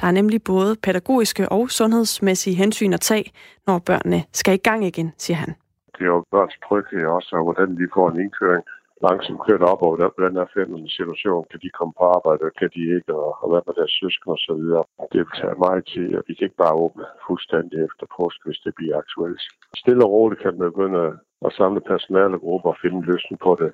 Der 0.00 0.06
er 0.06 0.10
nemlig 0.10 0.42
både 0.42 0.76
pædagogiske 0.76 1.48
og 1.48 1.70
sundhedsmæssige 1.70 2.56
hensyn 2.56 2.92
at 2.92 3.00
tage, 3.00 3.32
når 3.66 3.78
børnene 3.78 4.24
skal 4.32 4.54
i 4.54 4.56
gang 4.56 4.84
igen, 4.84 5.12
siger 5.18 5.36
han. 5.36 5.54
Det 5.98 6.00
er 6.00 6.06
jo 6.06 6.24
børns 6.30 6.54
tryghed 6.68 7.06
også, 7.06 7.36
og 7.36 7.44
hvordan 7.44 7.76
de 7.76 7.88
får 7.94 8.10
en 8.10 8.20
indkøring 8.20 8.64
langsomt 9.06 9.44
kørt 9.46 9.62
op 9.72 9.82
over 9.86 9.96
der, 9.96 10.08
hvordan 10.14 10.36
er 10.36 10.54
fændende 10.56 10.90
situation. 10.98 11.48
Kan 11.50 11.60
de 11.64 11.76
komme 11.78 11.94
på 11.98 12.04
arbejde, 12.16 12.42
og 12.48 12.54
kan 12.60 12.70
de 12.76 12.82
ikke, 12.96 13.12
og, 13.22 13.30
og 13.42 13.46
hvad 13.50 13.62
med 13.66 13.74
deres 13.78 13.94
søskende 14.00 14.34
og 14.38 14.42
så 14.46 14.54
videre. 14.60 14.82
Det 15.12 15.18
vil 15.20 15.38
tage 15.40 15.62
meget 15.66 15.82
tid, 15.92 16.08
og 16.18 16.22
vi 16.26 16.32
kan 16.34 16.46
ikke 16.46 16.62
bare 16.64 16.80
åbne 16.84 17.06
fuldstændig 17.26 17.76
efter 17.86 18.04
påske, 18.18 18.42
hvis 18.46 18.60
det 18.64 18.72
bliver 18.78 18.96
aktuelt. 19.02 19.42
Stille 19.82 20.04
og 20.06 20.10
roligt 20.16 20.42
kan 20.42 20.52
man 20.52 20.70
begynde 20.70 21.02
at 21.46 21.52
samle 21.58 21.80
personalegrupper 21.92 22.70
og 22.72 22.80
finde 22.82 22.96
en 22.96 23.08
løsning 23.12 23.38
på 23.46 23.52
det. 23.62 23.70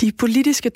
De 0.00 0.12
politiske 0.20 0.70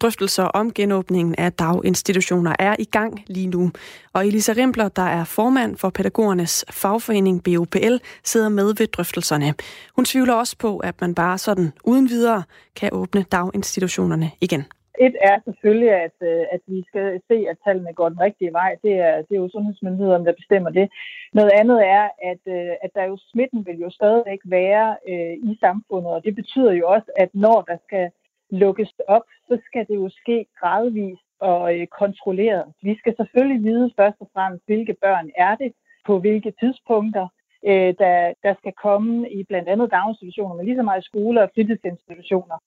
drøftelser 0.00 0.44
om 0.44 0.72
genåbningen 0.72 1.34
af 1.38 1.52
daginstitutioner 1.52 2.52
er 2.58 2.76
i 2.78 2.84
gang 2.84 3.24
lige 3.26 3.46
nu. 3.46 3.70
Og 4.14 4.26
Elisa 4.26 4.52
Rimbler, 4.52 4.88
der 4.88 5.08
er 5.18 5.24
formand 5.24 5.76
for 5.76 5.90
pædagogernes 5.90 6.64
fagforening 6.70 7.44
BOPL, 7.44 7.96
sidder 8.24 8.48
med 8.48 8.68
ved 8.78 8.86
drøftelserne. 8.86 9.54
Hun 9.96 10.04
tvivler 10.04 10.34
også 10.34 10.56
på, 10.58 10.78
at 10.78 11.00
man 11.00 11.14
bare 11.14 11.38
sådan 11.38 11.72
uden 11.84 12.08
videre 12.08 12.42
kan 12.80 12.90
åbne 12.92 13.22
daginstitutionerne 13.22 14.30
igen. 14.40 14.64
Et 15.06 15.14
er 15.20 15.36
selvfølgelig, 15.44 15.92
at, 16.06 16.16
øh, 16.30 16.44
at 16.54 16.60
vi 16.66 16.84
skal 16.88 17.20
se, 17.28 17.36
at 17.50 17.56
tallene 17.64 17.92
går 17.92 18.08
den 18.08 18.20
rigtige 18.20 18.52
vej. 18.52 18.76
Det 18.82 18.94
er, 19.08 19.16
det 19.26 19.32
er 19.34 19.42
jo 19.44 19.48
sundhedsmyndighederne, 19.48 20.24
der 20.24 20.40
bestemmer 20.40 20.70
det. 20.70 20.86
Noget 21.32 21.52
andet 21.60 21.80
er, 21.98 22.04
at, 22.30 22.42
øh, 22.56 22.72
at 22.84 22.90
der 22.94 23.04
jo 23.04 23.16
smitten 23.30 23.66
vil 23.66 23.78
jo 23.78 23.90
stadigvæk 23.90 24.40
være 24.44 24.96
øh, 25.10 25.34
i 25.50 25.56
samfundet, 25.60 26.10
og 26.16 26.24
det 26.24 26.34
betyder 26.34 26.72
jo 26.72 26.88
også, 26.88 27.08
at 27.16 27.30
når 27.34 27.60
der 27.70 27.76
skal 27.86 28.10
lukkes 28.50 28.92
op, 29.08 29.22
så 29.48 29.58
skal 29.66 29.86
det 29.88 29.94
jo 29.94 30.08
ske 30.08 30.46
gradvist 30.60 31.22
og 31.40 31.78
øh, 31.78 31.86
kontrolleret. 31.86 32.72
Vi 32.82 32.96
skal 32.98 33.14
selvfølgelig 33.16 33.64
vide 33.64 33.92
først 33.96 34.16
og 34.20 34.28
fremmest, 34.34 34.66
hvilke 34.66 34.96
børn 35.02 35.30
er 35.36 35.54
det, 35.54 35.72
på 36.06 36.18
hvilke 36.18 36.52
tidspunkter, 36.60 37.28
øh, 37.66 37.94
der, 38.02 38.32
der 38.42 38.54
skal 38.58 38.72
komme 38.72 39.30
i 39.30 39.44
blandt 39.44 39.68
andet 39.68 39.90
daginstitutioner, 39.90 40.54
men 40.54 40.66
lige 40.66 40.76
så 40.76 40.82
meget 40.82 41.04
skoler 41.04 41.42
og 41.42 41.50
fritidsinstitutioner. 41.54 42.58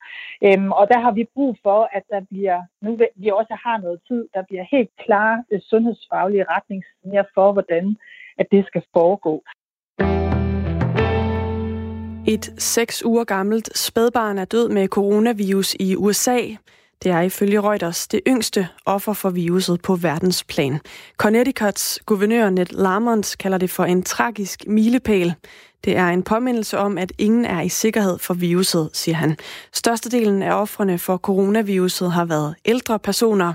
Øhm, 0.45 0.71
og 0.71 0.87
der 0.91 0.99
har 0.99 1.11
vi 1.11 1.33
brug 1.35 1.57
for, 1.63 1.89
at 1.91 2.03
der 2.09 2.21
bliver, 2.29 2.61
nu 2.81 2.99
vi 3.15 3.29
også 3.29 3.55
har 3.65 3.77
noget 3.77 3.99
tid, 4.07 4.27
der 4.33 4.43
bliver 4.49 4.65
helt 4.71 4.91
klare 5.05 5.43
øh, 5.51 5.59
sundhedsfaglige 5.61 6.45
retningslinjer 6.49 7.23
for, 7.33 7.51
hvordan 7.53 7.97
at 8.37 8.47
det 8.51 8.65
skal 8.65 8.83
foregå. 8.93 9.43
Et 12.29 12.53
seks 12.57 13.05
uger 13.05 13.23
gammelt 13.23 13.77
spædbarn 13.77 14.37
er 14.37 14.45
død 14.45 14.69
med 14.69 14.87
coronavirus 14.87 15.75
i 15.79 15.95
USA. 15.95 16.39
Det 17.03 17.11
er 17.11 17.21
ifølge 17.21 17.61
Reuters 17.61 18.07
det 18.07 18.21
yngste 18.27 18.67
offer 18.85 19.13
for 19.13 19.29
viruset 19.29 19.81
på 19.81 19.95
verdensplan. 19.95 20.79
Connecticuts 21.17 21.99
guvernør 22.05 22.49
Ned 22.49 22.65
Lamont 22.65 23.35
kalder 23.39 23.57
det 23.57 23.69
for 23.69 23.85
en 23.85 24.03
tragisk 24.03 24.67
milepæl. 24.67 25.33
Det 25.85 25.97
er 25.97 26.07
en 26.07 26.23
påmindelse 26.23 26.77
om, 26.77 26.97
at 26.97 27.13
ingen 27.17 27.45
er 27.45 27.61
i 27.61 27.69
sikkerhed 27.69 28.19
for 28.19 28.33
viruset, 28.33 28.89
siger 28.93 29.15
han. 29.15 29.37
Størstedelen 29.73 30.41
af 30.41 30.61
offrene 30.61 30.97
for 30.97 31.17
coronaviruset 31.17 32.11
har 32.11 32.25
været 32.25 32.55
ældre 32.65 32.99
personer. 32.99 33.53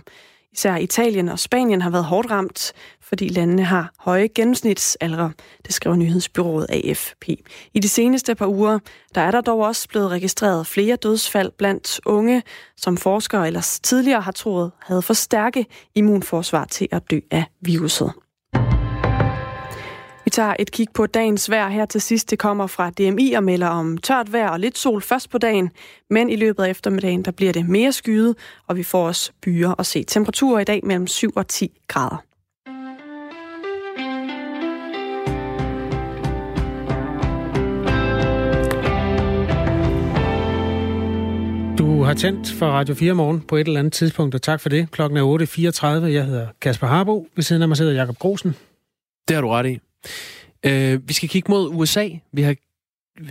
Især 0.55 0.77
Italien 0.77 1.29
og 1.29 1.39
Spanien 1.39 1.83
har 1.83 1.91
været 1.91 2.05
hårdt 2.05 2.31
ramt, 2.31 2.73
fordi 3.03 3.29
landene 3.29 3.65
har 3.65 3.93
høje 3.99 4.29
gennemsnitsalder, 4.35 5.31
det 5.67 5.75
skriver 5.75 5.97
nyhedsbyrået 5.97 6.67
AFP. 6.69 7.29
I 7.75 7.79
de 7.79 7.89
seneste 7.89 8.35
par 8.35 8.47
uger, 8.47 8.79
der 9.15 9.21
er 9.21 9.31
der 9.31 9.41
dog 9.41 9.59
også 9.59 9.89
blevet 9.89 10.11
registreret 10.11 10.67
flere 10.67 10.97
dødsfald 10.97 11.53
blandt 11.59 12.01
unge, 12.07 12.43
som 12.77 12.97
forskere 12.97 13.47
ellers 13.47 13.81
tidligere 13.81 14.21
har 14.21 14.33
troet 14.33 14.71
havde 14.83 15.03
for 15.03 15.15
stærke 15.15 15.67
immunforsvar 15.95 16.65
til 16.65 16.89
at 16.91 17.11
dø 17.11 17.21
af 17.31 17.45
viruset. 17.61 18.13
Vi 20.35 20.37
tager 20.37 20.57
et 20.59 20.71
kig 20.71 20.89
på 20.95 21.07
dagens 21.07 21.51
vejr 21.51 21.69
her 21.69 21.87
til 21.87 22.01
sidst. 22.01 22.31
Det 22.31 22.39
kommer 22.39 22.67
fra 22.67 22.91
DMI 22.91 23.33
og 23.33 23.45
melder 23.45 23.67
om 23.67 23.99
tørt 23.99 24.33
vejr 24.33 24.49
og 24.49 24.61
lidt 24.61 24.79
sol 24.79 25.03
først 25.03 25.31
på 25.31 25.39
dagen, 25.39 25.71
men 26.11 26.31
i 26.31 26.37
løbet 26.37 26.65
af 26.65 26.71
eftermiddagen 26.71 27.23
der 27.25 27.31
bliver 27.31 27.53
det 27.53 27.69
mere 27.69 27.93
skyet, 27.93 28.37
og 28.67 28.77
vi 28.77 28.83
får 28.83 29.07
også 29.07 29.33
byer 29.43 29.75
at 29.79 29.87
se. 29.87 30.05
Temperaturer 30.05 30.61
i 30.61 30.65
dag 30.65 30.81
mellem 30.85 31.07
7 31.07 31.31
og 31.37 31.49
10 31.49 31.73
grader. 31.89 32.17
Du 41.79 42.03
har 42.03 42.15
tændt 42.15 42.53
for 42.59 42.67
Radio 42.67 42.95
4 42.95 43.15
morgen 43.15 43.41
på 43.41 43.57
et 43.57 43.67
eller 43.67 43.81
andet 43.81 43.93
tidspunkt, 43.93 44.35
og 44.35 44.43
tak 44.43 44.61
for 44.61 44.69
det. 44.69 44.91
Klokken 44.91 45.19
er 45.19 46.03
8.34. 46.03 46.07
Jeg 46.07 46.25
hedder 46.25 46.47
Kasper 46.61 46.87
Harbo. 46.87 47.29
Ved 47.35 47.43
siden 47.43 47.63
af 47.63 47.69
mig 47.69 47.77
sidder 47.77 47.93
Jakob 47.93 48.19
Grosen. 48.19 48.57
Det 49.29 49.35
har 49.35 49.41
du 49.41 49.49
ret 49.49 49.67
i. 49.67 49.81
Øh, 50.67 51.09
vi 51.09 51.13
skal 51.13 51.29
kigge 51.29 51.51
mod 51.51 51.71
USA. 51.75 52.09
Vi 52.33 52.43
har 52.43 52.55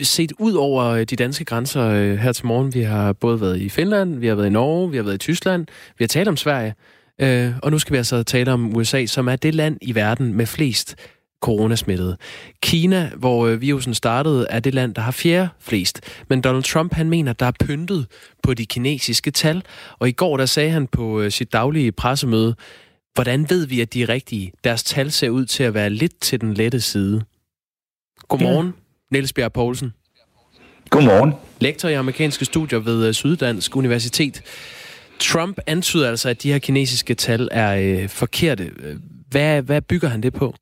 set 0.02 0.32
ud 0.40 0.54
over 0.54 0.86
øh, 0.86 1.04
de 1.04 1.16
danske 1.16 1.46
grænser 1.46 1.84
øh, 1.84 2.18
her 2.18 2.32
til 2.32 2.46
morgen. 2.46 2.74
Vi 2.74 2.82
har 2.82 3.14
både 3.14 3.42
været 3.42 3.62
i 3.62 3.70
Finland, 3.70 4.20
vi 4.20 4.28
har 4.28 4.36
været 4.36 4.48
i 4.48 4.50
Norge, 4.50 4.92
vi 4.92 4.98
har 4.98 5.04
været 5.04 5.16
i 5.16 5.18
Tyskland, 5.18 5.66
vi 5.98 6.04
har 6.04 6.08
talt 6.08 6.28
om 6.28 6.38
Sverige, 6.38 6.76
øh, 7.22 7.52
og 7.64 7.72
nu 7.72 7.80
skal 7.80 7.94
vi 7.94 7.98
altså 7.98 8.24
tale 8.24 8.52
om 8.52 8.76
USA, 8.76 9.06
som 9.06 9.28
er 9.28 9.36
det 9.36 9.56
land 9.56 9.78
i 9.82 9.96
verden 9.96 10.34
med 10.34 10.46
flest 10.46 10.96
coronasmittede. 11.42 12.18
Kina, 12.62 13.12
hvor 13.16 13.48
øh, 13.48 13.62
virusen 13.62 13.94
startede, 13.94 14.48
er 14.50 14.60
det 14.60 14.74
land, 14.74 14.96
der 14.96 15.02
har 15.02 15.12
fjerde 15.12 15.50
flest. 15.60 16.02
Men 16.30 16.42
Donald 16.42 16.64
Trump, 16.64 16.94
han 16.94 17.10
mener, 17.10 17.34
der 17.34 17.46
er 17.46 17.52
pyntet 17.60 18.08
på 18.44 18.54
de 18.54 18.66
kinesiske 18.66 19.32
tal. 19.32 19.64
Og 20.00 20.10
i 20.10 20.12
går, 20.12 20.38
der 20.38 20.46
sagde 20.46 20.70
han 20.70 20.88
på 20.88 21.22
øh, 21.22 21.32
sit 21.32 21.54
daglige 21.54 21.92
pressemøde, 21.92 22.56
Hvordan 23.14 23.50
ved 23.50 23.68
vi, 23.68 23.82
at 23.82 23.94
de 23.94 24.04
er 24.04 24.10
rigtige? 24.10 24.52
Deres 24.64 24.84
tal 24.84 25.12
ser 25.12 25.30
ud 25.30 25.46
til 25.46 25.64
at 25.64 25.74
være 25.74 25.90
lidt 25.90 26.20
til 26.22 26.42
den 26.42 26.54
lette 26.54 26.82
side. 26.82 27.22
Godmorgen, 28.28 28.68
ja. 28.68 28.72
Niels 29.12 29.34
Bjerg 29.34 29.54
Poulsen. 29.54 29.94
Godmorgen. 30.90 31.34
Lektor 31.60 31.90
i 31.90 31.94
amerikanske 31.94 32.46
studier 32.46 32.80
ved 32.80 33.08
øh, 33.08 33.14
Syddansk 33.14 33.76
Universitet. 33.76 34.42
Trump 35.20 35.60
antyder 35.68 36.10
altså, 36.10 36.30
at 36.30 36.44
de 36.44 36.52
her 36.52 36.60
kinesiske 36.60 37.14
tal 37.14 37.50
er 37.52 38.02
øh, 38.02 38.10
forkerte. 38.10 38.72
Hvad, 39.30 39.62
hvad 39.62 39.82
bygger 39.82 40.08
han 40.08 40.24
det 40.24 40.34
på? 40.34 40.56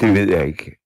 Det 0.00 0.14
ved 0.14 0.28
jeg 0.28 0.46
ikke. 0.46 0.78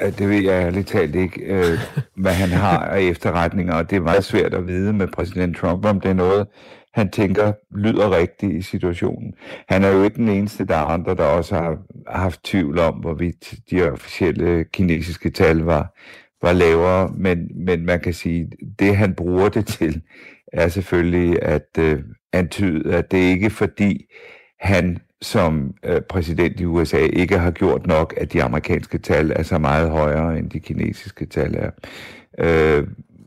Det 0.00 0.28
ved 0.28 0.42
jeg 0.42 0.66
ærligt 0.66 0.88
talt 0.88 1.14
ikke, 1.14 1.40
øh, 1.40 1.78
hvad 2.22 2.32
han 2.32 2.48
har 2.48 2.78
af 2.78 3.00
efterretninger, 3.00 3.74
og 3.74 3.90
det 3.90 3.96
er 3.96 4.00
meget 4.00 4.24
svært 4.24 4.54
at 4.54 4.66
vide 4.66 4.92
med 4.92 5.08
præsident 5.08 5.56
Trump, 5.56 5.84
om 5.84 6.00
det 6.00 6.08
er 6.08 6.14
noget, 6.14 6.46
han 6.92 7.10
tænker 7.10 7.52
lyder 7.76 8.16
rigtigt 8.16 8.52
i 8.52 8.62
situationen. 8.62 9.34
Han 9.68 9.84
er 9.84 9.88
jo 9.88 10.02
ikke 10.02 10.16
den 10.16 10.28
eneste, 10.28 10.64
der 10.64 10.76
er 10.76 10.84
andre, 10.84 11.14
der 11.14 11.24
også 11.24 11.54
har 11.54 11.78
haft 12.06 12.44
tvivl 12.44 12.78
om, 12.78 12.94
hvorvidt 12.94 13.54
de 13.70 13.90
officielle 13.90 14.64
kinesiske 14.64 15.30
tal 15.30 15.56
var, 15.56 15.94
var 16.42 16.52
lavere, 16.52 17.12
men, 17.16 17.48
men 17.54 17.86
man 17.86 18.00
kan 18.00 18.14
sige, 18.14 18.50
det 18.78 18.96
han 18.96 19.14
bruger 19.14 19.48
det 19.48 19.66
til, 19.66 20.02
er 20.52 20.68
selvfølgelig 20.68 21.42
at 21.42 21.68
øh, 21.78 22.02
antyde, 22.32 22.94
at 22.94 23.10
det 23.10 23.18
ikke 23.18 23.46
er 23.46 23.50
fordi, 23.50 24.06
han 24.60 24.98
som 25.22 25.74
øh, 25.84 26.00
præsident 26.00 26.60
i 26.60 26.64
USA 26.64 26.98
ikke 26.98 27.38
har 27.38 27.50
gjort 27.50 27.86
nok, 27.86 28.14
at 28.16 28.32
de 28.32 28.42
amerikanske 28.42 28.98
tal 28.98 29.32
er 29.36 29.42
så 29.42 29.58
meget 29.58 29.90
højere, 29.90 30.38
end 30.38 30.50
de 30.50 30.60
kinesiske 30.60 31.26
tal 31.26 31.54
er. 31.54 31.70
Øh, 32.38 32.86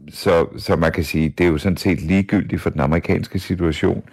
så, 0.10 0.48
så 0.58 0.76
man 0.76 0.92
kan 0.92 1.04
sige, 1.04 1.30
det 1.30 1.44
er 1.44 1.50
jo 1.50 1.58
sådan 1.58 1.78
set 1.78 2.02
ligegyldigt 2.02 2.62
for 2.62 2.70
den 2.70 2.82
amerikanske 2.82 3.39
situation, 3.39 4.04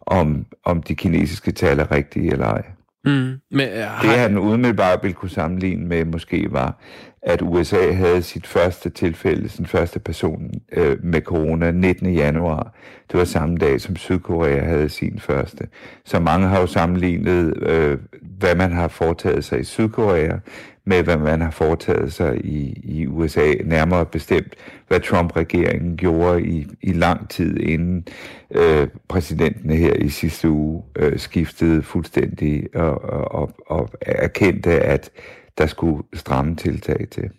om, 0.00 0.46
om 0.64 0.82
de 0.82 0.94
kinesiske 0.94 1.52
tal 1.52 1.78
er 1.78 1.90
rigtige 1.92 2.32
eller 2.32 2.46
ej. 2.46 2.62
Mm, 3.04 3.34
men, 3.50 3.68
uh. 3.68 4.02
Det 4.02 4.18
han 4.18 4.38
umiddelbart 4.38 4.98
ville 5.02 5.14
kunne 5.14 5.30
sammenligne 5.30 5.86
med 5.86 6.04
måske 6.04 6.46
var, 6.52 6.78
at 7.22 7.42
USA 7.42 7.92
havde 7.92 8.22
sit 8.22 8.46
første 8.46 8.90
tilfælde, 8.90 9.48
sin 9.48 9.66
første 9.66 9.98
person 9.98 10.50
øh, 10.72 11.04
med 11.04 11.20
corona 11.20 11.70
19. 11.70 12.14
januar. 12.14 12.74
Det 13.12 13.18
var 13.18 13.24
samme 13.24 13.56
dag, 13.56 13.80
som 13.80 13.96
Sydkorea 13.96 14.64
havde 14.64 14.88
sin 14.88 15.18
første. 15.18 15.68
Så 16.04 16.20
mange 16.20 16.46
har 16.46 16.60
jo 16.60 16.66
sammenlignet, 16.66 17.62
øh, 17.62 17.98
hvad 18.38 18.54
man 18.54 18.72
har 18.72 18.88
foretaget 18.88 19.44
sig 19.44 19.60
i 19.60 19.64
Sydkorea, 19.64 20.38
med 20.86 21.02
hvad 21.02 21.16
man 21.16 21.40
har 21.40 21.50
foretaget 21.50 22.12
sig 22.12 22.44
i, 22.44 22.80
i 22.84 23.06
USA, 23.06 23.54
nærmere 23.64 24.06
bestemt, 24.06 24.54
hvad 24.88 25.00
Trump-regeringen 25.00 25.96
gjorde 25.96 26.42
i, 26.42 26.66
i 26.82 26.92
lang 26.92 27.28
tid 27.30 27.60
inden 27.60 28.06
øh, 28.50 28.88
præsidenten 29.08 29.70
her 29.70 29.92
i 29.92 30.08
sidste 30.08 30.50
uge 30.50 30.82
øh, 30.96 31.18
skiftede 31.18 31.82
fuldstændig 31.82 32.68
og, 32.74 33.02
og, 33.30 33.52
og 33.66 33.90
erkendte, 34.00 34.70
at 34.70 35.10
der 35.58 35.66
skulle 35.66 36.02
stramme 36.14 36.56
tiltag 36.56 37.06
til. 37.10 37.30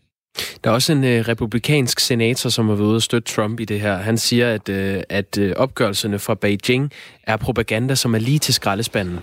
Der 0.64 0.70
er 0.70 0.74
også 0.74 0.92
en 0.92 1.04
øh, 1.04 1.28
republikansk 1.28 2.00
senator, 2.00 2.50
som 2.50 2.68
har 2.68 2.76
været 2.76 2.88
ude 2.88 2.96
og 2.96 3.02
støtte 3.02 3.34
Trump 3.34 3.60
i 3.60 3.66
det 3.66 3.82
her. 3.82 3.98
Han 3.98 4.18
siger, 4.18 4.54
at, 4.54 4.70
øh, 4.70 5.04
at 5.10 5.38
øh, 5.38 5.54
opgørelserne 5.56 6.20
fra 6.20 6.36
Beijing 6.36 6.92
er 7.24 7.38
propaganda, 7.38 7.96
som 7.96 8.16
er 8.16 8.20
lige 8.20 8.40
til 8.40 8.54
skraldespanden. 8.54 9.20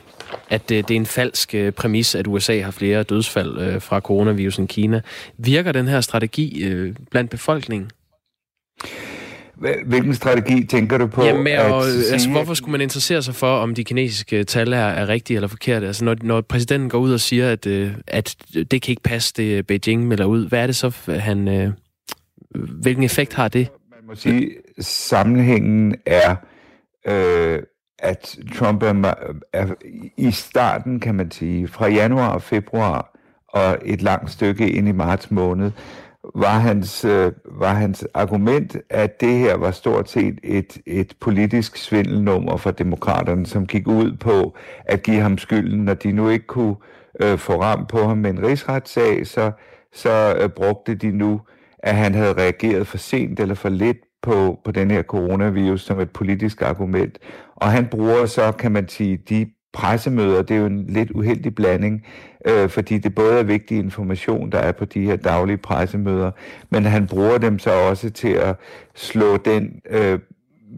At 0.50 0.70
øh, 0.70 0.76
det 0.76 0.90
er 0.90 0.96
en 0.96 1.06
falsk 1.06 1.54
øh, 1.54 1.72
præmis, 1.72 2.14
at 2.14 2.26
USA 2.26 2.60
har 2.60 2.70
flere 2.70 3.02
dødsfald 3.02 3.58
øh, 3.58 3.82
fra 3.82 4.00
coronavirus 4.00 4.58
end 4.58 4.68
Kina. 4.68 5.00
Virker 5.38 5.72
den 5.72 5.88
her 5.88 6.00
strategi 6.00 6.64
øh, 6.64 6.94
blandt 7.10 7.30
befolkningen? 7.30 7.90
Hvilken 9.86 10.14
strategi 10.14 10.64
tænker 10.64 10.98
du 10.98 11.06
på? 11.06 11.24
Jamen, 11.24 11.46
at 11.46 11.72
og, 11.72 11.84
sige... 11.84 12.12
altså, 12.12 12.30
hvorfor 12.30 12.54
skulle 12.54 12.72
man 12.72 12.80
interessere 12.80 13.22
sig 13.22 13.34
for, 13.34 13.56
om 13.56 13.74
de 13.74 13.84
kinesiske 13.84 14.44
tal 14.44 14.72
er, 14.72 14.78
er 14.78 15.08
rigtige 15.08 15.34
eller 15.36 15.48
forkerte? 15.48 15.86
Altså, 15.86 16.04
når, 16.04 16.16
når 16.22 16.40
præsidenten 16.40 16.88
går 16.88 16.98
ud 16.98 17.12
og 17.12 17.20
siger, 17.20 17.50
at, 17.50 17.66
øh, 17.66 17.92
at 18.06 18.36
det 18.54 18.82
kan 18.82 18.92
ikke 18.92 19.02
passe, 19.02 19.32
det 19.36 19.66
Beijing 19.66 20.08
melder 20.08 20.24
ud, 20.24 20.48
hvad 20.48 20.62
er 20.62 20.66
det 20.66 20.76
så, 20.76 20.92
han... 21.08 21.48
Øh, 21.48 21.70
hvilken 22.82 23.04
effekt 23.04 23.34
har 23.34 23.48
det? 23.48 23.68
Man 23.90 24.06
må 24.06 24.14
sige, 24.14 24.50
sammenhængen 24.80 25.94
er, 26.06 26.36
øh, 27.08 27.62
at 27.98 28.38
Trump 28.54 28.82
er, 28.82 29.14
er 29.52 29.66
i 30.16 30.30
starten, 30.30 31.00
kan 31.00 31.14
man 31.14 31.30
sige, 31.30 31.68
fra 31.68 31.88
januar 31.88 32.28
og 32.28 32.42
februar 32.42 33.10
og 33.48 33.78
et 33.84 34.02
langt 34.02 34.30
stykke 34.30 34.70
ind 34.70 34.88
i 34.88 34.92
marts 34.92 35.30
måned, 35.30 35.70
var 36.34 36.58
hans, 36.58 37.04
øh, 37.04 37.32
var 37.44 37.74
hans 37.74 38.06
argument, 38.14 38.76
at 38.90 39.20
det 39.20 39.38
her 39.38 39.56
var 39.56 39.70
stort 39.70 40.10
set 40.10 40.38
et, 40.42 40.78
et 40.86 41.12
politisk 41.20 41.76
svindelnummer 41.76 42.56
for 42.56 42.70
demokraterne, 42.70 43.46
som 43.46 43.66
gik 43.66 43.88
ud 43.88 44.16
på 44.20 44.56
at 44.84 45.02
give 45.02 45.20
ham 45.20 45.38
skylden, 45.38 45.84
når 45.84 45.94
de 45.94 46.12
nu 46.12 46.28
ikke 46.28 46.46
kunne 46.46 46.76
øh, 47.20 47.38
få 47.38 47.60
ram 47.60 47.86
på 47.86 47.98
ham 47.98 48.18
med 48.18 48.30
en 48.30 48.46
rigsretssag, 48.46 49.26
så, 49.26 49.52
så 49.92 50.36
øh, 50.40 50.48
brugte 50.48 50.94
de 50.94 51.10
nu, 51.10 51.40
at 51.78 51.94
han 51.94 52.14
havde 52.14 52.32
reageret 52.32 52.86
for 52.86 52.98
sent 52.98 53.40
eller 53.40 53.54
for 53.54 53.68
lidt 53.68 53.98
på, 54.22 54.58
på 54.64 54.70
den 54.70 54.90
her 54.90 55.02
coronavirus 55.02 55.82
som 55.82 56.00
et 56.00 56.10
politisk 56.10 56.62
argument. 56.62 57.18
Og 57.56 57.70
han 57.70 57.86
bruger 57.86 58.26
så, 58.26 58.52
kan 58.52 58.72
man 58.72 58.88
sige, 58.88 59.16
de 59.16 59.46
pressemøder, 59.74 60.42
det 60.42 60.56
er 60.56 60.60
jo 60.60 60.66
en 60.66 60.86
lidt 60.88 61.10
uheldig 61.10 61.54
blanding, 61.54 62.06
øh, 62.48 62.68
fordi 62.68 62.98
det 62.98 63.14
både 63.14 63.38
er 63.38 63.42
vigtig 63.42 63.78
information, 63.78 64.52
der 64.52 64.58
er 64.58 64.72
på 64.72 64.84
de 64.84 65.04
her 65.04 65.16
daglige 65.16 65.56
pressemøder, 65.56 66.30
men 66.70 66.84
han 66.84 67.06
bruger 67.06 67.38
dem 67.38 67.58
så 67.58 67.70
også 67.70 68.10
til 68.10 68.32
at 68.32 68.56
slå 68.94 69.36
den, 69.36 69.80
øh, 69.90 70.18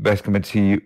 hvad 0.03 0.17
skal 0.17 0.33
man 0.33 0.45
sige, 0.45 0.81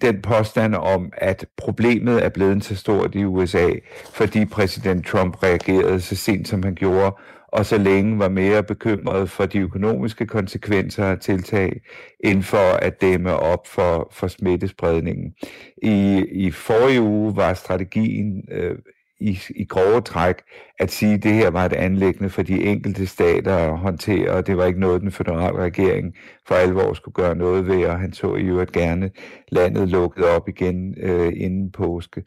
den 0.00 0.22
påstand 0.22 0.74
om, 0.74 1.12
at 1.16 1.46
problemet 1.56 2.24
er 2.24 2.28
blevet 2.28 2.64
så 2.64 2.76
stort 2.76 3.14
i 3.14 3.24
USA, 3.24 3.68
fordi 4.14 4.44
præsident 4.44 5.06
Trump 5.06 5.42
reagerede 5.42 6.00
så 6.00 6.16
sent, 6.16 6.48
som 6.48 6.62
han 6.62 6.74
gjorde, 6.74 7.16
og 7.52 7.66
så 7.66 7.78
længe 7.78 8.18
var 8.18 8.28
mere 8.28 8.62
bekymret 8.62 9.30
for 9.30 9.46
de 9.46 9.58
økonomiske 9.58 10.26
konsekvenser 10.26 11.04
af 11.04 11.18
tiltag, 11.18 11.80
end 12.20 12.42
for 12.42 12.76
at 12.82 13.00
dæmme 13.00 13.36
op 13.36 13.66
for, 13.66 14.08
for 14.12 14.28
smittespredningen. 14.28 15.34
I, 15.82 16.24
I 16.32 16.50
forrige 16.50 17.00
uge 17.00 17.36
var 17.36 17.54
strategien 17.54 18.44
øh, 18.50 18.78
i, 19.22 19.38
i 19.56 19.64
grove 19.64 20.00
træk 20.00 20.36
at 20.78 20.90
sige, 20.90 21.14
at 21.14 21.22
det 21.22 21.32
her 21.32 21.50
var 21.50 21.64
et 21.66 21.72
anlæggende 21.72 22.30
for 22.30 22.42
de 22.42 22.64
enkelte 22.64 23.06
stater 23.06 23.56
at 23.56 23.78
håndtere, 23.78 24.30
og 24.30 24.46
det 24.46 24.56
var 24.56 24.64
ikke 24.64 24.80
noget, 24.80 25.02
den 25.02 25.12
føderale 25.12 25.58
regering 25.58 26.14
for 26.48 26.54
alvor 26.54 26.92
skulle 26.92 27.14
gøre 27.14 27.34
noget 27.34 27.66
ved, 27.66 27.86
og 27.86 27.98
han 27.98 28.12
så 28.12 28.34
i 28.34 28.42
øvrigt 28.42 28.72
gerne 28.72 29.10
landet 29.48 29.88
lukket 29.88 30.24
op 30.24 30.48
igen 30.48 30.94
øh, 31.00 31.32
inden 31.36 31.72
påske. 31.72 32.22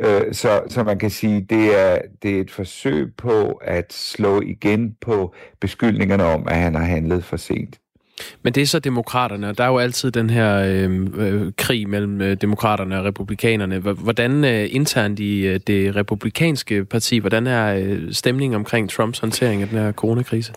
Øh, 0.00 0.34
så, 0.34 0.62
så 0.68 0.82
man 0.82 0.98
kan 0.98 1.10
sige, 1.10 1.46
det 1.50 1.80
er 1.80 1.98
det 2.22 2.36
er 2.36 2.40
et 2.40 2.50
forsøg 2.50 3.14
på 3.16 3.60
at 3.64 3.92
slå 3.92 4.40
igen 4.40 4.96
på 5.00 5.34
beskyldningerne 5.60 6.24
om, 6.24 6.48
at 6.48 6.56
han 6.56 6.74
har 6.74 6.84
handlet 6.84 7.24
for 7.24 7.36
sent. 7.36 7.78
Men 8.42 8.52
det 8.52 8.62
er 8.62 8.66
så 8.66 8.78
demokraterne, 8.78 9.48
og 9.48 9.58
der 9.58 9.64
er 9.64 9.68
jo 9.68 9.78
altid 9.78 10.10
den 10.10 10.30
her 10.30 10.56
øh, 10.56 11.06
øh, 11.14 11.52
krig 11.56 11.88
mellem 11.88 12.20
øh, 12.20 12.36
demokraterne 12.40 12.98
og 12.98 13.04
republikanerne. 13.04 13.78
Hvordan 13.78 14.44
øh, 14.44 14.68
internt 14.70 15.18
i 15.18 15.46
øh, 15.46 15.60
det 15.66 15.96
republikanske 15.96 16.84
parti, 16.84 17.18
hvordan 17.18 17.46
er 17.46 17.74
øh, 17.74 18.12
stemningen 18.12 18.56
omkring 18.56 18.90
Trumps 18.90 19.18
håndtering 19.18 19.62
af 19.62 19.68
den 19.68 19.78
her 19.78 19.92
coronakrise? 19.92 20.52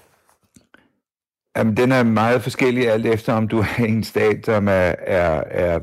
Jamen, 1.57 1.77
den 1.77 1.91
er 1.91 2.03
meget 2.03 2.41
forskellig 2.41 2.89
alt 2.89 3.05
efter, 3.05 3.33
om 3.33 3.47
du 3.47 3.59
er 3.59 3.83
en 3.83 4.03
stat, 4.03 4.45
som 4.45 4.67
er, 4.67 4.95
er, 4.99 5.43
er 5.51 5.79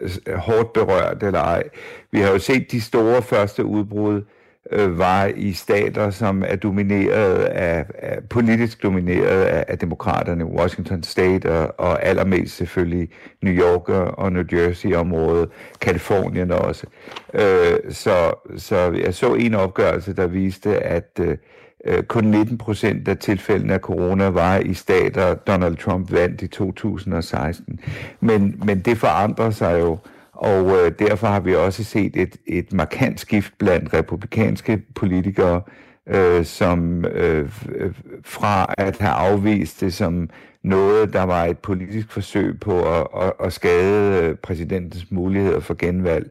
Øh, 0.00 0.34
hårdt 0.34 0.72
berørt 0.72 1.22
eller 1.22 1.40
ej. 1.40 1.62
Vi 2.12 2.20
har 2.20 2.30
jo 2.30 2.38
set 2.38 2.72
de 2.72 2.80
store 2.80 3.22
første 3.22 3.64
udbrud 3.64 4.22
øh, 4.72 4.98
var 4.98 5.26
i 5.36 5.52
stater, 5.52 6.10
som 6.10 6.42
er 6.46 6.56
domineret 6.56 7.36
af, 7.44 7.86
af 7.98 8.18
politisk 8.30 8.82
domineret 8.82 9.42
af, 9.42 9.64
af 9.68 9.78
demokraterne, 9.78 10.44
Washington 10.46 11.02
State 11.02 11.52
og, 11.52 11.74
og 11.78 12.04
allermest 12.04 12.56
selvfølgelig 12.56 13.08
New 13.42 13.54
York 13.54 13.88
og 14.18 14.32
New 14.32 14.44
Jersey-området, 14.52 15.48
Kalifornien 15.80 16.50
også. 16.50 16.86
Øh, 17.34 17.92
så, 17.92 18.32
så 18.56 18.76
jeg 19.04 19.14
så 19.14 19.34
en 19.34 19.54
opgørelse, 19.54 20.12
der 20.12 20.26
viste, 20.26 20.78
at 20.78 21.10
øh, 21.20 21.36
Øh, 21.84 22.02
kun 22.02 22.24
19 22.24 22.58
procent 22.58 23.08
af 23.08 23.18
tilfældene 23.18 23.74
af 23.74 23.80
corona 23.80 24.28
var 24.28 24.58
i 24.58 24.74
stater, 24.74 25.34
Donald 25.34 25.76
Trump 25.76 26.12
vandt 26.12 26.42
i 26.42 26.46
2016. 26.46 27.80
Men, 28.20 28.60
men 28.64 28.80
det 28.80 28.98
forandrer 28.98 29.50
sig 29.50 29.80
jo 29.80 29.98
og 30.36 30.76
øh, 30.76 30.92
derfor 30.98 31.26
har 31.26 31.40
vi 31.40 31.54
også 31.54 31.84
set 31.84 32.16
et, 32.16 32.36
et 32.46 32.72
markant 32.72 33.20
skift 33.20 33.52
blandt 33.58 33.94
republikanske 33.94 34.82
politikere, 34.94 35.62
øh, 36.06 36.44
som 36.44 37.04
øh, 37.04 37.48
øh 37.74 37.92
fra 38.24 38.74
at 38.78 38.98
have 38.98 39.12
afvist 39.12 39.80
det 39.80 39.94
som 39.94 40.30
noget, 40.62 41.12
der 41.12 41.22
var 41.22 41.44
et 41.44 41.58
politisk 41.58 42.12
forsøg 42.12 42.60
på 42.60 42.82
at, 42.82 43.06
at, 43.22 43.32
at 43.44 43.52
skade 43.52 44.22
øh, 44.22 44.34
præsidentens 44.34 45.10
muligheder 45.10 45.60
for 45.60 45.74
genvalg, 45.74 46.30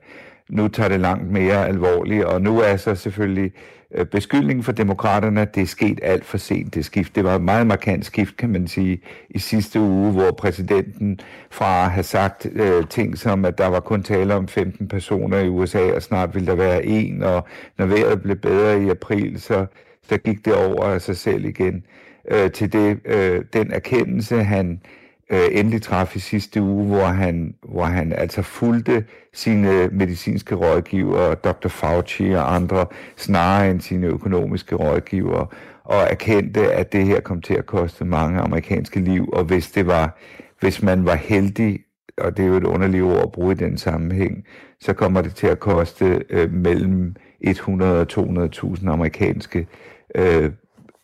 nu 0.49 0.67
tager 0.67 0.89
det 0.89 0.99
langt 0.99 1.31
mere 1.31 1.67
alvorligt, 1.67 2.25
og 2.25 2.41
nu 2.41 2.59
er 2.59 2.77
så 2.77 2.95
selvfølgelig 2.95 3.51
Øh, 3.53 3.74
Øh, 3.93 4.05
beskyldningen 4.05 4.63
for 4.63 4.71
demokraterne, 4.71 5.41
at 5.41 5.55
det 5.55 5.63
er 5.63 5.67
sket 5.67 5.99
alt 6.03 6.25
for 6.25 6.37
sent, 6.37 6.73
det 6.75 6.85
skift. 6.85 7.15
Det 7.15 7.23
var 7.23 7.35
et 7.35 7.41
meget 7.41 7.67
markant 7.67 8.05
skift, 8.05 8.37
kan 8.37 8.49
man 8.49 8.67
sige, 8.67 9.01
i 9.29 9.39
sidste 9.39 9.79
uge, 9.79 10.11
hvor 10.11 10.31
præsidenten 10.31 11.19
fra 11.49 11.83
at 11.85 11.91
have 11.91 12.03
sagt 12.03 12.47
øh, 12.51 12.87
ting 12.89 13.17
som, 13.17 13.45
at 13.45 13.57
der 13.57 13.67
var 13.67 13.79
kun 13.79 14.03
tale 14.03 14.33
om 14.33 14.47
15 14.47 14.87
personer 14.87 15.39
i 15.39 15.49
USA, 15.49 15.91
og 15.91 16.01
snart 16.01 16.35
ville 16.35 16.47
der 16.47 16.55
være 16.55 16.85
en, 16.85 17.23
og 17.23 17.47
når 17.77 17.85
vejret 17.85 18.21
blev 18.21 18.35
bedre 18.35 18.83
i 18.83 18.89
april, 18.89 19.41
så, 19.41 19.65
så 20.09 20.17
gik 20.17 20.45
det 20.45 20.55
over 20.55 20.83
af 20.83 21.01
sig 21.01 21.17
selv 21.17 21.45
igen. 21.45 21.83
øh, 22.31 22.51
til 22.51 22.73
det, 22.73 22.99
øh, 23.05 23.43
den 23.53 23.71
erkendelse, 23.71 24.43
han 24.43 24.71
øh, 24.71 25.04
Øh, 25.31 25.47
endelig 25.51 25.81
traf 25.81 26.15
i 26.15 26.19
sidste 26.19 26.61
uge, 26.61 26.85
hvor 26.85 27.05
han, 27.05 27.55
hvor 27.63 27.83
han 27.83 28.13
altså 28.13 28.41
fulgte 28.41 29.05
sine 29.33 29.87
medicinske 29.87 30.55
rådgivere, 30.55 31.35
Dr. 31.35 31.67
Fauci 31.67 32.29
og 32.31 32.55
andre, 32.55 32.85
snarere 33.17 33.71
end 33.71 33.81
sine 33.81 34.07
økonomiske 34.07 34.75
rådgivere, 34.75 35.47
og 35.83 36.01
erkendte, 36.09 36.73
at 36.73 36.93
det 36.93 37.05
her 37.05 37.19
kom 37.19 37.41
til 37.41 37.53
at 37.53 37.65
koste 37.65 38.05
mange 38.05 38.39
amerikanske 38.39 38.99
liv, 38.99 39.29
og 39.33 39.43
hvis 39.43 39.71
det 39.71 39.87
var, 39.87 40.17
hvis 40.59 40.81
man 40.83 41.05
var 41.05 41.15
heldig, 41.15 41.79
og 42.17 42.37
det 42.37 42.45
er 42.45 42.49
jo 42.49 42.57
et 42.57 42.63
underligt 42.63 43.03
ord 43.03 43.21
at 43.23 43.31
bruge 43.31 43.51
i 43.51 43.55
den 43.55 43.77
sammenhæng, 43.77 44.45
så 44.81 44.93
kommer 44.93 45.21
det 45.21 45.35
til 45.35 45.47
at 45.47 45.59
koste 45.59 46.23
øh, 46.29 46.53
mellem 46.53 47.15
100 47.41 48.01
og 48.01 48.07
200.000 48.11 48.89
amerikanske 48.89 49.67
øh, 50.15 50.51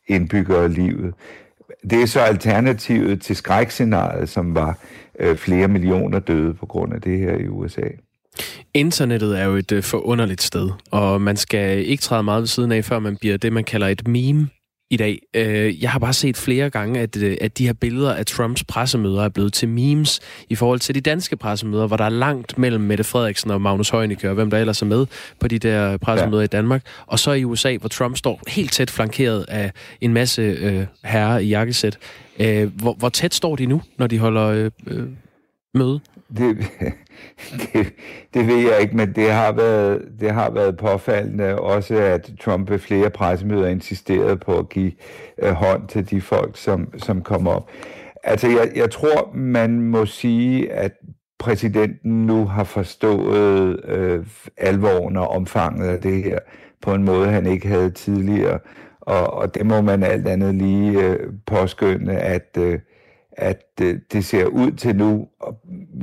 indbyggere 0.07 0.69
livet. 0.69 1.13
Det 1.89 2.01
er 2.01 2.05
så 2.05 2.19
alternativet 2.19 3.21
til 3.21 3.35
skrækscenariet, 3.35 4.29
som 4.29 4.55
var 4.55 4.77
øh, 5.19 5.37
flere 5.37 5.67
millioner 5.67 6.19
døde 6.19 6.53
på 6.53 6.65
grund 6.65 6.93
af 6.93 7.01
det 7.01 7.19
her 7.19 7.37
i 7.37 7.47
USA. 7.47 7.87
Internettet 8.73 9.39
er 9.39 9.43
jo 9.45 9.55
et 9.55 9.71
øh, 9.71 9.83
forunderligt 9.83 10.41
sted, 10.41 10.69
og 10.91 11.21
man 11.21 11.37
skal 11.37 11.85
ikke 11.85 12.01
træde 12.01 12.23
meget 12.23 12.41
ved 12.41 12.47
siden 12.47 12.71
af, 12.71 12.85
før 12.85 12.99
man 12.99 13.17
bliver 13.17 13.37
det, 13.37 13.53
man 13.53 13.63
kalder 13.63 13.87
et 13.87 14.07
meme 14.07 14.47
i 14.91 14.97
dag. 14.97 15.21
Øh, 15.33 15.83
jeg 15.83 15.91
har 15.91 15.99
bare 15.99 16.13
set 16.13 16.37
flere 16.37 16.69
gange, 16.69 16.99
at, 16.99 17.17
øh, 17.17 17.37
at 17.41 17.57
de 17.57 17.65
her 17.65 17.73
billeder 17.73 18.13
af 18.13 18.25
Trumps 18.25 18.63
pressemøder 18.63 19.23
er 19.23 19.29
blevet 19.29 19.53
til 19.53 19.69
memes 19.69 20.19
i 20.49 20.55
forhold 20.55 20.79
til 20.79 20.95
de 20.95 21.01
danske 21.01 21.35
pressemøder, 21.35 21.87
hvor 21.87 21.97
der 21.97 22.05
er 22.05 22.09
langt 22.09 22.57
mellem 22.57 22.83
Mette 22.83 23.03
Frederiksen 23.03 23.51
og 23.51 23.61
Magnus 23.61 23.89
Heunicke, 23.89 24.29
og 24.29 24.35
hvem 24.35 24.49
der 24.49 24.57
ellers 24.57 24.81
er 24.81 24.85
med 24.85 25.05
på 25.39 25.47
de 25.47 25.59
der 25.59 25.97
pressemøder 25.97 26.41
ja. 26.41 26.43
i 26.43 26.47
Danmark. 26.47 26.83
Og 27.05 27.19
så 27.19 27.31
i 27.31 27.43
USA, 27.43 27.77
hvor 27.77 27.89
Trump 27.89 28.17
står 28.17 28.41
helt 28.47 28.71
tæt 28.71 28.91
flankeret 28.91 29.45
af 29.47 29.71
en 30.01 30.13
masse 30.13 30.41
øh, 30.41 30.85
herrer 31.03 31.39
i 31.39 31.47
jakkesæt. 31.47 31.97
Øh, 32.39 32.75
hvor, 32.75 32.93
hvor 32.93 33.09
tæt 33.09 33.33
står 33.33 33.55
de 33.55 33.65
nu, 33.65 33.81
når 33.97 34.07
de 34.07 34.19
holder 34.19 34.47
øh, 34.47 34.71
øh, 34.87 35.07
møde? 35.73 35.99
Det, 36.37 36.57
det, 37.73 37.93
det 38.33 38.47
ved 38.47 38.57
jeg 38.57 38.81
ikke, 38.81 38.97
men 38.97 39.15
det 39.15 39.31
har, 39.31 39.51
været, 39.51 40.01
det 40.19 40.31
har 40.31 40.49
været 40.51 40.77
påfaldende 40.77 41.59
også, 41.59 41.95
at 41.95 42.31
Trump 42.41 42.69
ved 42.69 42.79
flere 42.79 43.09
pressemøder 43.09 43.67
insisterede 43.67 44.37
på 44.37 44.57
at 44.59 44.69
give 44.69 44.91
øh, 45.41 45.51
hånd 45.51 45.87
til 45.87 46.09
de 46.09 46.21
folk, 46.21 46.57
som, 46.57 46.93
som 46.97 47.21
kommer 47.21 47.51
op. 47.51 47.69
Altså, 48.23 48.47
jeg, 48.47 48.71
jeg 48.75 48.91
tror, 48.91 49.31
man 49.33 49.81
må 49.81 50.05
sige, 50.05 50.71
at 50.71 50.91
præsidenten 51.39 52.25
nu 52.25 52.45
har 52.45 52.63
forstået 52.63 53.85
øh, 53.85 54.25
alvoren 54.57 55.17
og 55.17 55.27
omfanget 55.27 55.87
af 55.87 56.01
det 56.01 56.23
her 56.23 56.39
på 56.81 56.93
en 56.93 57.03
måde, 57.03 57.27
han 57.27 57.45
ikke 57.45 57.67
havde 57.67 57.91
tidligere. 57.91 58.59
Og, 59.01 59.33
og 59.33 59.55
det 59.55 59.65
må 59.65 59.81
man 59.81 60.03
alt 60.03 60.27
andet 60.27 60.55
lige 60.55 61.03
øh, 61.03 61.19
påskynde, 61.45 62.13
at 62.13 62.57
øh, 62.57 62.79
at 63.41 63.63
øh, 63.81 63.99
det 64.11 64.25
ser 64.25 64.45
ud 64.45 64.71
til 64.71 64.95
nu, 64.95 65.27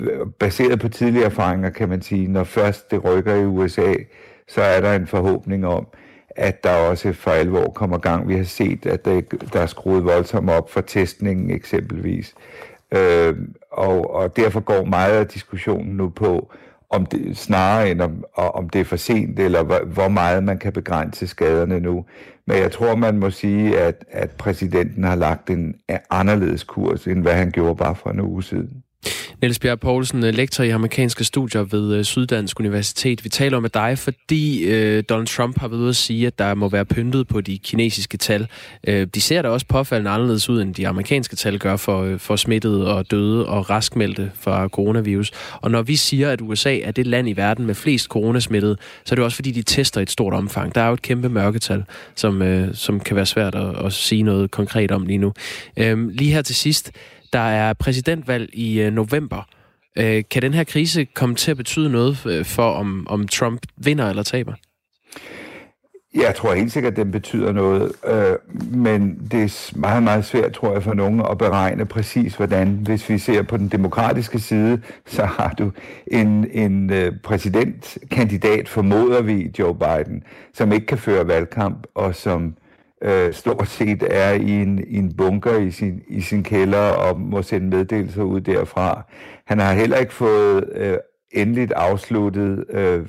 øh, 0.03 0.27
baseret 0.39 0.81
på 0.81 0.89
tidligere 0.89 1.27
erfaringer, 1.27 1.71
kan 1.71 1.89
man 1.89 2.03
sige, 2.03 2.29
når 2.29 2.45
først 2.45 2.91
det 2.91 3.05
rykker 3.05 3.35
i 3.35 3.45
USA, 3.45 3.95
så 4.49 4.63
er 4.63 4.81
der 4.81 4.93
en 4.93 5.07
forhåbning 5.07 5.67
om, 5.67 5.87
at 6.31 6.65
der 6.65 6.75
også 6.75 7.13
for 7.13 7.31
alvor 7.31 7.71
kommer 7.71 7.99
gang. 7.99 8.29
Vi 8.29 8.37
har 8.37 8.45
set, 8.45 8.87
at 8.87 9.05
der, 9.05 9.21
der 9.53 9.61
er 9.61 9.67
skruet 9.67 10.05
voldsomt 10.05 10.51
op 10.51 10.71
for 10.71 10.81
testningen 10.81 11.51
eksempelvis. 11.51 12.35
Øh, 12.95 13.37
og, 13.71 14.15
og 14.15 14.37
derfor 14.37 14.61
går 14.61 14.85
meget 14.85 15.13
af 15.13 15.27
diskussionen 15.27 15.97
nu 15.97 16.09
på, 16.09 16.53
om 16.91 17.07
det, 17.07 17.37
snarere 17.37 17.91
end 17.91 18.01
om, 18.01 18.25
om 18.35 18.69
det 18.69 18.81
er 18.81 18.85
for 18.85 18.97
sent, 18.97 19.39
eller 19.39 19.63
hvor, 19.63 19.85
hvor 19.85 20.09
meget 20.09 20.45
man 20.45 20.59
kan 20.59 20.73
begrænse 20.73 21.27
skaderne 21.27 21.81
nu. 21.81 22.05
Men 22.49 22.57
jeg 22.57 22.73
tror, 22.73 22.95
man 22.95 23.19
må 23.19 23.31
sige, 23.31 23.79
at, 23.79 24.05
at 24.11 24.31
præsidenten 24.31 25.05
har 25.05 25.15
lagt 25.15 25.51
en 25.51 25.75
anderledes 26.11 26.65
kurs, 26.65 27.07
end 27.07 27.23
hvad 27.23 27.35
han 27.35 27.51
gjorde 27.51 27.77
bare 27.77 27.95
for 27.95 28.11
en 28.11 28.21
uge 28.21 28.43
siden. 28.43 28.83
Niels 29.43 29.59
Bjerg 29.59 29.81
Poulsen, 29.81 30.25
øh, 30.25 30.35
lektor 30.35 30.65
i 30.65 30.71
amerikanske 30.71 31.25
studier 31.25 31.63
ved 31.63 31.95
øh, 31.95 32.05
Syddansk 32.05 32.61
Universitet. 32.61 33.25
Vi 33.25 33.29
taler 33.29 33.61
med 33.61 33.71
dig, 33.71 33.99
fordi 33.99 34.65
øh, 34.65 35.05
Donald 35.09 35.27
Trump 35.27 35.59
har 35.59 35.69
været 35.69 35.81
ude 35.81 35.89
at 35.89 35.97
sige, 35.97 36.27
at 36.27 36.39
der 36.39 36.55
må 36.55 36.69
være 36.69 36.85
pyntet 36.85 37.29
på 37.29 37.41
de 37.41 37.59
kinesiske 37.59 38.17
tal. 38.17 38.47
Øh, 38.87 39.07
de 39.15 39.21
ser 39.21 39.43
da 39.43 39.49
også 39.49 39.67
påfaldende 39.67 40.11
anderledes 40.11 40.49
ud, 40.49 40.63
end 40.63 40.75
de 40.75 40.89
amerikanske 40.89 41.37
tal 41.37 41.59
gør 41.59 41.77
for, 41.77 42.03
øh, 42.03 42.19
for 42.19 42.37
smittede 42.37 42.95
og 42.95 43.11
døde 43.11 43.47
og 43.47 43.71
raskmeldte 43.71 44.31
fra 44.35 44.69
coronavirus. 44.69 45.31
Og 45.61 45.71
når 45.71 45.83
vi 45.83 45.97
siger, 45.97 46.31
at 46.31 46.41
USA 46.41 46.79
er 46.79 46.91
det 46.91 47.07
land 47.07 47.29
i 47.29 47.33
verden 47.33 47.67
med 47.67 47.75
flest 47.75 48.07
coronasmittede, 48.07 48.77
så 49.05 49.15
er 49.15 49.17
det 49.17 49.25
også 49.25 49.37
fordi, 49.37 49.51
de 49.51 49.63
tester 49.63 50.01
et 50.01 50.11
stort 50.11 50.35
omfang. 50.35 50.75
Der 50.75 50.81
er 50.81 50.87
jo 50.87 50.95
et 50.95 51.03
kæmpe 51.03 51.29
mørketal, 51.29 51.85
som, 52.15 52.43
øh, 52.43 52.75
som 52.75 53.01
kan 53.01 53.17
være 53.17 53.27
svært 53.27 53.55
at, 53.55 53.87
at 53.87 53.93
sige 53.93 54.23
noget 54.23 54.51
konkret 54.51 54.91
om 54.91 55.07
lige 55.07 55.19
nu. 55.19 55.33
Øh, 55.77 56.09
lige 56.09 56.33
her 56.33 56.43
til 56.43 56.55
sidst, 56.55 56.93
der 57.33 57.39
er 57.39 57.73
præsidentvalg 57.73 58.51
i 58.53 58.81
øh, 58.81 58.93
november. 58.93 59.49
Øh, 59.99 60.25
kan 60.31 60.43
den 60.43 60.55
her 60.55 60.65
krise 60.65 61.05
komme 61.05 61.35
til 61.35 61.51
at 61.51 61.57
betyde 61.57 61.91
noget 61.91 62.27
øh, 62.27 62.45
for, 62.45 62.71
om, 62.71 63.07
om 63.11 63.29
Trump 63.29 63.63
vinder 63.77 64.11
eller 64.11 64.23
taber? 64.23 64.53
Jeg 66.15 66.35
tror 66.35 66.55
helt 66.55 66.73
sikkert, 66.73 66.93
at 66.93 66.97
den 66.97 67.11
betyder 67.11 67.53
noget, 67.53 67.93
øh, 68.07 68.37
men 68.71 69.29
det 69.31 69.43
er 69.43 69.79
meget, 69.79 70.03
meget 70.03 70.25
svært, 70.25 70.53
tror 70.53 70.73
jeg, 70.73 70.83
for 70.83 70.95
nogen 70.95 71.21
at 71.31 71.39
beregne 71.39 71.87
præcis, 71.87 72.35
hvordan. 72.35 72.69
Hvis 72.69 73.09
vi 73.09 73.19
ser 73.19 73.43
på 73.43 73.57
den 73.57 73.69
demokratiske 73.69 74.39
side, 74.39 74.83
så 75.07 75.25
har 75.25 75.55
du 75.59 75.73
en, 76.07 76.47
en 76.53 76.93
øh, 76.93 77.13
præsidentkandidat, 77.25 78.69
formoder 78.69 79.23
vi, 79.23 79.51
Joe 79.59 79.75
Biden, 79.75 80.23
som 80.55 80.73
ikke 80.73 80.87
kan 80.87 80.99
føre 80.99 81.27
valgkamp, 81.27 81.87
og 81.95 82.15
som 82.15 82.47
øh, 82.47 82.68
øh, 83.03 83.33
stort 83.33 83.69
set 83.69 84.03
er 84.11 84.33
i 84.33 84.51
en, 84.51 84.85
i 84.87 84.97
en 84.97 85.17
bunker 85.17 85.59
i 85.59 85.71
sin, 85.71 86.03
i 86.09 86.21
sin 86.21 86.43
kælder 86.43 86.79
og 86.91 87.21
må 87.21 87.43
sende 87.43 87.77
meddelelser 87.77 88.23
ud 88.23 88.41
derfra. 88.41 89.03
Han 89.47 89.59
har 89.59 89.73
heller 89.73 89.97
ikke 89.97 90.13
fået 90.13 90.65
øh, 90.75 90.97
endeligt 91.31 91.73
afsluttet 91.73 92.65
øh, 92.71 93.09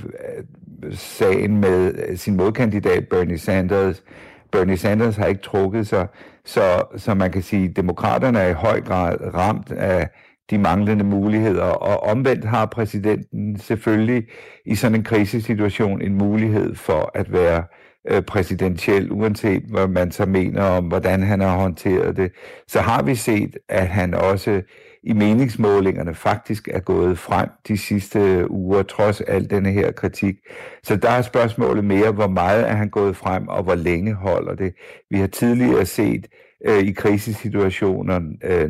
sagen 0.91 1.57
med 1.57 2.17
sin 2.17 2.37
modkandidat 2.37 3.07
Bernie 3.07 3.37
Sanders. 3.37 4.03
Bernie 4.51 4.77
Sanders 4.77 5.15
har 5.15 5.25
ikke 5.25 5.41
trukket 5.41 5.87
sig, 5.87 6.07
så, 6.45 6.83
så 6.97 7.13
man 7.13 7.31
kan 7.31 7.41
sige, 7.41 7.69
at 7.69 7.75
demokraterne 7.75 8.39
er 8.39 8.49
i 8.49 8.53
høj 8.53 8.81
grad 8.81 9.33
ramt 9.33 9.71
af 9.71 10.09
de 10.49 10.57
manglende 10.57 11.03
muligheder, 11.03 11.63
og 11.63 12.03
omvendt 12.03 12.45
har 12.45 12.65
præsidenten 12.65 13.59
selvfølgelig 13.59 14.23
i 14.65 14.75
sådan 14.75 14.95
en 14.95 15.03
krisesituation 15.03 16.01
en 16.01 16.15
mulighed 16.17 16.75
for 16.75 17.11
at 17.13 17.31
være 17.31 17.57
Øh, 17.57 17.78
Øh, 18.09 18.21
præsidentiel, 18.21 19.11
uanset 19.11 19.63
hvad 19.63 19.87
man 19.87 20.11
så 20.11 20.25
mener 20.25 20.63
om, 20.63 20.85
hvordan 20.85 21.23
han 21.23 21.39
har 21.39 21.57
håndteret 21.57 22.17
det, 22.17 22.31
så 22.67 22.79
har 22.79 23.03
vi 23.03 23.15
set, 23.15 23.57
at 23.69 23.87
han 23.87 24.13
også 24.13 24.61
i 25.03 25.13
meningsmålingerne 25.13 26.13
faktisk 26.13 26.67
er 26.67 26.79
gået 26.79 27.19
frem 27.19 27.49
de 27.67 27.77
sidste 27.77 28.19
øh, 28.19 28.45
uger, 28.49 28.83
trods 28.83 29.21
al 29.21 29.49
denne 29.49 29.71
her 29.71 29.91
kritik. 29.91 30.35
Så 30.83 30.95
der 30.95 31.09
er 31.09 31.21
spørgsmålet 31.21 31.85
mere, 31.85 32.11
hvor 32.11 32.27
meget 32.27 32.69
er 32.69 32.73
han 32.73 32.89
gået 32.89 33.15
frem, 33.15 33.47
og 33.47 33.63
hvor 33.63 33.75
længe 33.75 34.13
holder 34.13 34.55
det. 34.55 34.73
Vi 35.09 35.17
har 35.17 35.27
tidligere 35.27 35.85
set 35.85 36.27
øh, 36.65 36.79
i 36.79 36.91
krisesituationer, 36.91 38.19
øh, 38.43 38.69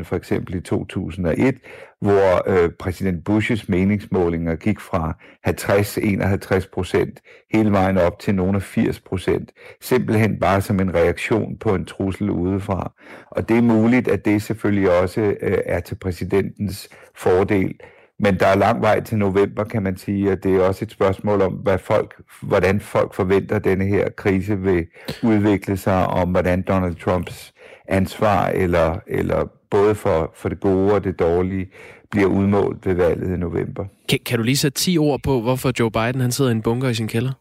9-11 0.00 0.04
for 0.04 0.16
eksempel 0.16 0.54
i 0.54 0.60
2001, 0.60 1.54
hvor 2.00 2.50
øh, 2.50 2.70
præsident 2.70 3.24
Bushes 3.24 3.68
meningsmålinger 3.68 4.56
gik 4.56 4.80
fra 4.80 5.16
50-51 5.48 6.70
procent 6.72 7.20
hele 7.52 7.72
vejen 7.72 7.98
op 7.98 8.18
til 8.18 8.34
nogle 8.34 8.56
af 8.56 8.62
80 8.62 9.00
procent. 9.00 9.52
Simpelthen 9.80 10.38
bare 10.38 10.60
som 10.60 10.80
en 10.80 10.94
reaktion 10.94 11.56
på 11.56 11.74
en 11.74 11.84
trussel 11.84 12.30
udefra. 12.30 12.92
Og 13.30 13.48
det 13.48 13.58
er 13.58 13.62
muligt, 13.62 14.08
at 14.08 14.24
det 14.24 14.42
selvfølgelig 14.42 15.00
også 15.00 15.20
øh, 15.20 15.58
er 15.66 15.80
til 15.80 15.94
præsidentens 15.94 16.88
fordel. 17.14 17.74
Men 18.22 18.40
der 18.40 18.46
er 18.46 18.56
lang 18.56 18.82
vej 18.82 19.00
til 19.00 19.18
november, 19.18 19.64
kan 19.64 19.82
man 19.82 19.96
sige, 19.96 20.32
og 20.32 20.42
det 20.42 20.56
er 20.56 20.60
også 20.60 20.84
et 20.84 20.90
spørgsmål 20.90 21.42
om, 21.42 21.52
hvad 21.52 21.78
folk, 21.78 22.22
hvordan 22.42 22.80
folk 22.80 23.14
forventer, 23.14 23.56
at 23.56 23.64
denne 23.64 23.84
her 23.84 24.08
krise 24.16 24.58
vil 24.58 24.86
udvikle 25.22 25.76
sig, 25.76 26.06
om 26.06 26.30
hvordan 26.30 26.62
Donald 26.62 26.94
Trumps 26.94 27.52
ansvar, 27.88 28.46
eller, 28.48 28.98
eller 29.06 29.46
både 29.70 29.94
for, 29.94 30.32
for 30.34 30.48
det 30.48 30.60
gode 30.60 30.92
og 30.94 31.04
det 31.04 31.18
dårlige, 31.18 31.70
bliver 32.10 32.26
udmålt 32.26 32.86
ved 32.86 32.94
valget 32.94 33.34
i 33.34 33.36
november. 33.36 33.84
Kan, 34.08 34.18
kan 34.26 34.38
du 34.38 34.44
lige 34.44 34.56
sætte 34.56 34.78
10 34.78 34.98
ord 34.98 35.20
på, 35.22 35.40
hvorfor 35.40 35.72
Joe 35.80 35.90
Biden 35.90 36.20
han 36.20 36.32
sidder 36.32 36.50
i 36.50 36.54
en 36.54 36.62
bunker 36.62 36.88
i 36.88 36.94
sin 36.94 37.08
kælder? 37.08 37.32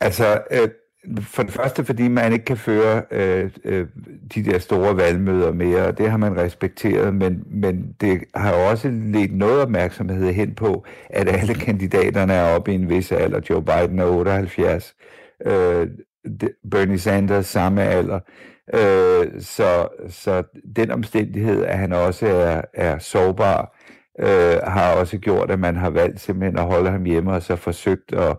Altså, 0.00 0.42
øh, 0.50 0.68
for 1.20 1.42
det 1.42 1.52
første, 1.52 1.84
fordi 1.84 2.08
man 2.08 2.32
ikke 2.32 2.44
kan 2.44 2.56
føre 2.56 3.02
øh, 3.10 3.50
øh, 3.64 3.86
de 4.34 4.44
der 4.44 4.58
store 4.58 4.96
valgmøder 4.96 5.52
mere, 5.52 5.86
og 5.86 5.98
det 5.98 6.10
har 6.10 6.16
man 6.16 6.36
respekteret, 6.36 7.14
men, 7.14 7.42
men 7.46 7.96
det 8.00 8.24
har 8.34 8.52
også 8.52 8.88
ledt 8.88 9.36
noget 9.36 9.62
opmærksomhed 9.62 10.32
hen 10.32 10.54
på, 10.54 10.84
at 11.10 11.28
alle 11.28 11.54
kandidaterne 11.54 12.32
er 12.32 12.54
oppe 12.54 12.72
i 12.72 12.74
en 12.74 12.88
vis 12.88 13.12
alder. 13.12 13.40
Joe 13.50 13.64
Biden 13.64 13.98
er 13.98 14.04
78, 14.04 14.94
øh, 15.46 15.88
Bernie 16.70 16.98
Sanders 16.98 17.46
samme 17.46 17.82
alder. 17.82 18.20
Øh, 18.74 19.40
så, 19.40 19.88
så 20.08 20.42
den 20.76 20.90
omstændighed, 20.90 21.64
at 21.64 21.78
han 21.78 21.92
også 21.92 22.26
er, 22.26 22.62
er 22.74 22.98
sårbar, 22.98 23.76
øh, 24.20 24.56
har 24.64 24.94
også 24.94 25.18
gjort, 25.18 25.50
at 25.50 25.58
man 25.58 25.76
har 25.76 25.90
valgt 25.90 26.20
simpelthen 26.20 26.58
at 26.58 26.64
holde 26.64 26.90
ham 26.90 27.04
hjemme 27.04 27.32
og 27.32 27.42
så 27.42 27.56
forsøgt 27.56 28.12
at 28.12 28.36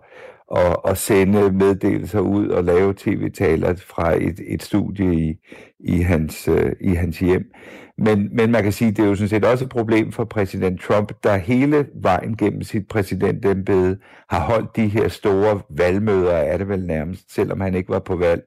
at, 0.56 0.76
at 0.84 0.98
sende 0.98 1.52
meddelelser 1.52 2.20
ud 2.20 2.48
og 2.48 2.64
lave 2.64 2.94
tv-taler 2.96 3.74
fra 3.74 4.14
et, 4.14 4.40
et 4.48 4.62
studie 4.62 5.14
i, 5.14 5.34
i, 5.80 6.00
hans, 6.00 6.48
øh, 6.48 6.72
i 6.80 6.94
hans 6.94 7.18
hjem. 7.18 7.52
Men, 7.98 8.28
men 8.36 8.50
man 8.50 8.62
kan 8.62 8.72
sige, 8.72 8.90
det 8.90 8.98
er 8.98 9.08
jo 9.08 9.14
sådan 9.14 9.28
set 9.28 9.44
også 9.44 9.64
et 9.64 9.70
problem 9.70 10.12
for 10.12 10.24
præsident 10.24 10.80
Trump, 10.80 11.12
der 11.22 11.36
hele 11.36 11.86
vejen 11.94 12.36
gennem 12.36 12.62
sit 12.62 12.88
præsidentembede 12.88 13.98
har 14.28 14.40
holdt 14.40 14.76
de 14.76 14.86
her 14.86 15.08
store 15.08 15.60
valgmøder, 15.70 16.32
er 16.32 16.56
det 16.56 16.68
vel 16.68 16.86
nærmest, 16.86 17.34
selvom 17.34 17.60
han 17.60 17.74
ikke 17.74 17.88
var 17.88 17.98
på 17.98 18.16
valg, 18.16 18.42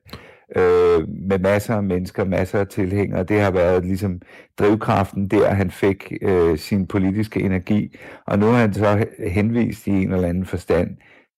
øh, 0.56 1.08
med 1.30 1.40
masser 1.40 1.76
af 1.76 1.84
mennesker, 1.84 2.26
masser 2.26 2.60
af 2.60 2.68
tilhængere. 2.68 3.24
Det 3.24 3.42
har 3.42 3.52
været 3.52 3.86
ligesom 3.86 4.22
drivkraften 4.60 5.28
der, 5.28 5.50
han 5.50 5.72
fik 5.72 6.14
øh, 6.22 6.58
sin 6.58 6.88
politiske 6.88 7.40
energi, 7.40 7.98
og 8.28 8.40
nu 8.40 8.46
har 8.46 8.58
han 8.58 8.74
så 8.74 9.06
henvist 9.28 9.88
i 9.88 9.92
en 9.92 10.14
eller 10.14 10.28
anden 10.28 10.46
forstand 10.46 10.90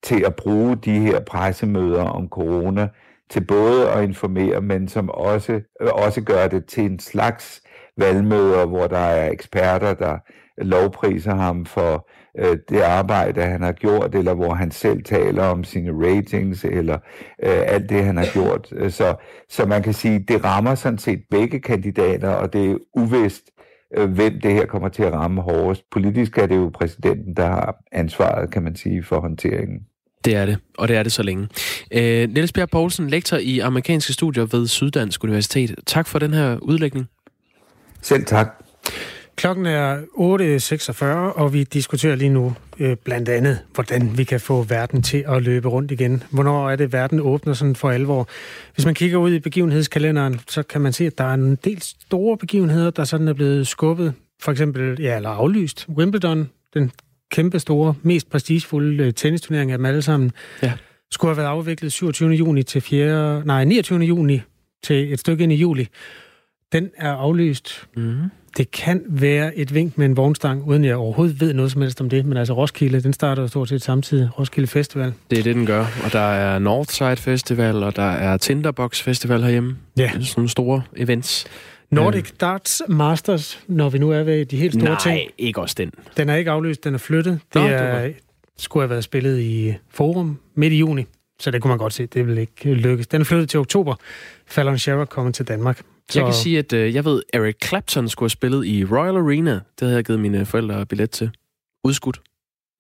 til 0.04 0.24
at 0.26 0.36
bruge 0.36 0.76
de 0.76 1.00
her 1.00 1.20
pressemøder 1.20 2.04
om 2.04 2.30
corona 2.30 2.88
til 3.30 3.46
både 3.46 3.90
at 3.90 4.04
informere, 4.04 4.62
men 4.62 4.88
som 4.88 5.10
også, 5.10 5.62
også 5.80 6.22
gør 6.22 6.48
det 6.48 6.66
til 6.66 6.84
en 6.84 7.00
slags 7.00 7.62
valgmøder, 7.98 8.66
hvor 8.66 8.88
der 8.88 8.98
er 8.98 9.32
eksperter, 9.32 9.94
der 9.94 10.18
lovpriser 10.58 11.36
ham 11.36 11.66
for 11.66 12.10
øh, 12.40 12.58
det 12.70 12.82
arbejde, 12.82 13.42
han 13.42 13.62
har 13.62 13.72
gjort, 13.72 14.16
eller 14.16 14.34
hvor 14.34 14.54
han 14.54 14.72
selv 14.72 15.04
taler 15.04 15.44
om 15.44 15.64
sine 15.64 16.08
ratings, 16.08 16.66
eller 16.66 16.98
øh, 17.44 17.64
alt 17.68 17.90
det, 17.90 18.04
han 18.04 18.18
har 18.18 18.28
gjort. 18.34 18.94
Så, 18.94 19.16
så 19.50 19.66
man 19.66 19.84
kan 19.84 19.94
sige, 19.94 20.26
det 20.28 20.44
rammer 20.44 20.76
sådan 20.76 20.98
set 20.98 21.24
begge 21.32 21.60
kandidater, 21.60 22.30
og 22.30 22.54
det 22.54 22.72
er 22.72 22.78
uvist, 22.94 23.44
hvem 24.08 24.42
det 24.42 24.54
her 24.54 24.66
kommer 24.66 24.90
til 24.90 25.04
at 25.04 25.14
ramme 25.14 25.42
hårdest. 25.42 25.84
Politisk 25.92 26.38
er 26.38 26.46
det 26.46 26.56
jo 26.56 26.72
præsidenten, 26.74 27.34
der 27.34 27.46
har 27.46 27.76
ansvaret, 27.92 28.52
kan 28.52 28.64
man 28.64 28.76
sige, 28.76 29.04
for 29.04 29.20
håndteringen. 29.20 29.80
Det 30.26 30.36
er 30.36 30.46
det, 30.46 30.58
og 30.78 30.88
det 30.88 30.96
er 30.96 31.04
det 31.04 31.12
så 31.12 31.24
længe. 31.24 31.48
Øh, 31.92 32.30
Niels 32.30 32.54
Bjerg 32.54 32.70
Poulsen, 32.70 33.10
lektor 33.10 33.38
i 33.38 33.60
amerikanske 33.60 34.14
studier 34.14 34.46
ved 34.46 34.68
Syddansk 34.68 35.24
Universitet. 35.24 35.76
Tak 35.86 36.08
for 36.08 36.20
den 36.20 36.34
her 36.34 36.58
udlægning. 36.58 37.08
Selv 38.02 38.26
tak. 38.26 38.64
Klokken 39.38 39.66
er 39.66 40.02
8.46, 40.02 41.06
og 41.40 41.54
vi 41.54 41.64
diskuterer 41.64 42.16
lige 42.16 42.30
nu 42.30 42.56
øh, 42.80 42.96
blandt 42.96 43.30
andet, 43.30 43.60
hvordan 43.74 44.18
vi 44.18 44.24
kan 44.24 44.40
få 44.40 44.64
verden 44.64 45.02
til 45.02 45.24
at 45.28 45.44
løbe 45.44 45.68
rundt 45.68 45.92
igen. 45.92 46.24
Hvornår 46.30 46.70
er 46.70 46.76
det, 46.76 46.94
verden 46.94 47.20
åbner 47.20 47.54
sådan 47.54 47.76
for 47.76 47.90
alvor? 47.90 48.28
Hvis 48.74 48.86
man 48.86 48.96
kigger 48.96 49.18
ud 49.18 49.34
i 49.34 49.40
begivenhedskalenderen, 49.40 50.40
så 50.48 50.64
kan 50.64 50.82
man 50.82 50.94
se, 50.94 51.06
at 51.06 51.18
der 51.18 51.24
er 51.24 51.34
en 51.34 51.56
del 51.56 51.82
store 51.82 52.38
begivenheder, 52.38 52.90
der 52.90 53.04
sådan 53.04 53.28
er 53.28 53.34
blevet 53.34 53.68
skubbet. 53.68 54.14
For 54.40 54.52
eksempel, 54.52 55.02
ja, 55.02 55.16
eller 55.16 55.30
aflyst. 55.30 55.88
Wimbledon, 55.90 56.50
den 56.74 56.92
kæmpe 57.32 57.60
store, 57.60 57.94
mest 58.02 58.30
prestigefulde 58.30 59.04
øh, 59.04 59.14
tennisturnering 59.14 59.72
af 59.72 59.78
dem 59.78 59.86
alle 59.86 60.02
sammen, 60.02 60.32
ja. 60.64 60.74
skulle 61.12 61.30
have 61.30 61.38
været 61.38 61.50
afviklet 61.50 61.92
27. 61.92 62.32
juni 62.32 62.64
til 62.64 62.82
4. 62.82 63.46
Nej, 63.46 63.64
29. 63.64 64.00
juni 64.00 64.42
til 64.84 65.14
et 65.14 65.20
stykke 65.20 65.44
ind 65.44 65.52
i 65.52 65.56
juli. 65.56 65.88
Den 66.72 66.90
er 66.98 67.12
aflyst. 67.12 67.88
Mm. 67.96 68.30
Det 68.58 68.72
kan 68.72 69.04
være 69.10 69.58
et 69.58 69.74
vink 69.74 69.98
med 69.98 70.06
en 70.06 70.18
vognstang, 70.18 70.64
uden 70.68 70.86
jeg 70.86 70.96
overhovedet 70.96 71.42
ved 71.42 71.54
noget 71.54 71.72
som 71.72 71.82
helst 71.82 72.02
om 72.02 72.10
det. 72.10 72.26
Men 72.26 72.38
altså 72.38 72.54
Roskilde, 72.54 73.02
den 73.02 73.14
starter 73.14 73.42
jo 73.42 73.48
stort 73.48 73.70
set 73.70 73.82
samtidig. 73.82 74.40
Roskilde 74.40 74.68
Festival. 74.68 75.14
Det 75.30 75.40
er 75.40 75.44
det, 75.44 75.56
den 75.56 75.66
gør. 75.66 75.86
Og 76.06 76.14
der 76.14 76.20
er 76.20 76.60
Northside 76.60 77.16
Festival, 77.16 77.84
og 77.84 77.96
der 77.96 78.12
er 78.12 78.38
Tinderbox 78.38 79.02
Festival 79.02 79.44
herhjemme. 79.44 79.78
Ja. 79.98 80.10
Sådan 80.12 80.26
nogle 80.38 80.50
store 80.50 80.82
events. 80.96 81.48
Nordic 81.92 82.32
øh. 82.32 82.38
Darts 82.42 82.82
Masters, 82.88 83.60
når 83.68 83.90
vi 83.90 83.98
nu 83.98 84.12
er 84.12 84.24
ved 84.24 84.46
de 84.46 84.58
helt 84.58 84.74
store 84.74 84.90
Nej, 84.90 85.00
ting. 85.00 85.16
Nej, 85.16 85.28
ikke 85.38 85.62
også 85.62 85.76
den. 85.78 85.92
Den 86.18 86.30
er 86.30 86.36
ikke 86.36 86.52
aflyst, 86.52 86.84
den 86.84 86.94
er 86.94 86.98
flyttet. 86.98 87.40
Det, 87.54 87.62
Nå, 87.62 87.68
er, 87.68 88.02
det 88.02 88.16
skulle 88.58 88.84
have 88.84 88.90
været 88.90 89.04
spillet 89.04 89.40
i 89.40 89.74
Forum 89.90 90.40
midt 90.56 90.74
i 90.74 90.78
juni, 90.78 91.06
så 91.40 91.52
det 91.52 91.62
kunne 91.62 91.70
man 91.70 91.78
godt 91.78 91.94
se, 91.94 92.06
det 92.06 92.28
vil 92.28 92.38
ikke 92.38 92.74
lykkes. 92.74 93.08
Den 93.08 93.22
er 93.22 93.26
flyttet 93.26 93.50
til 93.50 93.60
oktober. 93.60 93.96
Fallon 94.48 94.78
Sherrock 94.78 95.10
kommer 95.10 95.32
til 95.32 95.48
Danmark. 95.48 95.82
Så... 96.12 96.20
Jeg 96.20 96.26
kan 96.26 96.34
sige, 96.34 96.60
at 96.60 96.74
øh, 96.74 96.96
jeg 96.96 97.06
ved, 97.06 97.24
Eric 97.34 97.56
Clapton 97.66 98.10
skulle 98.10 98.26
have 98.26 98.30
spillet 98.30 98.66
i 98.66 98.86
Royal 98.86 99.16
Arena. 99.16 99.52
Det 99.54 99.62
havde 99.82 99.96
jeg 99.96 100.06
givet 100.06 100.20
mine 100.20 100.46
forældre 100.46 100.86
billet 100.86 101.12
til. 101.12 101.32
Udskudt. 101.84 102.22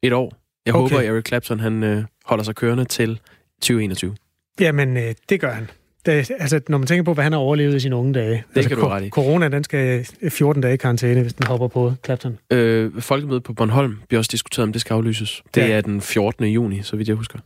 Et 0.03 0.13
år. 0.13 0.34
Jeg 0.65 0.75
okay. 0.75 0.95
håber, 0.95 0.99
at 0.99 1.15
Eric 1.15 1.28
Clapton 1.28 1.59
han, 1.59 1.84
øh, 1.84 2.03
holder 2.25 2.43
sig 2.43 2.55
kørende 2.55 2.86
til 2.86 3.19
2021. 3.61 4.15
Jamen, 4.59 4.97
øh, 4.97 5.15
det 5.30 5.41
gør 5.41 5.51
han 5.51 5.69
det, 6.07 6.31
altså, 6.39 6.61
når 6.69 6.77
man 6.77 6.87
tænker 6.87 7.03
på, 7.03 7.13
hvad 7.13 7.23
han 7.23 7.31
har 7.31 7.39
overlevet 7.39 7.75
i 7.75 7.79
sine 7.79 7.95
unge 7.95 8.13
dage. 8.13 8.31
Det 8.31 8.43
altså, 8.55 8.67
skal 8.67 8.77
du 8.77 8.87
ret 8.87 9.03
i. 9.03 9.09
Corona, 9.09 9.47
den 9.47 9.63
skal 9.63 10.07
14 10.29 10.61
dage 10.61 10.73
i 10.73 10.77
karantæne, 10.77 11.21
hvis 11.21 11.33
den 11.33 11.47
hopper 11.47 11.67
på 11.67 11.93
Clapton. 12.05 12.37
Øh, 12.51 12.91
folkemødet 12.99 13.43
på 13.43 13.53
Bornholm 13.53 13.97
bliver 14.07 14.19
også 14.19 14.29
diskuteret, 14.31 14.63
om 14.63 14.71
det 14.71 14.81
skal 14.81 14.93
aflyses. 14.93 15.43
Det 15.55 15.61
ja. 15.61 15.67
er 15.67 15.81
den 15.81 16.01
14. 16.01 16.45
juni, 16.45 16.81
så 16.83 16.95
vidt 16.95 17.07
jeg 17.07 17.15
husker. 17.15 17.39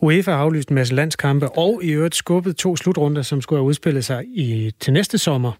UEFA 0.00 0.30
har 0.30 0.38
aflyst 0.38 0.68
en 0.68 0.74
masse 0.74 0.94
landskampe, 0.94 1.48
og 1.48 1.80
i 1.82 1.90
øvrigt 1.90 2.14
skubbet 2.14 2.56
to 2.56 2.76
slutrunder, 2.76 3.22
som 3.22 3.40
skulle 3.40 3.58
have 3.58 3.66
udspillet 3.66 4.04
sig 4.04 4.24
i, 4.34 4.72
til 4.80 4.92
næste 4.92 5.18
sommer. 5.18 5.52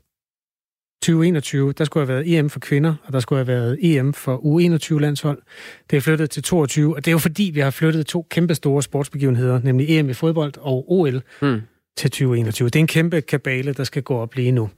2021, 1.02 1.72
der 1.72 1.84
skulle 1.84 2.06
have 2.06 2.14
været 2.14 2.38
EM 2.38 2.50
for 2.50 2.60
kvinder, 2.60 2.94
og 3.04 3.12
der 3.12 3.20
skulle 3.20 3.38
have 3.38 3.46
været 3.46 3.78
EM 3.82 4.12
for 4.12 4.36
U21-landshold. 4.36 5.38
Det 5.90 5.96
er 5.96 6.00
flyttet 6.00 6.30
til 6.30 6.42
22, 6.42 6.96
og 6.96 7.04
det 7.04 7.10
er 7.10 7.12
jo 7.12 7.18
fordi, 7.18 7.50
vi 7.54 7.60
har 7.60 7.70
flyttet 7.70 8.06
to 8.06 8.26
kæmpe 8.30 8.54
store 8.54 8.82
sportsbegivenheder, 8.82 9.60
nemlig 9.62 9.98
EM 9.98 10.10
i 10.10 10.12
fodbold 10.12 10.52
og 10.60 10.92
OL. 10.92 11.22
Hmm 11.40 11.60
til 11.96 12.10
2021. 12.10 12.68
Det 12.68 12.76
er 12.76 12.80
en 12.80 12.86
kæmpe 12.86 13.20
kabale, 13.20 13.72
der 13.72 13.84
skal 13.84 14.02
gå 14.02 14.16
op 14.16 14.34
lige 14.34 14.52
nu. 14.52 14.70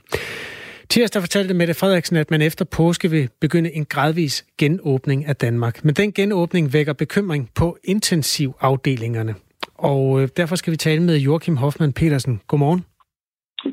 Tirsdag 0.89 1.23
fortalte 1.23 1.55
Mette 1.55 1.75
Frederiksen, 1.75 2.17
at 2.17 2.31
man 2.31 2.43
efter 2.43 2.65
påske 2.65 3.11
vil 3.11 3.29
begynde 3.41 3.73
en 3.73 3.85
gradvis 3.85 4.45
genåbning 4.59 5.27
af 5.27 5.37
Danmark. 5.37 5.85
Men 5.85 5.95
den 5.95 6.13
genåbning 6.13 6.73
vækker 6.73 6.93
bekymring 6.93 7.51
på 7.55 7.79
intensivafdelingerne. 7.85 9.35
Og 9.75 10.23
øh, 10.23 10.29
derfor 10.37 10.57
skal 10.57 10.71
vi 10.71 10.77
tale 10.77 11.03
med 11.03 11.17
Joachim 11.17 11.57
Hoffmann 11.57 11.93
Petersen. 11.93 12.41
Godmorgen. 12.47 12.85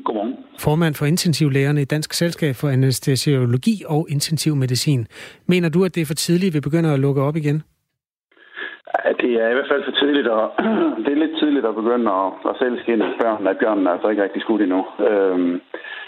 Godmorgen. 0.04 0.34
Formand 0.58 0.94
for 0.94 1.06
intensivlægerne 1.06 1.82
i 1.82 1.84
Dansk 1.84 2.12
Selskab 2.12 2.56
for 2.56 2.68
Anestesiologi 2.68 3.82
og 3.86 4.06
Intensiv 4.10 4.56
Medicin. 4.56 5.06
Mener 5.46 5.68
du, 5.68 5.84
at 5.84 5.94
det 5.94 6.00
er 6.00 6.06
for 6.06 6.14
tidligt, 6.14 6.50
at 6.50 6.54
vi 6.54 6.60
begynder 6.60 6.92
at 6.92 7.00
lukke 7.00 7.22
op 7.22 7.36
igen? 7.36 7.62
Ja, 8.92 9.12
det 9.22 9.32
er 9.42 9.48
i 9.50 9.54
hvert 9.56 9.72
fald 9.72 9.84
for 9.84 9.96
tidligt, 10.02 10.28
og 10.38 10.44
det 11.04 11.10
er 11.12 11.22
lidt 11.24 11.38
tidligt 11.40 11.66
at 11.66 11.78
begynde 11.80 12.10
at, 12.20 12.28
at 12.50 12.56
sælge 12.60 12.80
skinnet. 12.82 13.10
Børnene 13.20 13.50
at 13.50 13.58
bjørnen 13.58 13.86
er 13.86 13.90
altså 13.90 14.08
ikke 14.08 14.22
rigtig 14.22 14.42
skudt 14.42 14.62
endnu. 14.62 14.80
Øhm, 15.08 15.60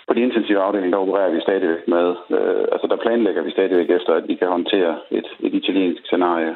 på 0.07 0.15
de 0.15 0.21
intensive 0.27 0.61
afdelinger, 0.67 0.97
der 0.97 1.05
opererer 1.05 1.35
vi 1.35 1.41
stadigvæk 1.47 1.83
med, 1.95 2.07
øh, 2.39 2.65
altså 2.75 2.87
der 2.93 3.03
planlægger 3.05 3.43
vi 3.43 3.51
stadigvæk 3.57 3.91
efter, 3.99 4.13
at 4.15 4.29
vi 4.31 4.35
kan 4.35 4.49
håndtere 4.57 4.93
et, 5.19 5.29
et 5.47 5.55
italiensk 5.61 6.03
scenarie. 6.07 6.55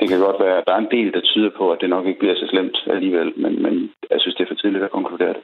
Det 0.00 0.08
kan 0.08 0.20
godt 0.26 0.40
være, 0.44 0.58
at 0.58 0.64
der 0.66 0.74
er 0.74 0.82
en 0.82 0.94
del, 0.96 1.12
der 1.12 1.20
tyder 1.30 1.50
på, 1.58 1.64
at 1.72 1.78
det 1.80 1.90
nok 1.90 2.06
ikke 2.06 2.18
bliver 2.22 2.36
så 2.36 2.46
slemt 2.52 2.76
alligevel, 2.94 3.28
men, 3.42 3.62
men 3.64 3.74
jeg 4.10 4.18
synes, 4.20 4.34
det 4.34 4.44
er 4.44 4.50
for 4.50 4.60
tidligt 4.62 4.84
at 4.84 4.96
konkludere 4.98 5.34
det. 5.36 5.42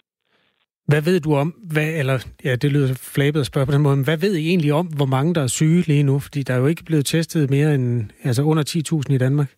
Hvad 0.90 1.02
ved 1.08 1.20
du 1.20 1.34
om, 1.34 1.48
hvad, 1.74 1.88
eller 2.00 2.16
ja, 2.44 2.56
det 2.62 2.72
lyder 2.72 2.88
flabet 3.14 3.40
at 3.40 3.46
spørge 3.46 3.66
på 3.66 3.72
den 3.72 3.82
måde, 3.82 3.96
men 3.96 4.04
hvad 4.04 4.18
ved 4.24 4.34
I 4.36 4.48
egentlig 4.48 4.72
om, 4.72 4.86
hvor 4.86 5.06
mange 5.06 5.34
der 5.34 5.42
er 5.42 5.56
syge 5.58 5.80
lige 5.86 6.02
nu? 6.02 6.18
Fordi 6.18 6.42
der 6.42 6.54
er 6.54 6.58
jo 6.58 6.66
ikke 6.66 6.84
blevet 6.84 7.06
testet 7.06 7.50
mere 7.50 7.74
end, 7.74 8.10
altså 8.24 8.42
under 8.42 8.62
10.000 9.08 9.14
i 9.14 9.18
Danmark 9.18 9.57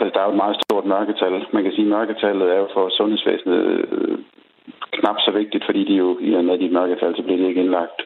fald, 0.00 0.12
der 0.12 0.20
er 0.20 0.28
jo 0.28 0.34
et 0.34 0.42
meget 0.44 0.56
stort 0.64 0.86
mørketal. 0.94 1.34
Man 1.56 1.64
kan 1.64 1.72
sige, 1.72 1.86
at 1.88 1.94
mørketallet 1.96 2.46
er 2.54 2.58
jo 2.62 2.68
for 2.74 2.84
sundhedsvæsenet 2.98 3.60
øh, 3.94 4.18
knap 4.96 5.18
så 5.26 5.30
vigtigt, 5.40 5.64
fordi 5.68 5.82
de 5.90 5.94
jo 6.02 6.08
i 6.28 6.30
og 6.38 6.44
med 6.44 6.58
de 6.58 6.74
mørketal, 6.78 7.12
så 7.16 7.22
bliver 7.22 7.40
de 7.40 7.48
ikke 7.48 7.62
indlagt. 7.64 7.98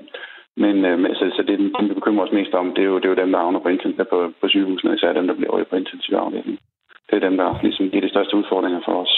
Men 0.62 0.76
øh, 0.90 0.96
så, 1.18 1.24
så 1.36 1.42
det, 1.48 1.58
dem, 1.58 1.88
vi 1.88 1.94
bekymrer 1.94 2.26
os 2.26 2.36
mest 2.38 2.52
om, 2.60 2.66
det 2.74 2.82
er 2.82 2.90
jo, 2.92 2.96
det 2.98 3.06
er 3.06 3.14
jo 3.14 3.22
dem, 3.22 3.32
der 3.32 3.38
havner 3.44 3.60
på, 3.64 3.68
intensiv, 3.68 4.04
på, 4.12 4.18
på 4.40 4.46
sygehusene, 4.48 4.94
især 4.94 5.12
dem, 5.12 5.26
der 5.26 5.34
bliver 5.34 5.52
over 5.52 5.64
på 5.70 5.76
intensiv 5.76 6.14
afdeling. 6.24 6.58
Det 7.08 7.14
er 7.16 7.26
dem, 7.28 7.36
der 7.40 7.48
ligesom 7.62 7.86
er 7.86 8.00
de 8.00 8.14
største 8.14 8.36
udfordringer 8.36 8.80
for 8.86 8.94
os. 9.04 9.14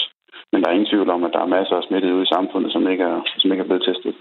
Men 0.51 0.61
der 0.61 0.67
er 0.69 0.73
ingen 0.77 0.91
tvivl 0.91 1.09
om, 1.09 1.23
at 1.23 1.33
der 1.33 1.41
er 1.43 1.55
masser 1.57 1.75
af 1.75 1.83
smittet 1.87 2.11
ude 2.11 2.27
i 2.27 2.33
samfundet, 2.35 2.71
som 2.71 2.87
ikke 2.91 3.03
er, 3.03 3.17
som 3.37 3.51
ikke 3.51 3.63
er 3.63 3.69
blevet 3.69 3.87
testet. 3.89 4.15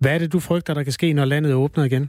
Hvad 0.00 0.14
er 0.14 0.18
det, 0.18 0.32
du 0.32 0.40
frygter, 0.48 0.74
der 0.74 0.82
kan 0.82 0.92
ske, 0.98 1.12
når 1.12 1.24
landet 1.24 1.54
åbner 1.54 1.84
igen? 1.84 2.04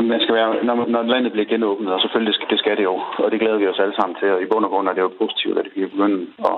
Jamen, 0.00 0.16
man 0.16 0.24
skal 0.24 0.34
være, 0.34 0.64
når, 0.64 0.76
når 0.94 1.02
landet 1.02 1.32
bliver 1.32 1.52
genåbnet, 1.54 1.92
og 1.94 2.00
selvfølgelig 2.00 2.32
det 2.32 2.38
skal, 2.38 2.50
det 2.52 2.58
skal 2.58 2.76
det 2.76 2.84
jo, 2.90 2.94
og 3.24 3.30
det 3.30 3.40
glæder 3.40 3.58
vi 3.60 3.66
os 3.66 3.82
alle 3.84 3.96
sammen 3.96 4.16
til, 4.20 4.28
og 4.34 4.42
i 4.42 4.50
bund 4.50 4.64
og 4.64 4.70
grund 4.70 4.88
er 4.88 4.94
det 4.94 5.06
jo 5.06 5.18
positivt, 5.22 5.58
at 5.58 5.68
vi 5.74 5.80
kan 5.80 5.90
begynde 5.94 6.20
at 6.50 6.56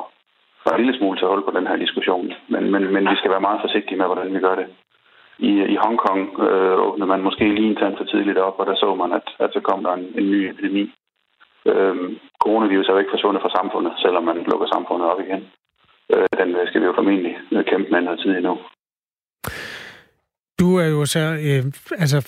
få 0.62 0.68
en 0.70 0.80
lille 0.80 0.99
smule 0.99 1.16
til 1.18 1.24
at 1.24 1.32
holde 1.32 1.47
på 1.49 1.55
den 1.59 1.66
her 1.66 1.76
diskussion. 1.84 2.32
Men, 2.53 2.62
men, 2.72 2.82
men 2.95 3.05
vi 3.12 3.16
skal 3.16 3.30
være 3.34 3.47
meget 3.49 3.61
forsigtige 3.64 3.99
med, 3.99 4.07
hvordan 4.07 4.34
vi 4.34 4.40
gør 4.47 4.55
det. 4.61 4.66
I, 5.49 5.51
i 5.74 5.76
Hongkong 5.84 6.20
øh, 6.47 6.76
åbnede 6.86 7.11
man 7.12 7.22
måske 7.28 7.45
lige 7.55 7.70
en 7.70 7.80
tand 7.80 7.97
for 7.97 8.05
tidligt 8.05 8.38
op, 8.38 8.57
og 8.61 8.66
der 8.66 8.74
så 8.74 8.95
man, 8.95 9.12
at, 9.18 9.26
at 9.45 9.51
så 9.53 9.61
kom 9.68 9.82
der 9.84 9.93
en, 9.93 10.07
en 10.18 10.26
ny 10.32 10.40
epidemi. 10.51 10.84
Øh, 11.70 11.97
coronavirus 12.45 12.88
er 12.88 12.93
jo 12.93 13.03
ikke 13.03 13.14
forsvundet 13.16 13.43
fra 13.43 13.57
samfundet, 13.59 13.93
selvom 14.05 14.24
man 14.24 14.36
lukker 14.51 14.68
samfundet 14.74 15.07
op 15.11 15.20
igen. 15.26 15.43
Øh, 16.12 16.28
den 16.40 16.49
øh, 16.59 16.68
skal 16.68 16.80
vi 16.80 16.86
jo 16.86 16.99
formentlig 16.99 17.34
øh, 17.53 17.64
kæmpe 17.64 17.88
med 17.90 18.01
noget 18.01 18.20
tid 18.20 18.30
endnu. 18.30 18.55
Du 20.61 20.68
er 20.82 20.88
jo 20.97 21.05
så 21.14 21.24
øh, 21.49 21.62
altså 22.05 22.18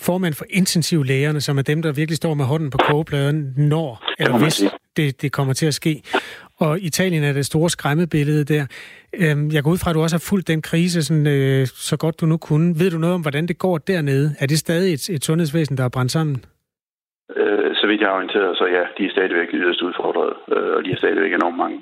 formand 0.00 0.34
for 0.34 0.44
intensivlægerne, 0.50 1.40
som 1.40 1.58
er 1.58 1.62
dem, 1.62 1.82
der 1.82 1.92
virkelig 1.92 2.16
står 2.16 2.34
med 2.34 2.44
hånden 2.44 2.70
på 2.70 2.78
kogepladen, 2.78 3.54
når 3.56 4.04
eller 4.18 4.38
hvis 4.38 4.64
det, 4.96 5.22
det 5.22 5.32
kommer 5.32 5.54
til 5.54 5.66
at 5.66 5.74
ske. 5.74 6.02
Og 6.60 6.80
Italien 6.80 7.24
er 7.24 7.32
det 7.32 7.46
store 7.46 7.70
skræmmebillede 7.70 8.44
der. 8.44 8.64
Øhm, 9.22 9.50
jeg 9.54 9.62
går 9.62 9.70
ud 9.70 9.78
fra, 9.82 9.90
at 9.90 9.94
du 9.94 10.02
også 10.02 10.16
har 10.16 10.26
fulgt 10.30 10.48
den 10.48 10.62
krise 10.62 11.02
sådan, 11.02 11.26
øh, 11.26 11.66
så 11.66 11.96
godt 11.96 12.20
du 12.20 12.26
nu 12.26 12.36
kunne. 12.36 12.68
Ved 12.80 12.90
du 12.90 12.98
noget 12.98 13.14
om, 13.14 13.22
hvordan 13.22 13.46
det 13.46 13.58
går 13.58 13.78
dernede? 13.78 14.26
Er 14.40 14.46
det 14.46 14.58
stadig 14.58 14.92
et, 14.94 15.08
et 15.16 15.24
sundhedsvæsen, 15.24 15.76
der 15.76 15.84
er 15.84 15.94
brændt 15.96 16.12
sammen? 16.12 16.36
Øh, 17.36 17.70
så 17.80 17.86
vidt 17.86 18.00
jeg 18.00 18.08
har 18.08 18.16
orienteret, 18.16 18.56
så 18.56 18.64
ja, 18.76 18.82
de 18.98 19.02
er 19.06 19.10
stadigvæk 19.16 19.48
yderst 19.52 19.82
udfordret, 19.82 20.32
øh, 20.54 20.70
og 20.76 20.84
de 20.84 20.90
er 20.92 20.96
stadigvæk 20.96 21.32
enormt 21.32 21.58
mange 21.58 21.78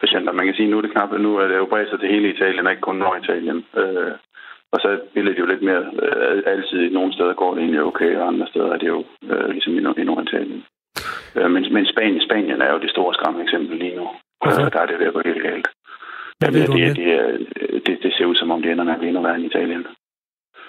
patienter. 0.00 0.32
Man 0.32 0.46
kan 0.46 0.54
sige, 0.54 0.70
nu 0.70 0.78
er 0.78 0.84
det 0.84 0.92
knap, 0.92 1.10
nu 1.26 1.36
er 1.36 1.46
det 1.48 1.56
jo 1.56 1.66
bredt 1.72 1.90
sig 1.90 2.00
til 2.00 2.08
hele 2.14 2.34
Italien, 2.34 2.70
ikke 2.70 2.88
kun 2.88 2.96
Norditalien. 2.96 3.58
Øh, 3.82 4.12
og 4.72 4.78
så 4.82 4.88
er 4.88 4.98
billedet 5.14 5.38
jo 5.38 5.46
lidt 5.46 5.62
mere 5.62 5.84
øh, 6.06 6.42
altid. 6.46 6.90
Nogle 6.90 7.12
steder 7.12 7.34
går 7.34 7.54
det 7.54 7.60
egentlig 7.60 7.82
okay, 7.82 8.16
og 8.16 8.28
andre 8.28 8.46
steder 8.46 8.70
er 8.74 8.78
det 8.78 8.88
jo 8.94 9.04
øh, 9.30 9.48
ligesom 9.50 9.72
i, 9.78 9.80
i 10.02 10.04
Norditalien. 10.04 10.64
Øh, 11.36 11.50
men, 11.50 11.62
men 11.74 11.86
Spanien, 11.86 12.22
Spanien 12.28 12.60
er 12.62 12.70
jo 12.72 12.78
det 12.78 12.90
store 12.90 13.14
skræmme 13.14 13.42
eksempel 13.42 13.78
lige 13.78 13.96
nu. 13.96 14.06
Altså. 14.44 14.60
Øh, 14.62 14.72
der 14.72 14.80
er 14.80 14.86
det 14.86 14.98
ved 14.98 15.06
at 15.06 15.16
gå 15.16 15.22
helt 15.24 15.42
galt. 15.42 15.68
Hvad 16.38 16.50
ved 16.52 16.66
det, 16.66 16.96
det, 16.96 16.96
det, 16.96 17.86
det, 17.86 17.98
det 18.02 18.12
ser 18.16 18.26
ud 18.30 18.36
som 18.36 18.50
om 18.50 18.62
det 18.62 18.70
ender 18.72 18.84
med 18.84 18.92
at 18.92 18.98
blive 18.98 19.08
endnu 19.08 19.22
værre 19.22 19.40
i 19.40 19.46
Italien. 19.46 19.86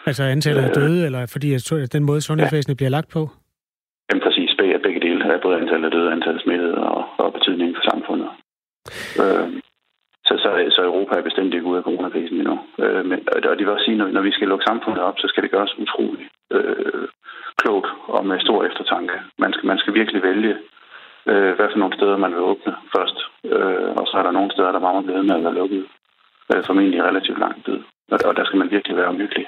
Altså 0.06 0.24
antallet 0.24 0.64
af 0.64 0.70
øh. 0.70 0.76
døde, 0.76 1.06
eller 1.06 1.32
fordi 1.34 1.54
at 1.54 1.94
den 1.94 2.04
måde 2.04 2.22
sundhedsvæsenet 2.22 2.76
ja. 2.76 2.80
bliver 2.80 2.90
lagt 2.90 3.10
på? 3.16 3.22
Jamen 4.08 4.24
præcis, 4.26 4.56
begge, 4.60 4.80
begge 4.80 5.00
dele 5.00 5.34
er 5.34 5.42
både 5.42 5.60
antallet 5.62 5.86
af 5.86 5.92
døde, 5.92 6.12
antallet 6.12 6.40
af 6.40 6.44
smittede 6.44 6.76
og, 6.78 7.06
og 7.18 7.34
betydningen 7.34 7.76
for 7.76 7.84
samfundet. 7.92 8.30
Øh, 9.22 9.48
så, 10.28 10.34
så, 10.44 10.50
så 10.76 10.82
Europa 10.84 11.14
er 11.18 11.28
bestemt 11.30 11.54
ikke 11.54 11.70
ude 11.70 11.78
af 11.78 11.84
coronakrisen 11.84 12.38
endnu. 12.38 12.58
Øh, 12.84 13.06
men, 13.10 13.20
og 13.36 13.58
det 13.58 13.66
vil 13.66 13.76
også 13.76 13.86
sige, 13.86 13.98
når, 13.98 14.08
når 14.08 14.22
vi 14.22 14.32
skal 14.32 14.48
lukke 14.48 14.68
samfundet 14.68 15.04
op, 15.04 15.18
så 15.20 15.28
skal 15.28 15.44
det 15.44 15.52
gøres 15.52 15.78
utroligt 15.84 16.30
øh, 16.52 17.08
klogt 17.62 17.88
og 18.08 18.26
med 18.26 18.40
stor 18.40 18.64
eftertanke. 18.64 19.16
Man 19.38 19.54
skal, 19.54 19.68
man 19.68 19.78
skal 19.78 19.94
virkelig 19.94 20.24
vælge, 20.24 20.54
øh, 21.32 21.52
hvad 21.56 21.68
for 21.72 21.80
nogle 21.80 21.98
steder 21.98 22.18
man 22.18 22.32
vil 22.32 22.48
åbne 22.52 22.76
først. 22.96 23.18
Øh, 23.54 23.90
og 24.00 24.08
så 24.08 24.14
er 24.18 24.24
der 24.24 24.32
nogle 24.32 24.52
steder, 24.52 24.72
der 24.72 24.80
bare 24.80 25.04
bliver 25.04 25.22
med 25.22 25.36
at 25.36 25.44
være 25.44 25.60
lukket. 25.62 25.86
Øh, 26.56 26.64
formentlig 26.66 27.04
relativt 27.04 27.40
lang 27.40 27.66
tid. 27.66 27.80
Og, 28.12 28.20
og 28.26 28.36
der 28.38 28.46
skal 28.46 28.60
man 28.60 28.72
virkelig 28.72 28.98
være 28.98 29.12
omhyggelig. 29.14 29.48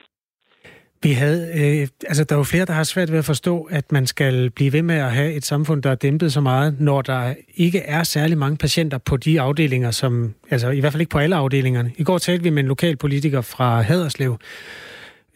Vi 1.03 1.11
havde, 1.11 1.51
øh, 1.55 1.87
altså 2.07 2.23
der 2.23 2.35
er 2.35 2.39
jo 2.39 2.43
flere, 2.43 2.65
der 2.65 2.73
har 2.73 2.83
svært 2.83 3.11
ved 3.11 3.19
at 3.19 3.25
forstå, 3.25 3.67
at 3.71 3.91
man 3.91 4.07
skal 4.07 4.49
blive 4.49 4.73
ved 4.73 4.81
med 4.81 4.95
at 4.95 5.11
have 5.11 5.33
et 5.33 5.45
samfund, 5.45 5.83
der 5.83 5.91
er 5.91 5.95
dæmpet 5.95 6.33
så 6.33 6.41
meget, 6.41 6.75
når 6.79 7.01
der 7.01 7.33
ikke 7.55 7.79
er 7.79 8.03
særlig 8.03 8.37
mange 8.37 8.57
patienter 8.57 8.97
på 8.97 9.17
de 9.17 9.41
afdelinger, 9.41 9.91
som, 9.91 10.33
altså 10.49 10.69
i 10.69 10.79
hvert 10.79 10.93
fald 10.93 11.01
ikke 11.01 11.09
på 11.09 11.19
alle 11.19 11.35
afdelingerne. 11.35 11.91
I 11.97 12.03
går 12.03 12.17
talte 12.17 12.43
vi 12.43 12.49
med 12.49 12.63
en 12.63 12.67
lokal 12.67 12.97
politiker 12.97 13.41
fra 13.41 13.81
Haderslev. 13.81 14.37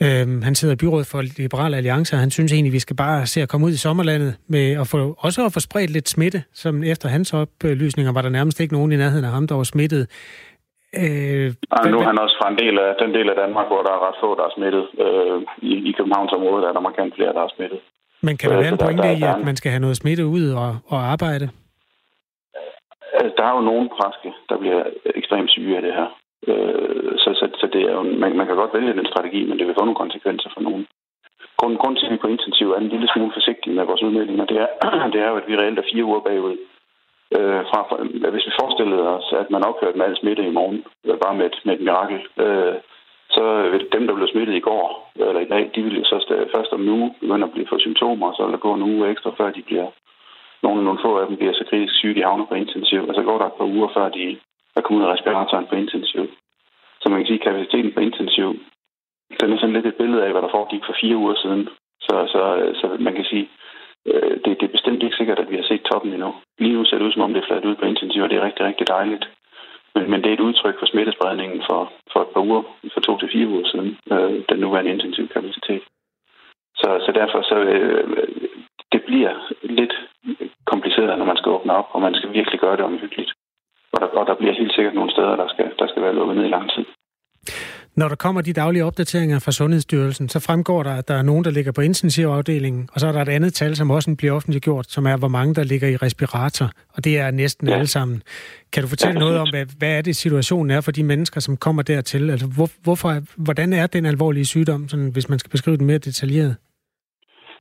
Øh, 0.01 0.43
han 0.43 0.55
sidder 0.55 0.73
i 0.73 0.77
byrådet 0.77 1.07
for 1.07 1.21
Liberale 1.21 1.77
Alliance, 1.77 2.15
og 2.15 2.19
han 2.19 2.31
synes 2.31 2.51
egentlig, 2.51 2.73
vi 2.73 2.79
skal 2.79 2.95
bare 2.95 3.27
se 3.27 3.41
at 3.41 3.49
komme 3.49 3.67
ud 3.67 3.71
i 3.71 3.77
sommerlandet 3.77 4.35
med 4.47 4.71
at 4.71 4.87
få, 4.87 5.15
også 5.19 5.45
at 5.45 5.53
få 5.53 5.59
spredt 5.59 5.91
lidt 5.91 6.09
smitte, 6.09 6.43
som 6.53 6.83
efter 6.83 7.09
hans 7.09 7.33
oplysninger 7.33 8.11
var 8.11 8.21
der 8.21 8.29
nærmest 8.29 8.59
ikke 8.59 8.73
nogen 8.73 8.91
i 8.91 8.95
nærheden 8.95 9.25
af 9.25 9.31
ham, 9.31 9.47
der 9.47 9.55
var 9.55 9.63
smittet. 9.63 10.07
Øh, 11.01 11.47
og 11.75 11.79
nu 11.91 11.97
er 11.99 12.07
han 12.11 12.23
også 12.23 12.35
fra 12.39 12.49
en 12.53 12.59
del 12.63 12.75
af, 12.85 12.89
den 13.03 13.11
del 13.17 13.27
af 13.29 13.35
Danmark, 13.43 13.67
hvor 13.67 13.81
der 13.87 13.93
er 13.97 14.01
ret 14.07 14.17
få, 14.23 14.29
der 14.39 14.45
er 14.49 14.53
smittet. 14.57 14.85
Øh, 15.05 15.37
i, 15.69 15.73
I 15.89 15.91
Københavns 15.97 16.33
område 16.37 16.61
der 16.61 16.69
er 16.69 16.75
der 16.77 16.87
markant 16.89 17.15
flere, 17.15 17.33
der 17.37 17.43
er 17.43 17.51
smittet. 17.55 17.79
Men 18.25 18.37
kan 18.37 18.49
der 18.49 18.57
øh, 18.57 18.63
være 18.63 18.73
en 18.75 18.83
pointe 18.85 19.09
i, 19.19 19.23
at 19.33 19.45
man 19.49 19.55
skal 19.55 19.71
have 19.71 19.85
noget 19.85 19.97
smitte 19.97 20.25
ud 20.37 20.45
og, 20.63 20.71
og 20.93 20.99
arbejde? 21.13 21.45
Altså, 23.19 23.33
der 23.37 23.45
er 23.49 23.53
jo 23.57 23.61
nogle 23.71 23.89
præske, 23.97 24.31
der 24.49 24.57
bliver 24.57 24.83
ekstremt 25.21 25.51
syge 25.51 25.75
af 25.77 25.81
det 25.87 25.93
her. 25.99 26.09
Øh, 26.51 27.11
så, 27.23 27.29
så, 27.39 27.45
så 27.61 27.65
det 27.73 27.81
er 27.87 27.93
jo, 27.97 28.03
man, 28.21 28.31
man 28.39 28.47
kan 28.47 28.55
godt 28.55 28.73
vælge 28.77 28.97
den 28.99 29.11
strategi, 29.11 29.41
men 29.45 29.59
det 29.59 29.67
vil 29.67 29.77
få 29.77 29.85
nogle 29.85 30.03
konsekvenser 30.03 30.49
for 30.53 30.61
nogen. 30.61 30.85
Grunden, 31.57 31.77
grunden 31.81 31.97
til, 31.99 32.05
at 32.05 32.11
vi 32.13 32.23
på 32.23 32.27
intensiv 32.27 32.67
er 32.71 32.79
en 32.79 32.93
lille 32.93 33.07
smule 33.13 33.33
forsigtige 33.37 33.75
med 33.75 33.83
vores 33.89 34.03
udmeldinger, 34.07 34.45
det 34.45 34.57
er, 34.63 34.69
det 35.13 35.19
er 35.21 35.29
jo, 35.29 35.35
at 35.41 35.47
vi 35.47 35.57
reelt 35.57 35.79
er 35.79 35.89
fire 35.91 36.05
uger 36.05 36.19
bagud 36.19 36.57
Øh, 37.37 37.61
fra, 37.69 37.79
hvis 38.33 38.47
vi 38.47 38.59
forestillede 38.61 39.07
os, 39.15 39.27
at 39.41 39.51
man 39.51 39.65
ophørte 39.69 39.97
med 39.97 40.05
al 40.05 40.17
smitte 40.17 40.43
i 40.47 40.55
morgen, 40.57 40.83
øh, 41.05 41.17
bare 41.23 41.35
med 41.35 41.45
et, 41.45 41.57
med 41.65 41.73
et 41.73 41.81
mirakel, 41.81 42.19
øh, 42.45 42.75
så 43.35 43.43
vil 43.71 43.87
dem, 43.95 44.07
der 44.07 44.15
blev 44.15 44.27
smittet 44.27 44.55
i 44.55 44.65
går 44.69 45.11
eller 45.15 45.41
i 45.41 45.51
dag, 45.53 45.71
de 45.75 45.81
vil 45.83 46.05
så 46.05 46.17
først 46.55 46.73
om 46.73 46.79
nu 46.79 47.15
begynde 47.19 47.45
at 47.45 47.51
blive 47.51 47.67
få 47.67 47.79
symptomer, 47.79 48.33
så 48.33 48.43
vil 48.43 48.53
der 48.53 48.65
gå 48.67 48.73
en 48.73 48.87
uge 48.91 49.09
ekstra, 49.09 49.31
før 49.37 49.49
de 49.51 49.61
bliver, 49.61 49.87
nogle, 50.63 50.83
nogle 50.83 50.99
få 51.05 51.11
af 51.17 51.27
dem 51.27 51.37
bliver 51.37 51.53
så 51.53 51.65
kritisk 51.69 51.93
syge, 51.95 52.15
de 52.15 52.27
havner 52.27 52.45
på 52.45 52.55
intensiv, 52.55 53.01
og 53.09 53.15
så 53.15 53.21
går 53.23 53.37
der 53.37 53.45
et 53.45 53.59
par 53.59 53.71
uger, 53.75 53.89
før 53.93 54.09
de 54.09 54.37
er 54.75 54.81
kommet 54.81 55.01
ud 55.01 55.07
af 55.07 55.13
respiratoren 55.13 55.67
på 55.69 55.75
intensiv. 55.75 56.23
Så 57.01 57.09
man 57.09 57.19
kan 57.19 57.27
sige, 57.27 57.39
at 57.39 57.47
kapaciteten 57.47 57.91
på 57.93 57.99
intensiv, 57.99 58.49
den 59.39 59.53
er 59.53 59.57
sådan 59.57 59.73
lidt 59.73 59.85
et 59.85 59.95
billede 60.01 60.25
af, 60.25 60.31
hvad 60.31 60.41
der 60.41 60.55
foregik 60.57 60.83
for 60.85 60.95
fire 61.01 61.17
uger 61.17 61.35
siden. 61.35 61.69
Så, 62.01 62.15
så, 62.33 62.41
så 62.79 62.85
man 62.99 63.15
kan 63.15 63.25
sige, 63.25 63.49
øh, 64.05 64.35
det, 64.43 64.51
det 64.59 64.63
er 64.63 64.77
bestemt 64.77 65.03
ikke 65.03 65.15
sikkert, 65.15 65.39
at 65.39 65.49
vi 65.51 65.55
har 65.55 65.63
set 65.63 65.82
toppen 65.93 66.13
endnu. 66.13 66.31
Lige 66.63 66.75
nu 66.75 66.85
ser 66.85 66.97
det 66.97 67.05
ud, 67.05 67.13
som 67.13 67.25
om 67.25 67.33
det 67.33 67.41
er 67.41 67.47
fladt 67.47 67.65
ud 67.69 67.75
på 67.75 67.85
intensiv, 67.85 68.21
og 68.23 68.29
det 68.29 68.37
er 68.37 68.47
rigtig, 68.47 68.65
rigtig 68.65 68.87
dejligt. 68.87 69.25
Men, 69.95 70.03
men 70.11 70.19
det 70.21 70.29
er 70.29 70.37
et 70.37 70.47
udtryk 70.47 70.75
for 70.79 70.85
smittespredningen 70.85 71.59
for, 71.69 71.81
for 72.11 72.19
et 72.21 72.31
par 72.33 72.43
uger, 72.49 72.63
for 72.93 73.01
to 73.01 73.11
til 73.17 73.29
fire 73.33 73.47
uger 73.47 73.67
siden, 73.71 73.89
øh, 74.13 74.33
den 74.49 74.59
nuværende 74.59 74.91
intensiv 74.91 75.25
kapacitet. 75.35 75.83
Så, 76.81 76.89
så 77.05 77.11
derfor 77.19 77.39
så 77.51 77.57
øh, 77.73 78.03
det 78.93 79.01
bliver 79.07 79.33
lidt 79.63 79.95
kompliceret, 80.71 81.17
når 81.17 81.25
man 81.31 81.37
skal 81.37 81.51
åbne 81.51 81.73
op, 81.79 81.89
og 81.95 82.01
man 82.01 82.15
skal 82.15 82.33
virkelig 82.33 82.59
gøre 82.59 82.77
det 82.77 82.85
omhyggeligt. 82.85 83.31
Og 83.93 84.01
der, 84.01 84.07
og 84.19 84.25
der 84.27 84.35
bliver 84.39 84.53
helt 84.53 84.73
sikkert 84.75 84.95
nogle 84.95 85.11
steder, 85.11 85.35
der 85.35 85.47
skal, 85.47 85.67
der 85.79 85.87
skal 85.87 86.01
være 86.03 86.15
lukket 86.15 86.35
ned 86.37 86.45
i 86.45 86.55
lang 86.55 86.71
tid. 86.71 86.85
Når 87.95 88.07
der 88.07 88.15
kommer 88.15 88.41
de 88.41 88.53
daglige 88.53 88.85
opdateringer 88.85 89.39
fra 89.39 89.51
Sundhedsstyrelsen, 89.51 90.29
så 90.29 90.39
fremgår 90.39 90.83
der, 90.83 90.93
at 90.93 91.07
der 91.07 91.13
er 91.13 91.21
nogen, 91.21 91.43
der 91.43 91.51
ligger 91.51 91.71
på 91.71 91.81
intensivafdelingen, 91.81 92.89
og 92.93 92.99
så 92.99 93.07
er 93.07 93.11
der 93.11 93.21
et 93.21 93.29
andet 93.29 93.53
tal, 93.53 93.75
som 93.75 93.91
også 93.91 94.15
bliver 94.15 94.33
offentliggjort, 94.33 94.91
som 94.91 95.05
er, 95.05 95.17
hvor 95.17 95.27
mange 95.27 95.55
der 95.55 95.63
ligger 95.63 95.87
i 95.87 95.95
respirator, 95.95 96.71
og 96.93 97.03
det 97.03 97.17
er 97.17 97.31
næsten 97.31 97.67
ja. 97.67 97.73
alle 97.73 97.87
sammen. 97.87 98.23
Kan 98.71 98.83
du 98.83 98.89
fortælle 98.89 99.19
noget 99.19 99.37
om, 99.37 99.49
hvad, 99.49 99.65
hvad 99.77 99.89
er 99.89 100.01
det 100.01 100.15
situationen 100.15 100.71
er 100.71 100.81
for 100.81 100.91
de 100.91 101.03
mennesker, 101.03 101.39
som 101.39 101.57
kommer 101.57 101.81
dertil? 101.81 102.29
Altså, 102.29 102.47
hvor, 102.47 102.69
hvorfor, 102.83 103.21
hvordan 103.35 103.73
er 103.73 103.87
den 103.87 104.05
alvorlige 104.05 104.45
sygdom, 104.45 104.89
sådan, 104.89 105.09
hvis 105.09 105.29
man 105.29 105.39
skal 105.39 105.49
beskrive 105.49 105.77
den 105.77 105.85
mere 105.85 105.97
detaljeret? 105.97 106.55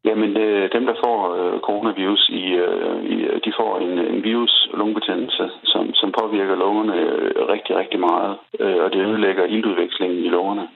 Jamen, 0.04 0.36
øh, 0.36 0.72
dem, 0.72 0.86
der 0.86 0.94
får 1.04 1.18
øh, 1.38 1.60
coronavirus, 1.60 2.28
i, 2.28 2.44
øh, 2.64 3.02
i, 3.14 3.16
øh, 3.30 3.40
de 3.44 3.52
får 3.60 3.78
en, 3.78 3.98
en 3.98 4.24
virus 4.24 4.68
lungebetændelse, 4.74 5.50
som, 5.64 5.94
som 5.94 6.12
påvirker 6.20 6.56
lungerne 6.56 6.96
øh, 7.00 7.48
rigtig, 7.54 7.76
rigtig 7.76 8.00
meget, 8.00 8.36
øh, 8.60 8.78
og 8.84 8.92
det 8.92 9.06
ødelægger 9.06 9.44
iltudvekslingen 9.44 10.24
i 10.24 10.28
lungerne. 10.28 10.68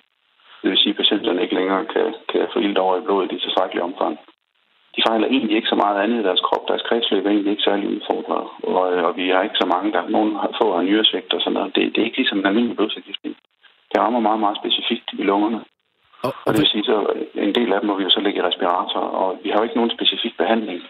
Det 0.62 0.70
vil 0.70 0.78
sige, 0.78 0.90
at 0.90 0.96
patienterne 0.96 1.42
ikke 1.42 1.54
længere 1.54 1.84
kan, 1.84 2.14
kan 2.28 2.46
få 2.52 2.58
ilt 2.58 2.78
over 2.78 2.96
i 2.96 3.04
blodet 3.06 3.32
i 3.32 3.38
tilstrækkelig 3.38 3.82
omfang. 3.82 4.18
De 4.96 5.02
fejler 5.08 5.26
egentlig 5.26 5.56
ikke 5.56 5.68
så 5.68 5.78
meget 5.84 6.02
andet 6.02 6.20
i 6.20 6.26
deres 6.28 6.40
krop. 6.40 6.68
Deres 6.68 6.82
kredsløb 6.88 7.26
er 7.26 7.30
egentlig 7.30 7.50
ikke 7.50 7.68
særlig 7.68 7.88
udfordret, 7.96 8.46
og, 8.62 8.92
øh, 8.92 9.04
og 9.04 9.16
vi 9.16 9.28
har 9.28 9.42
ikke 9.42 9.62
så 9.62 9.66
mange, 9.74 9.92
der 9.92 10.08
nogen 10.08 10.32
har 10.34 10.82
nyresvigt 10.82 11.34
og 11.34 11.40
sådan 11.40 11.52
noget. 11.52 11.74
Det, 11.74 11.82
det 11.94 12.00
er 12.00 12.04
ikke 12.04 12.16
ligesom 12.16 12.38
en 12.38 12.46
almindelig 12.46 12.76
blodsforgiftning. 12.76 13.36
Det 13.90 14.00
rammer 14.00 14.20
meget, 14.20 14.40
meget 14.40 14.58
specifikt 14.62 15.08
i 15.12 15.22
lungerne. 15.22 15.60
Og, 16.26 16.32
og 16.46 16.50
det 16.52 16.60
vil 16.62 16.74
sige, 16.74 16.84
så 16.92 16.96
en 17.46 17.54
del 17.58 17.72
af 17.72 17.78
dem 17.80 17.88
må 17.88 17.94
vi 17.98 18.04
jo 18.08 18.12
så 18.16 18.20
lægge 18.20 18.38
i 18.40 18.46
respirator, 18.50 19.02
og 19.22 19.28
vi 19.42 19.48
har 19.50 19.58
jo 19.58 19.66
ikke 19.66 19.80
nogen 19.80 19.96
specifik 19.96 20.34
behandling, 20.42 20.80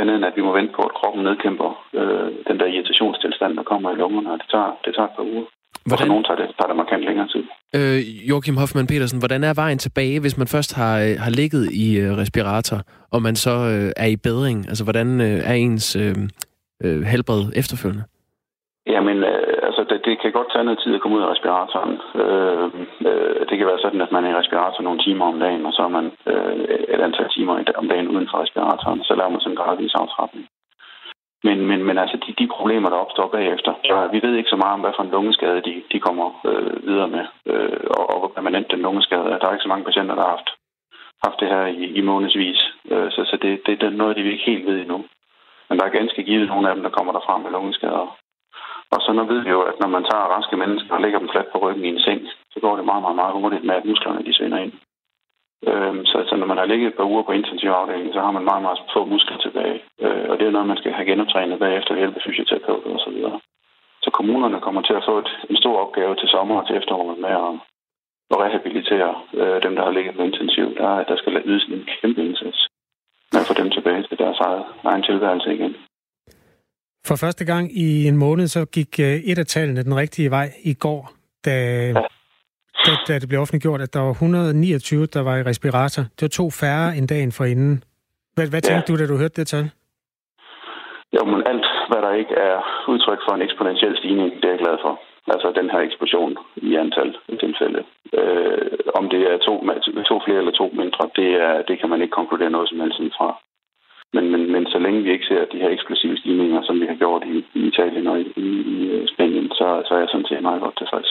andet 0.00 0.14
end 0.16 0.24
at 0.24 0.36
vi 0.36 0.42
må 0.42 0.52
vente 0.58 0.72
på, 0.76 0.82
at 0.88 0.94
kroppen 0.98 1.22
nedkæmper 1.28 1.70
øh, 2.00 2.28
den 2.48 2.56
der 2.60 2.66
irritationstilstand, 2.66 3.52
der 3.58 3.62
kommer 3.62 3.88
i 3.90 3.96
lungerne, 4.02 4.32
og 4.32 4.38
det 4.40 4.48
tager, 4.54 4.70
det 4.84 4.94
tager 4.94 5.08
et 5.10 5.16
par 5.18 5.26
uger. 5.32 5.46
Hvordan? 5.86 5.92
Og 5.92 5.98
for 5.98 6.06
nogen 6.12 6.24
tager 6.24 6.40
det, 6.42 6.48
tager 6.58 6.68
det 6.70 6.76
markant 6.76 7.04
længere 7.08 7.28
tid. 7.34 7.44
Øh, 7.76 8.28
Joachim 8.30 8.56
Hoffmann 8.56 8.86
Petersen, 8.86 9.18
hvordan 9.18 9.44
er 9.44 9.54
vejen 9.54 9.78
tilbage, 9.78 10.20
hvis 10.20 10.38
man 10.38 10.46
først 10.46 10.74
har, 10.80 10.94
øh, 11.04 11.14
har 11.24 11.30
ligget 11.40 11.64
i 11.84 11.86
øh, 12.00 12.10
respirator, 12.22 12.78
og 13.14 13.22
man 13.22 13.36
så 13.36 13.54
øh, 13.72 14.04
er 14.04 14.10
i 14.16 14.16
bedring? 14.16 14.58
Altså, 14.70 14.84
hvordan 14.84 15.20
øh, 15.20 15.50
er 15.50 15.54
ens 15.54 15.96
øh, 15.96 16.14
øh, 16.84 17.02
helbred 17.02 17.42
efterfølgende? 17.60 18.04
Jamen, 18.86 19.18
øh, 19.32 19.61
det, 19.92 20.04
det 20.04 20.14
kan 20.20 20.32
godt 20.32 20.52
tage 20.52 20.64
noget 20.64 20.80
tid 20.82 20.94
at 20.94 21.00
komme 21.00 21.16
ud 21.16 21.22
af 21.22 21.30
respiratoren. 21.34 21.94
Øh, 22.22 22.66
øh, 23.08 23.40
det 23.48 23.54
kan 23.58 23.66
være 23.66 23.84
sådan, 23.84 24.00
at 24.00 24.12
man 24.12 24.24
er 24.24 24.30
i 24.30 24.38
respirator 24.40 24.82
nogle 24.82 25.02
timer 25.06 25.24
om 25.26 25.38
dagen, 25.40 25.66
og 25.66 25.72
så 25.72 25.82
er 25.82 25.92
man 25.98 26.06
øh, 26.32 26.54
et 26.94 27.00
antal 27.06 27.28
timer 27.30 27.52
om 27.80 27.88
dagen 27.88 28.08
uden 28.08 28.28
for 28.30 28.38
respiratoren. 28.42 29.04
Så 29.04 29.14
laver 29.14 29.30
man 29.30 29.40
sådan 29.40 29.52
en 29.52 29.62
gradvis 29.62 29.94
aftrapning. 29.94 30.44
Men, 31.44 31.66
men, 31.66 31.84
men 31.84 31.98
altså, 31.98 32.16
de, 32.24 32.32
de 32.40 32.46
problemer, 32.56 32.88
der 32.90 32.96
opstår 33.04 33.28
bagefter, 33.28 33.72
så 33.84 34.08
vi 34.12 34.18
ved 34.22 34.34
ikke 34.36 34.50
så 34.50 34.56
meget 34.56 34.74
om, 34.74 34.80
hvad 34.80 34.92
for 34.96 35.02
en 35.02 35.14
lungeskade 35.16 35.60
de, 35.68 35.82
de 35.92 36.00
kommer 36.00 36.26
øh, 36.50 36.86
videre 36.88 37.08
med, 37.08 37.24
øh, 37.46 37.80
og, 37.96 38.10
og 38.10 38.18
hvor 38.18 38.28
permanent 38.36 38.70
den 38.70 38.80
lungeskade 38.86 39.26
er. 39.32 39.38
Der 39.38 39.46
er 39.46 39.52
ikke 39.52 39.62
så 39.62 39.72
mange 39.74 39.84
patienter, 39.84 40.14
der 40.14 40.22
har 40.22 40.36
haft, 40.36 40.50
haft 41.26 41.40
det 41.40 41.48
her 41.48 41.66
i, 41.66 41.84
i 41.98 42.00
månedsvis. 42.00 42.60
Øh, 42.90 43.10
så 43.10 43.20
så 43.30 43.36
det, 43.42 43.60
det, 43.66 43.80
det 43.80 43.86
er 43.86 44.00
noget, 44.00 44.16
de 44.16 44.22
vi 44.22 44.32
ikke 44.32 44.50
helt 44.50 44.66
ved 44.66 44.80
endnu. 44.80 45.04
Men 45.68 45.78
der 45.78 45.84
er 45.84 45.98
ganske 45.98 46.22
givet 46.22 46.48
nogle 46.48 46.68
af 46.68 46.74
dem, 46.74 46.82
der 46.82 46.96
kommer 46.96 47.12
derfra 47.12 47.38
med 47.38 47.50
lungeskader. 47.50 48.16
Og 48.94 48.98
så 49.04 49.10
nu 49.12 49.22
ved 49.24 49.40
vi 49.44 49.50
jo, 49.56 49.60
at 49.70 49.76
når 49.80 49.90
man 49.96 50.04
tager 50.10 50.32
raske 50.36 50.56
mennesker 50.56 50.94
og 50.94 51.00
lægger 51.00 51.18
dem 51.18 51.28
fladt 51.32 51.52
på 51.52 51.58
ryggen 51.58 51.84
i 51.84 51.88
en 51.88 52.00
seng, 52.00 52.20
så 52.52 52.60
går 52.60 52.76
det 52.76 52.84
meget, 52.84 53.02
meget, 53.02 53.16
meget 53.16 53.34
hurtigt 53.38 53.64
med, 53.64 53.74
at 53.74 53.84
musklerne 53.84 54.24
de 54.26 54.34
svinder 54.34 54.58
ind. 54.58 54.72
Øhm, 55.70 56.04
så, 56.10 56.16
så 56.28 56.34
når 56.36 56.46
man 56.46 56.58
har 56.60 56.64
ligget 56.64 56.88
et 56.88 56.98
par 56.98 57.10
uger 57.12 57.22
på 57.22 57.32
intensivafdelingen, 57.32 58.12
så 58.12 58.20
har 58.20 58.32
man 58.36 58.44
meget, 58.44 58.62
meget 58.62 58.80
få 58.94 59.04
muskler 59.04 59.38
tilbage. 59.38 59.78
Øh, 60.04 60.24
og 60.30 60.38
det 60.38 60.46
er 60.46 60.50
noget, 60.50 60.72
man 60.72 60.80
skal 60.80 60.92
have 60.92 61.06
genoptrænet 61.10 61.58
bagefter 61.58 61.94
ved 61.94 62.00
hjælp 62.02 62.16
af 62.16 62.22
fysioterapeuter 62.26 62.90
osv. 62.96 63.18
så. 63.22 63.38
Så 64.04 64.10
kommunerne 64.10 64.60
kommer 64.60 64.82
til 64.82 64.94
at 64.94 65.04
få 65.08 65.18
et, 65.18 65.30
en 65.50 65.56
stor 65.56 65.76
opgave 65.84 66.14
til 66.16 66.28
sommer 66.28 66.60
og 66.60 66.66
til 66.66 66.76
efteråret 66.76 67.18
med 67.18 67.34
at, 67.46 67.52
at 68.32 68.40
rehabilitere 68.44 69.10
øh, 69.40 69.62
dem, 69.62 69.76
der 69.76 69.84
har 69.84 69.92
ligget 69.96 70.14
på 70.16 70.22
intensiv. 70.22 70.66
Der, 70.74 71.04
der 71.10 71.16
skal 71.16 71.42
ydes 71.44 71.64
en 71.64 71.88
kæmpe 72.00 72.20
indsats 72.24 72.68
med 73.32 73.40
at 73.40 73.48
få 73.50 73.54
dem 73.62 73.70
tilbage 73.70 74.02
til 74.02 74.18
deres 74.18 74.38
egen, 74.40 74.64
egen 74.84 75.02
tilværelse 75.02 75.54
igen. 75.54 75.74
For 77.08 77.16
første 77.24 77.44
gang 77.44 77.64
i 77.84 78.08
en 78.08 78.16
måned, 78.16 78.46
så 78.46 78.64
gik 78.76 79.00
øh, 79.00 79.14
et 79.30 79.38
af 79.38 79.46
tallene 79.46 79.82
den 79.82 79.96
rigtige 79.96 80.30
vej 80.30 80.48
i 80.64 80.74
går, 80.74 81.10
da, 81.44 81.56
da, 82.86 82.92
da 83.08 83.18
det 83.18 83.28
blev 83.28 83.40
offentliggjort, 83.40 83.80
at 83.80 83.94
der 83.94 84.00
var 84.00 84.10
129, 84.10 85.06
der 85.06 85.22
var 85.22 85.36
i 85.36 85.42
respirator. 85.42 86.02
Det 86.02 86.22
var 86.22 86.34
to 86.40 86.50
færre 86.50 86.96
end 86.96 87.08
dagen 87.08 87.32
for 87.32 87.44
inden. 87.44 87.84
Hvad, 88.34 88.46
hvad 88.50 88.60
tænkte 88.60 88.86
ja. 88.86 88.88
du, 88.88 88.98
da 89.00 89.06
du 89.12 89.16
hørte 89.22 89.36
det 89.40 89.46
tal? 89.46 89.66
Jo, 91.16 91.22
men 91.32 91.40
alt, 91.52 91.66
hvad 91.90 92.00
der 92.06 92.12
ikke 92.22 92.34
er 92.34 92.58
udtryk 92.92 93.20
for 93.26 93.32
en 93.34 93.42
eksponentiel 93.42 93.96
stigning, 93.98 94.28
det 94.40 94.44
er 94.44 94.54
jeg 94.56 94.64
glad 94.64 94.76
for. 94.84 94.94
Altså 95.34 95.48
den 95.60 95.70
her 95.70 95.80
eksplosion 95.88 96.36
i 96.56 96.74
antal 96.74 97.10
tilfælde. 97.44 97.82
Øh, 98.18 98.78
om 98.98 99.04
det 99.12 99.22
er 99.32 99.36
to, 99.46 99.52
to 100.10 100.16
flere 100.24 100.40
eller 100.42 100.54
to 100.60 100.66
mindre, 100.80 101.04
det, 101.18 101.28
er, 101.46 101.62
det 101.68 101.80
kan 101.80 101.90
man 101.90 102.02
ikke 102.02 102.18
konkludere 102.20 102.50
noget 102.50 102.68
som 102.68 102.80
helst 102.80 103.16
fra. 103.18 103.28
Men, 104.14 104.24
men, 104.32 104.52
men 104.52 104.66
så 104.66 104.78
længe 104.78 105.02
vi 105.02 105.10
ikke 105.12 105.24
ser 105.24 105.44
de 105.52 105.58
her 105.62 105.70
eksplosive 105.76 106.16
stigninger, 106.16 106.62
som 106.62 106.80
vi 106.80 106.86
har 106.86 106.94
gjort 106.94 107.22
i, 107.34 107.44
i 107.58 107.60
Italien 107.72 108.06
og 108.06 108.20
i, 108.20 108.24
i, 108.36 108.48
i 109.02 109.06
Spanien, 109.12 109.48
så, 109.48 109.82
så 109.86 109.94
er 109.94 109.98
jeg 109.98 110.08
sådan 110.10 110.26
set 110.26 110.42
meget 110.42 110.60
godt 110.60 110.76
tilfreds. 110.78 111.10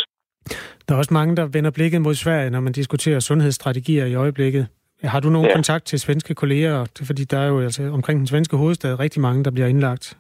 Der 0.86 0.94
er 0.94 1.00
også 1.00 1.14
mange, 1.14 1.36
der 1.36 1.46
vender 1.56 1.72
blikket 1.72 2.02
mod 2.02 2.14
Sverige, 2.14 2.50
når 2.50 2.60
man 2.60 2.74
diskuterer 2.74 3.20
sundhedsstrategier 3.20 4.06
i 4.06 4.16
øjeblikket. 4.16 4.68
Har 5.04 5.20
du 5.20 5.30
nogen 5.30 5.48
ja. 5.48 5.56
kontakt 5.56 5.86
til 5.86 6.00
svenske 6.00 6.34
kolleger? 6.36 6.76
Fordi 7.10 7.24
der 7.32 7.40
er 7.40 7.50
jo 7.54 7.60
altså 7.60 7.84
omkring 7.98 8.18
den 8.20 8.28
svenske 8.28 8.58
hovedstad 8.58 9.00
rigtig 9.00 9.22
mange, 9.22 9.44
der 9.44 9.52
bliver 9.52 9.68
indlagt. 9.68 10.18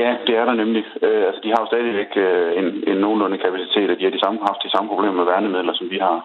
Ja, 0.00 0.10
det 0.26 0.34
er 0.40 0.44
der 0.44 0.54
nemlig. 0.62 0.84
Øh, 1.02 1.22
altså, 1.28 1.40
de 1.44 1.48
har 1.52 1.60
jo 1.62 1.66
stadigvæk 1.72 2.12
øh, 2.26 2.48
en, 2.60 2.66
en 2.90 2.98
nogenlunde 3.04 3.38
kapacitet, 3.38 3.90
og 3.90 3.96
de 3.98 4.04
har 4.04 4.14
de 4.16 4.24
samme, 4.24 4.38
haft 4.48 4.64
de 4.66 4.70
samme 4.74 4.88
problemer 4.88 5.16
med 5.16 5.30
værnemidler, 5.32 5.74
som 5.74 5.90
vi 5.90 5.98
har. 6.06 6.16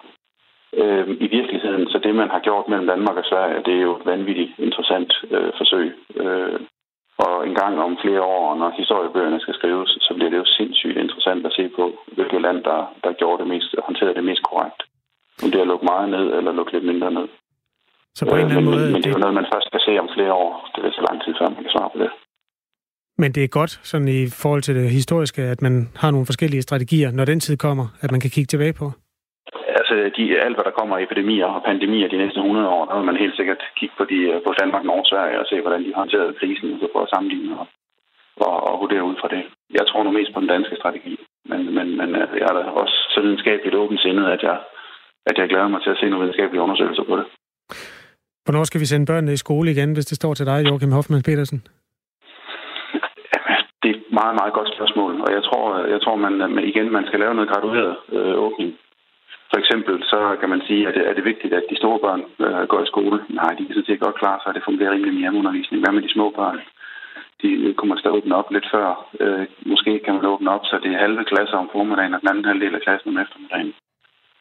Øh, 0.80 1.08
I 1.26 1.28
virkeligheden, 1.38 1.84
så 1.92 1.98
det, 2.04 2.14
man 2.14 2.30
har 2.34 2.40
gjort 2.40 2.68
mellem 2.68 2.86
Danmark 2.86 3.16
og 3.16 3.24
Sverige, 3.30 3.64
det 3.66 3.74
er 3.74 3.82
jo 3.88 3.96
et 3.96 4.06
vanvittigt 4.06 4.52
interessant 4.58 5.12
øh, 5.30 5.52
forsøg. 5.60 5.88
Øh, 6.22 6.60
og 7.24 7.34
en 7.48 7.54
gang 7.54 7.74
om 7.86 7.98
flere 8.02 8.22
år, 8.22 8.56
når 8.60 8.78
historiebøgerne 8.80 9.40
skal 9.40 9.54
skrives, 9.54 9.90
så 10.06 10.10
bliver 10.14 10.30
det 10.30 10.38
jo 10.42 10.48
sindssygt 10.58 10.98
interessant 11.04 11.46
at 11.46 11.52
se 11.58 11.64
på, 11.76 11.84
hvilket 12.16 12.40
land, 12.46 12.58
der, 12.68 12.80
der 13.04 13.12
gjorde 13.20 13.38
det 13.42 13.48
mest, 13.52 13.68
håndterede 13.86 14.14
det 14.14 14.24
mest 14.24 14.42
korrekt. 14.42 14.80
Om 15.42 15.50
det 15.50 15.58
er 15.58 15.66
at 15.66 15.72
lukke 15.72 15.90
meget 15.92 16.08
ned, 16.16 16.26
eller 16.36 16.52
lukke 16.52 16.72
lidt 16.72 16.86
mindre 16.90 17.10
ned. 17.18 17.28
Så 18.14 18.22
på 18.24 18.34
en 18.34 18.40
eller 18.40 18.50
anden 18.50 18.64
men, 18.64 18.74
måde... 18.74 18.92
Men 18.92 19.02
det 19.02 19.08
er 19.10 19.16
jo 19.18 19.24
noget, 19.24 19.34
man 19.40 19.52
først 19.52 19.66
skal 19.66 19.80
se 19.86 19.92
om 20.02 20.08
flere 20.16 20.34
år. 20.44 20.52
Det 20.74 20.80
er 20.84 20.92
så 20.98 21.04
lang 21.08 21.18
tid, 21.24 21.32
før 21.38 21.48
man 21.54 21.62
kan 21.64 21.74
svare 21.76 21.90
på 21.94 21.98
det. 22.04 22.10
Men 23.18 23.32
det 23.32 23.44
er 23.44 23.48
godt, 23.48 23.70
sådan 23.70 24.08
i 24.08 24.26
forhold 24.42 24.62
til 24.62 24.74
det 24.74 24.90
historiske, 24.90 25.42
at 25.42 25.62
man 25.62 25.74
har 25.96 26.10
nogle 26.10 26.26
forskellige 26.26 26.62
strategier, 26.62 27.10
når 27.10 27.24
den 27.24 27.40
tid 27.40 27.56
kommer, 27.56 27.86
at 28.00 28.10
man 28.12 28.20
kan 28.20 28.30
kigge 28.30 28.50
tilbage 28.52 28.72
på? 28.72 28.86
De, 30.16 30.24
alt 30.46 30.56
hvad 30.56 30.66
der 30.68 30.78
kommer 30.78 30.94
af 30.96 31.02
epidemier 31.02 31.48
og 31.56 31.64
pandemier 31.68 32.08
de 32.08 32.22
næste 32.22 32.38
100 32.40 32.68
år, 32.76 32.84
der 32.84 32.96
vil 32.96 33.08
man 33.10 33.22
helt 33.22 33.36
sikkert 33.36 33.62
kigge 33.78 33.94
på, 33.98 34.04
de, 34.10 34.18
på 34.46 34.50
Danmark, 34.60 34.84
Norge 34.84 35.04
og 35.04 35.10
Sverige 35.10 35.40
og 35.40 35.46
se, 35.46 35.56
hvordan 35.60 35.82
de 35.84 35.90
har 35.92 36.00
håndteret 36.02 36.38
krisen, 36.40 36.72
og 36.72 36.78
så 36.80 36.88
prøve 36.92 37.06
at 37.06 37.12
sammenligne 37.14 37.58
og, 37.60 37.66
og, 38.46 38.54
og 38.68 38.74
vurdere 38.82 39.08
ud 39.10 39.16
fra 39.20 39.28
det. 39.34 39.42
Jeg 39.78 39.84
tror 39.86 40.02
nu 40.02 40.10
mest 40.10 40.32
på 40.34 40.40
den 40.40 40.52
danske 40.54 40.76
strategi, 40.80 41.14
men, 41.50 41.60
men, 41.76 41.86
men 42.00 42.08
øh, 42.20 42.28
jeg 42.40 42.46
er 42.50 42.54
da 42.58 42.62
også 42.82 42.96
så 43.14 43.18
videnskabeligt 43.24 43.80
åbensindet, 43.82 44.26
at 44.34 44.42
jeg, 44.48 44.56
at 45.30 45.36
jeg 45.38 45.48
glæder 45.48 45.68
mig 45.68 45.82
til 45.82 45.94
at 45.94 45.98
se 46.00 46.06
nogle 46.08 46.22
videnskabelige 46.24 46.64
undersøgelser 46.66 47.04
på 47.10 47.16
det. 47.20 47.26
Hvornår 48.44 48.64
skal 48.64 48.80
vi 48.80 48.86
sende 48.90 49.06
børnene 49.10 49.32
i 49.32 49.42
skole 49.44 49.70
igen, 49.70 49.92
hvis 49.92 50.06
det 50.10 50.16
står 50.16 50.34
til 50.34 50.46
dig, 50.46 50.58
Joachim 50.68 50.92
Hoffmann 50.92 51.22
Petersen? 51.28 51.60
Det 53.82 53.90
er 53.90 53.94
et 53.94 54.04
meget, 54.20 54.34
meget 54.40 54.52
godt 54.58 54.70
spørgsmål, 54.74 55.20
og 55.24 55.30
jeg 55.36 55.42
tror, 55.48 55.86
jeg 55.94 56.00
tror 56.00 56.16
man, 56.16 56.58
igen, 56.70 56.92
man 56.92 57.06
skal 57.06 57.20
lave 57.20 57.34
noget 57.34 57.50
gradueret 57.50 57.96
øh, 58.12 58.34
åbning. 58.46 58.70
For 59.52 59.58
eksempel 59.62 59.94
så 60.12 60.36
kan 60.40 60.48
man 60.48 60.62
sige, 60.68 60.88
at 60.88 60.94
det 60.94 61.04
er 61.08 61.14
det 61.14 61.24
vigtigt, 61.24 61.52
at 61.54 61.64
de 61.70 61.76
store 61.76 61.98
børn 62.04 62.22
øh, 62.44 62.62
går 62.70 62.80
i 62.82 62.92
skole? 62.92 63.18
Nej, 63.28 63.50
de 63.58 63.64
kan 63.64 63.74
sådan 63.74 63.90
set 63.90 64.04
godt 64.06 64.20
klare 64.22 64.38
sig, 64.40 64.50
at 64.50 64.54
det 64.56 64.64
fungerer 64.68 64.92
rimelig 64.92 65.12
med 65.14 65.22
hjemmeundervisning. 65.22 65.82
Hvad 65.82 65.94
med 65.94 66.02
de 66.02 66.14
små 66.16 66.26
børn? 66.30 66.60
De 67.42 67.74
kommer 67.78 67.94
til 67.96 68.08
at 68.08 68.16
åbne 68.18 68.34
op 68.40 68.50
lidt 68.50 68.68
før. 68.74 68.86
Øh, 69.20 69.46
måske 69.72 69.92
kan 70.04 70.14
man 70.14 70.32
åbne 70.34 70.50
op, 70.50 70.64
så 70.64 70.74
det 70.82 70.90
er 70.92 71.04
halve 71.04 71.24
klasser 71.24 71.56
om 71.56 71.70
formiddagen, 71.72 72.14
og 72.14 72.20
den 72.20 72.28
anden 72.28 72.44
halvdel 72.44 72.74
af 72.74 72.80
klassen 72.80 73.08
om 73.10 73.22
eftermiddagen. 73.22 73.72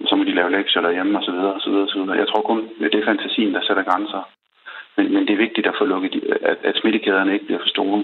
Så 0.10 0.16
må 0.16 0.24
de 0.24 0.38
lave 0.40 0.52
lektier 0.52 0.82
derhjemme 0.82 1.20
osv. 1.20 1.40
osv., 1.58 1.76
osv. 1.86 2.02
Jeg 2.22 2.28
tror 2.28 2.42
kun, 2.42 2.60
at 2.86 2.92
det 2.92 3.00
er 3.00 3.12
fantasien, 3.12 3.54
der 3.54 3.62
sætter 3.68 3.84
grænser. 3.90 4.22
Men, 4.98 5.14
men 5.14 5.22
det 5.28 5.34
er 5.34 5.46
vigtigt 5.46 5.68
at 5.68 5.78
få 5.78 5.86
lukket, 5.86 6.14
at, 6.42 6.58
at 6.64 6.76
smittekæderne 6.78 7.34
ikke 7.34 7.46
bliver 7.46 7.60
for 7.60 7.74
store 7.76 8.04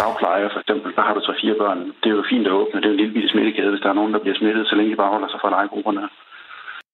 dagplejer 0.00 0.48
for 0.52 0.60
eksempel, 0.62 0.90
der 0.96 1.02
har 1.06 1.14
du 1.14 1.20
så 1.24 1.34
fire 1.40 1.56
børn. 1.62 1.80
Det 2.00 2.08
er 2.08 2.18
jo 2.20 2.30
fint 2.32 2.46
at 2.46 2.56
åbne. 2.60 2.80
Det 2.80 2.86
er 2.86 2.92
jo 2.92 2.96
en 2.96 3.02
lille 3.02 3.14
bitte 3.14 3.32
smittekæde, 3.32 3.72
hvis 3.72 3.84
der 3.84 3.90
er 3.90 4.00
nogen, 4.00 4.14
der 4.14 4.22
bliver 4.22 4.38
smittet, 4.40 4.64
så 4.66 4.74
længe 4.76 4.92
de 4.92 5.00
bare 5.02 5.14
holder 5.14 5.30
sig 5.30 5.40
fra 5.40 5.52
legegrupperne. 5.54 6.04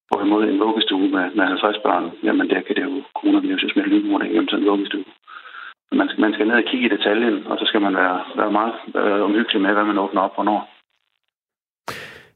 Hvorimod 0.09 0.42
en 0.44 0.61
vuggestue 0.64 1.09
med, 1.16 1.26
med 1.36 1.44
50 1.46 1.78
børn, 1.86 2.05
jamen 2.26 2.46
der 2.53 2.61
kan 2.66 2.76
det 2.76 2.84
jo 2.88 2.92
coronavirus 3.18 3.64
smitte 3.72 3.90
lynhurtigt 3.90 4.32
hjem 4.32 4.46
til 4.46 4.59
en 4.59 4.68
vuggestue. 4.70 5.05
Man 6.01 6.09
skal, 6.09 6.20
man 6.20 6.32
skal 6.34 6.46
ned 6.46 6.57
og 6.62 6.68
kigge 6.70 6.86
i 6.86 6.94
detaljen, 6.96 7.36
og 7.51 7.55
så 7.59 7.64
skal 7.66 7.80
man 7.86 7.94
være, 8.03 8.18
være 8.40 8.53
meget 8.59 8.74
øh, 9.01 9.20
omhyggelig 9.26 9.61
med, 9.62 9.72
hvad 9.72 9.84
man 9.84 9.98
åbner 9.98 10.20
op 10.20 10.34
hvornår. 10.34 10.61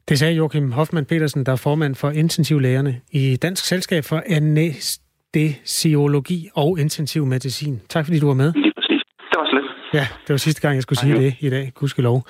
Det 0.08 0.18
sagde 0.18 0.34
Joachim 0.34 0.72
Hoffmann 0.72 1.06
Petersen, 1.06 1.46
der 1.46 1.52
er 1.52 1.62
formand 1.68 1.94
for 1.94 2.10
intensivlægerne 2.10 2.94
i 3.12 3.36
Dansk 3.42 3.64
Selskab 3.64 4.02
for 4.10 4.22
Anestesiologi 4.38 6.48
og 6.54 6.78
Intensiv 6.78 7.26
Medicin. 7.26 7.80
Tak 7.88 8.04
fordi 8.06 8.18
du 8.18 8.26
var 8.26 8.38
med. 8.42 8.52
Lige 8.52 8.72
præcis. 8.78 9.02
Det 9.30 9.36
var 9.40 9.46
slet. 9.52 9.68
Ja, 9.94 10.06
det 10.26 10.28
var 10.28 10.36
sidste 10.36 10.60
gang, 10.60 10.74
jeg 10.74 10.82
skulle 10.82 10.98
sige 10.98 11.14
det 11.14 11.34
i 11.40 11.50
dag. 11.50 11.72
Gudskelov. 11.74 12.26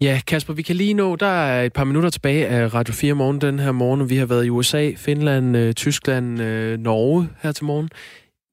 Ja, 0.00 0.20
Kasper, 0.26 0.54
vi 0.54 0.62
kan 0.62 0.76
lige 0.76 0.94
nå, 0.94 1.16
der 1.16 1.26
er 1.26 1.62
et 1.62 1.72
par 1.72 1.84
minutter 1.84 2.10
tilbage 2.10 2.46
af 2.46 2.74
Radio 2.74 2.94
4 2.94 3.14
morgen 3.14 3.40
den 3.40 3.58
her 3.58 3.72
morgen. 3.72 4.10
Vi 4.10 4.16
har 4.16 4.26
været 4.26 4.46
i 4.46 4.50
USA, 4.50 4.92
Finland, 4.96 5.56
øh, 5.56 5.72
Tyskland, 5.72 6.40
øh, 6.40 6.78
Norge 6.78 7.28
her 7.42 7.52
til 7.52 7.64
morgen. 7.64 7.88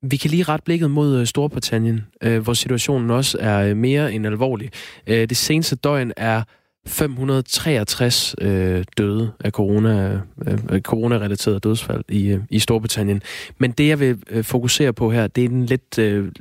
Vi 0.03 0.17
kan 0.17 0.31
lige 0.31 0.43
ret 0.43 0.63
blikket 0.63 0.91
mod 0.91 1.19
øh, 1.19 1.25
Storbritannien, 1.25 2.05
hvor 2.21 2.53
situationen 2.53 3.11
også 3.11 3.37
er 3.41 3.73
mere 3.73 4.13
end 4.13 4.27
alvorlig. 4.27 4.69
Det 5.07 5.37
seneste 5.37 5.75
døgn 5.75 6.11
er 6.17 6.43
563 6.87 8.35
øh, 8.41 8.83
døde 8.97 9.31
af 9.39 9.51
corona, 9.51 10.19
øh, 10.47 10.81
corona-relaterede 10.81 11.59
dødsfald 11.59 12.03
i, 12.09 12.27
øh, 12.27 12.39
i 12.49 12.59
Storbritannien. 12.59 13.21
Men 13.57 13.71
det, 13.71 13.87
jeg 13.87 13.99
vil 13.99 14.17
øh, 14.29 14.43
fokusere 14.43 14.93
på 14.93 15.11
her, 15.11 15.27
det 15.27 15.43
er 15.43 15.49
den 15.49 15.65
lidt, 15.65 15.99
øh, 15.99 16.31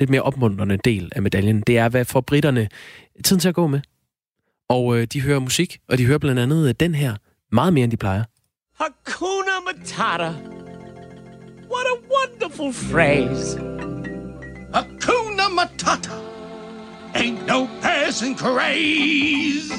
lidt 0.00 0.10
mere 0.10 0.22
opmuntrende 0.22 0.76
del 0.84 1.12
af 1.16 1.22
medaljen. 1.22 1.60
Det 1.60 1.78
er, 1.78 1.88
hvad 1.88 2.04
får 2.04 2.20
britterne 2.20 2.68
tiden 3.24 3.40
til 3.40 3.48
at 3.48 3.54
gå 3.54 3.66
med. 3.66 3.80
Og 4.68 4.98
øh, 4.98 5.06
de 5.12 5.22
hører 5.22 5.38
musik, 5.38 5.78
og 5.88 5.98
de 5.98 6.06
hører 6.06 6.18
blandt 6.18 6.40
andet 6.40 6.68
øh, 6.68 6.74
den 6.80 6.94
her, 6.94 7.16
meget 7.52 7.72
mere 7.72 7.84
end 7.84 7.92
de 7.92 7.96
plejer. 7.96 8.24
Hakuna 8.74 9.52
Matata. 9.66 10.32
What 11.72 11.86
a 11.94 11.96
wonderful 12.16 12.72
phrase. 12.72 13.58
Hakuna 14.74 15.48
Matata. 15.48 16.14
Ain't 17.14 17.46
no 17.46 17.66
passing 17.82 18.36
craze. 18.38 19.72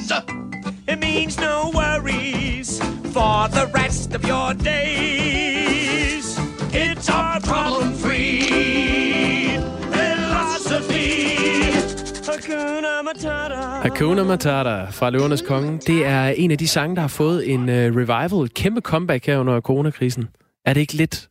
It 0.88 1.00
means 1.00 1.40
no 1.40 1.72
worries 1.74 2.80
for 3.14 3.48
the 3.48 3.68
rest 3.76 4.16
of 4.16 4.24
your 4.26 4.54
days. 4.54 6.26
It's 6.74 7.10
our 7.10 7.40
problem-free. 7.42 8.79
Hakuna 13.84 14.24
Matata. 14.24 14.24
Matata 14.24 14.86
fra 14.92 15.10
Løvernes 15.10 15.42
Konge. 15.42 15.80
Det 15.88 16.06
er 16.06 16.28
en 16.28 16.52
af 16.52 16.58
de 16.58 16.68
sange, 16.68 16.96
der 16.96 17.02
har 17.02 17.08
fået 17.08 17.54
en 17.54 17.62
uh, 17.62 17.76
revival, 17.76 18.46
et 18.46 18.54
kæmpe 18.54 18.82
comeback 18.82 19.26
her 19.26 19.38
under 19.38 19.62
coronakrisen. 19.62 20.28
Er 20.66 20.74
det 20.74 20.82
ikke 20.82 20.94
lidt 20.94 21.30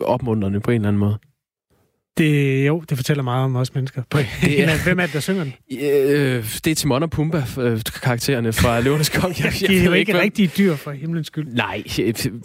opmuntrende 0.00 0.60
på 0.60 0.70
en 0.70 0.74
eller 0.74 0.88
anden 0.88 1.00
måde? 1.00 1.18
Det, 2.18 2.66
jo, 2.66 2.80
det 2.80 2.98
fortæller 2.98 3.22
meget 3.22 3.44
om 3.44 3.56
os 3.56 3.74
mennesker. 3.74 4.02
Det 4.12 4.20
er, 4.64 4.84
Hvem 4.84 4.98
er 4.98 5.04
det, 5.04 5.12
der 5.12 5.20
synger 5.20 5.44
den? 5.44 5.54
Øh, 5.72 6.44
det 6.64 6.66
er 6.66 6.74
Timon 6.74 7.02
og 7.02 7.10
Pumba, 7.10 7.44
øh, 7.58 7.80
karaktererne 8.02 8.52
fra 8.52 8.80
Løvernes 8.84 9.08
Kong. 9.08 9.38
Jeg, 9.38 9.52
jeg, 9.62 9.68
De 9.68 9.78
er 9.78 9.84
jo 9.84 9.92
ikke 9.92 10.12
hvem... 10.12 10.22
rigtige 10.22 10.50
dyr, 10.58 10.76
for 10.76 10.90
himlens 10.90 11.26
skyld. 11.26 11.46
Nej, 11.46 11.82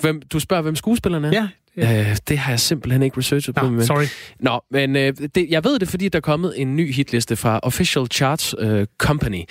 hvem, 0.01 0.21
du 0.21 0.39
spørger, 0.39 0.63
hvem 0.63 0.75
skuespillerne 0.75 1.27
er? 1.27 1.31
Ja. 1.31 1.47
Ja. 1.77 2.09
Øh, 2.09 2.17
det 2.27 2.37
har 2.37 2.51
jeg 2.51 2.59
simpelthen 2.59 3.03
ikke 3.03 3.17
researchet 3.17 3.55
på. 3.55 3.69
Men... 3.69 3.85
Sorry. 3.85 4.03
Nå, 4.39 4.61
men 4.71 4.95
øh, 4.95 5.13
det, 5.35 5.47
jeg 5.49 5.63
ved 5.63 5.79
det, 5.79 5.87
fordi 5.87 6.09
der 6.09 6.19
er 6.19 6.21
kommet 6.21 6.53
en 6.57 6.75
ny 6.75 6.93
hitliste 6.93 7.35
fra 7.35 7.59
Official 7.63 8.07
Charts 8.11 8.55
øh, 8.59 8.85
Company, 8.97 9.41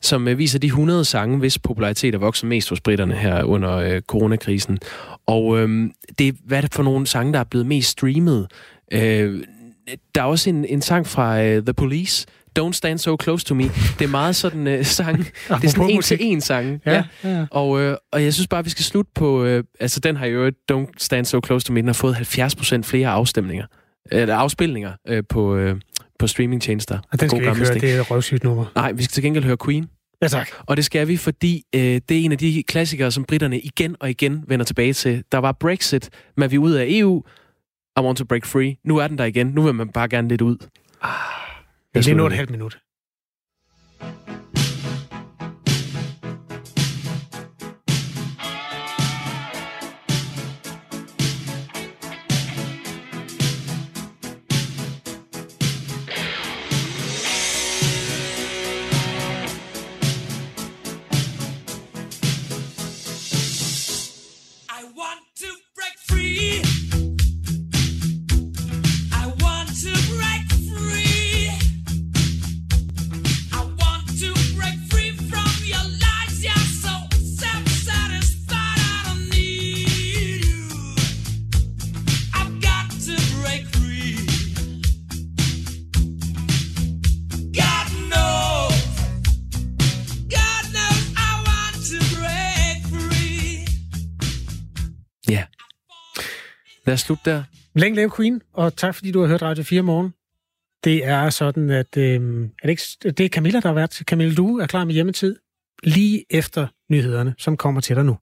som 0.00 0.28
øh, 0.28 0.38
viser 0.38 0.58
de 0.58 0.66
100 0.66 1.04
sange, 1.04 1.38
hvis 1.38 1.58
popularitet 1.58 2.14
er 2.14 2.18
vokset 2.18 2.48
mest 2.48 2.70
hos 2.70 2.80
britterne 2.80 3.14
her 3.14 3.42
under 3.42 3.76
øh, 3.76 4.00
coronakrisen. 4.00 4.78
Og 5.26 5.58
øh, 5.58 5.90
det, 6.18 6.36
hvad 6.44 6.58
er 6.58 6.62
det 6.62 6.74
for 6.74 6.82
nogle 6.82 7.06
sange, 7.06 7.32
der 7.32 7.38
er 7.38 7.44
blevet 7.44 7.66
mest 7.66 7.90
streamet? 7.90 8.46
Øh, 8.92 9.42
der 10.14 10.20
er 10.20 10.26
også 10.26 10.50
en, 10.50 10.64
en 10.64 10.82
sang 10.82 11.06
fra 11.06 11.40
uh, 11.40 11.62
The 11.62 11.74
Police, 11.74 12.26
Don't 12.58 12.72
Stand 12.72 12.98
So 12.98 13.16
Close 13.22 13.46
To 13.46 13.54
Me. 13.54 13.64
Det 13.98 14.02
er 14.02 14.08
meget 14.08 14.36
sådan 14.36 14.78
uh, 14.78 14.84
sang. 14.84 15.18
det 15.48 15.64
er 15.64 15.68
sådan 15.68 15.90
en 15.90 16.02
til 16.02 16.18
en 16.20 16.40
sang. 16.40 16.82
Ja, 16.86 17.04
ja. 17.24 17.28
ja. 17.30 17.46
Og, 17.50 17.70
uh, 17.70 17.92
og 18.12 18.24
jeg 18.24 18.34
synes 18.34 18.46
bare, 18.46 18.64
vi 18.64 18.70
skal 18.70 18.84
slutte 18.84 19.10
på... 19.14 19.44
Uh, 19.44 19.60
altså, 19.80 20.00
den 20.00 20.16
har 20.16 20.26
jo 20.26 20.52
Don't 20.72 20.92
Stand 20.98 21.26
So 21.26 21.40
Close 21.46 21.66
To 21.66 21.72
Me. 21.72 21.80
Den 21.80 21.88
har 21.88 21.92
fået 21.92 22.14
70% 22.14 22.82
flere 22.82 23.08
afstemninger. 23.08 23.66
Eller 24.10 24.36
afspilninger 24.36 24.92
uh, 25.10 25.18
på, 25.28 25.56
uh, 25.56 25.72
på 26.18 26.26
streamingtjenester. 26.26 26.98
Og 27.12 27.20
den 27.20 27.28
skal 27.28 27.44
God 27.44 27.54
vi 27.54 27.60
ikke 27.60 27.70
høre, 27.70 27.80
det 27.80 27.96
er 27.96 28.00
et 28.00 28.10
røvsygt 28.10 28.44
nummer. 28.44 28.64
Nej, 28.74 28.92
vi 28.92 29.02
skal 29.02 29.12
til 29.12 29.22
gengæld 29.22 29.44
høre 29.44 29.56
Queen. 29.64 29.88
Ja, 30.22 30.28
tak. 30.28 30.48
Og 30.66 30.76
det 30.76 30.84
skal 30.84 31.08
vi, 31.08 31.16
fordi 31.16 31.62
øh, 31.74 31.80
det 31.80 32.10
er 32.10 32.24
en 32.24 32.32
af 32.32 32.38
de 32.38 32.62
klassikere, 32.62 33.10
som 33.10 33.24
britterne 33.24 33.60
igen 33.60 33.96
og 34.00 34.10
igen 34.10 34.44
vender 34.48 34.64
tilbage 34.64 34.92
til. 34.92 35.24
Der 35.32 35.38
var 35.38 35.52
Brexit, 35.52 36.10
men 36.36 36.50
vi 36.50 36.56
er 36.56 36.60
ud 36.60 36.72
af 36.72 36.86
EU, 36.88 37.22
i 38.00 38.04
want 38.04 38.18
to 38.18 38.24
break 38.24 38.44
free. 38.44 38.76
Nu 38.84 38.96
er 38.96 39.08
den 39.08 39.18
der 39.18 39.24
igen. 39.24 39.46
Nu 39.46 39.62
vil 39.62 39.74
man 39.74 39.88
bare 39.88 40.08
gerne 40.08 40.28
lidt 40.28 40.42
ud. 40.42 40.56
Ah, 41.02 41.10
det 41.94 42.00
er 42.00 42.04
lige 42.04 42.14
nu 42.14 42.26
et 42.26 42.32
halvt 42.32 42.50
minut. 42.50 42.78
Lad 96.88 96.94
os 96.94 97.00
slutte 97.00 97.30
der. 97.30 97.42
Længe 97.74 97.96
leve 97.96 98.10
Queen, 98.16 98.42
og 98.52 98.76
tak 98.76 98.94
fordi 98.94 99.10
du 99.10 99.20
har 99.20 99.28
hørt 99.28 99.42
Radio 99.42 99.64
4 99.64 99.82
morgen. 99.82 100.10
Det 100.84 101.04
er 101.04 101.30
sådan, 101.30 101.70
at 101.70 101.96
øh, 101.96 102.04
er 102.62 102.66
det, 102.66 102.68
ikke, 102.68 102.82
det 103.02 103.20
er 103.20 103.28
Camilla, 103.28 103.60
der 103.60 103.68
har 103.68 103.74
været. 103.74 103.92
Camilla, 103.94 104.34
du 104.34 104.58
er 104.58 104.66
klar 104.66 104.84
med 104.84 104.94
hjemmetid 104.94 105.36
lige 105.82 106.24
efter 106.30 106.66
nyhederne, 106.90 107.34
som 107.38 107.56
kommer 107.56 107.80
til 107.80 107.96
dig 107.96 108.04
nu. 108.04 108.16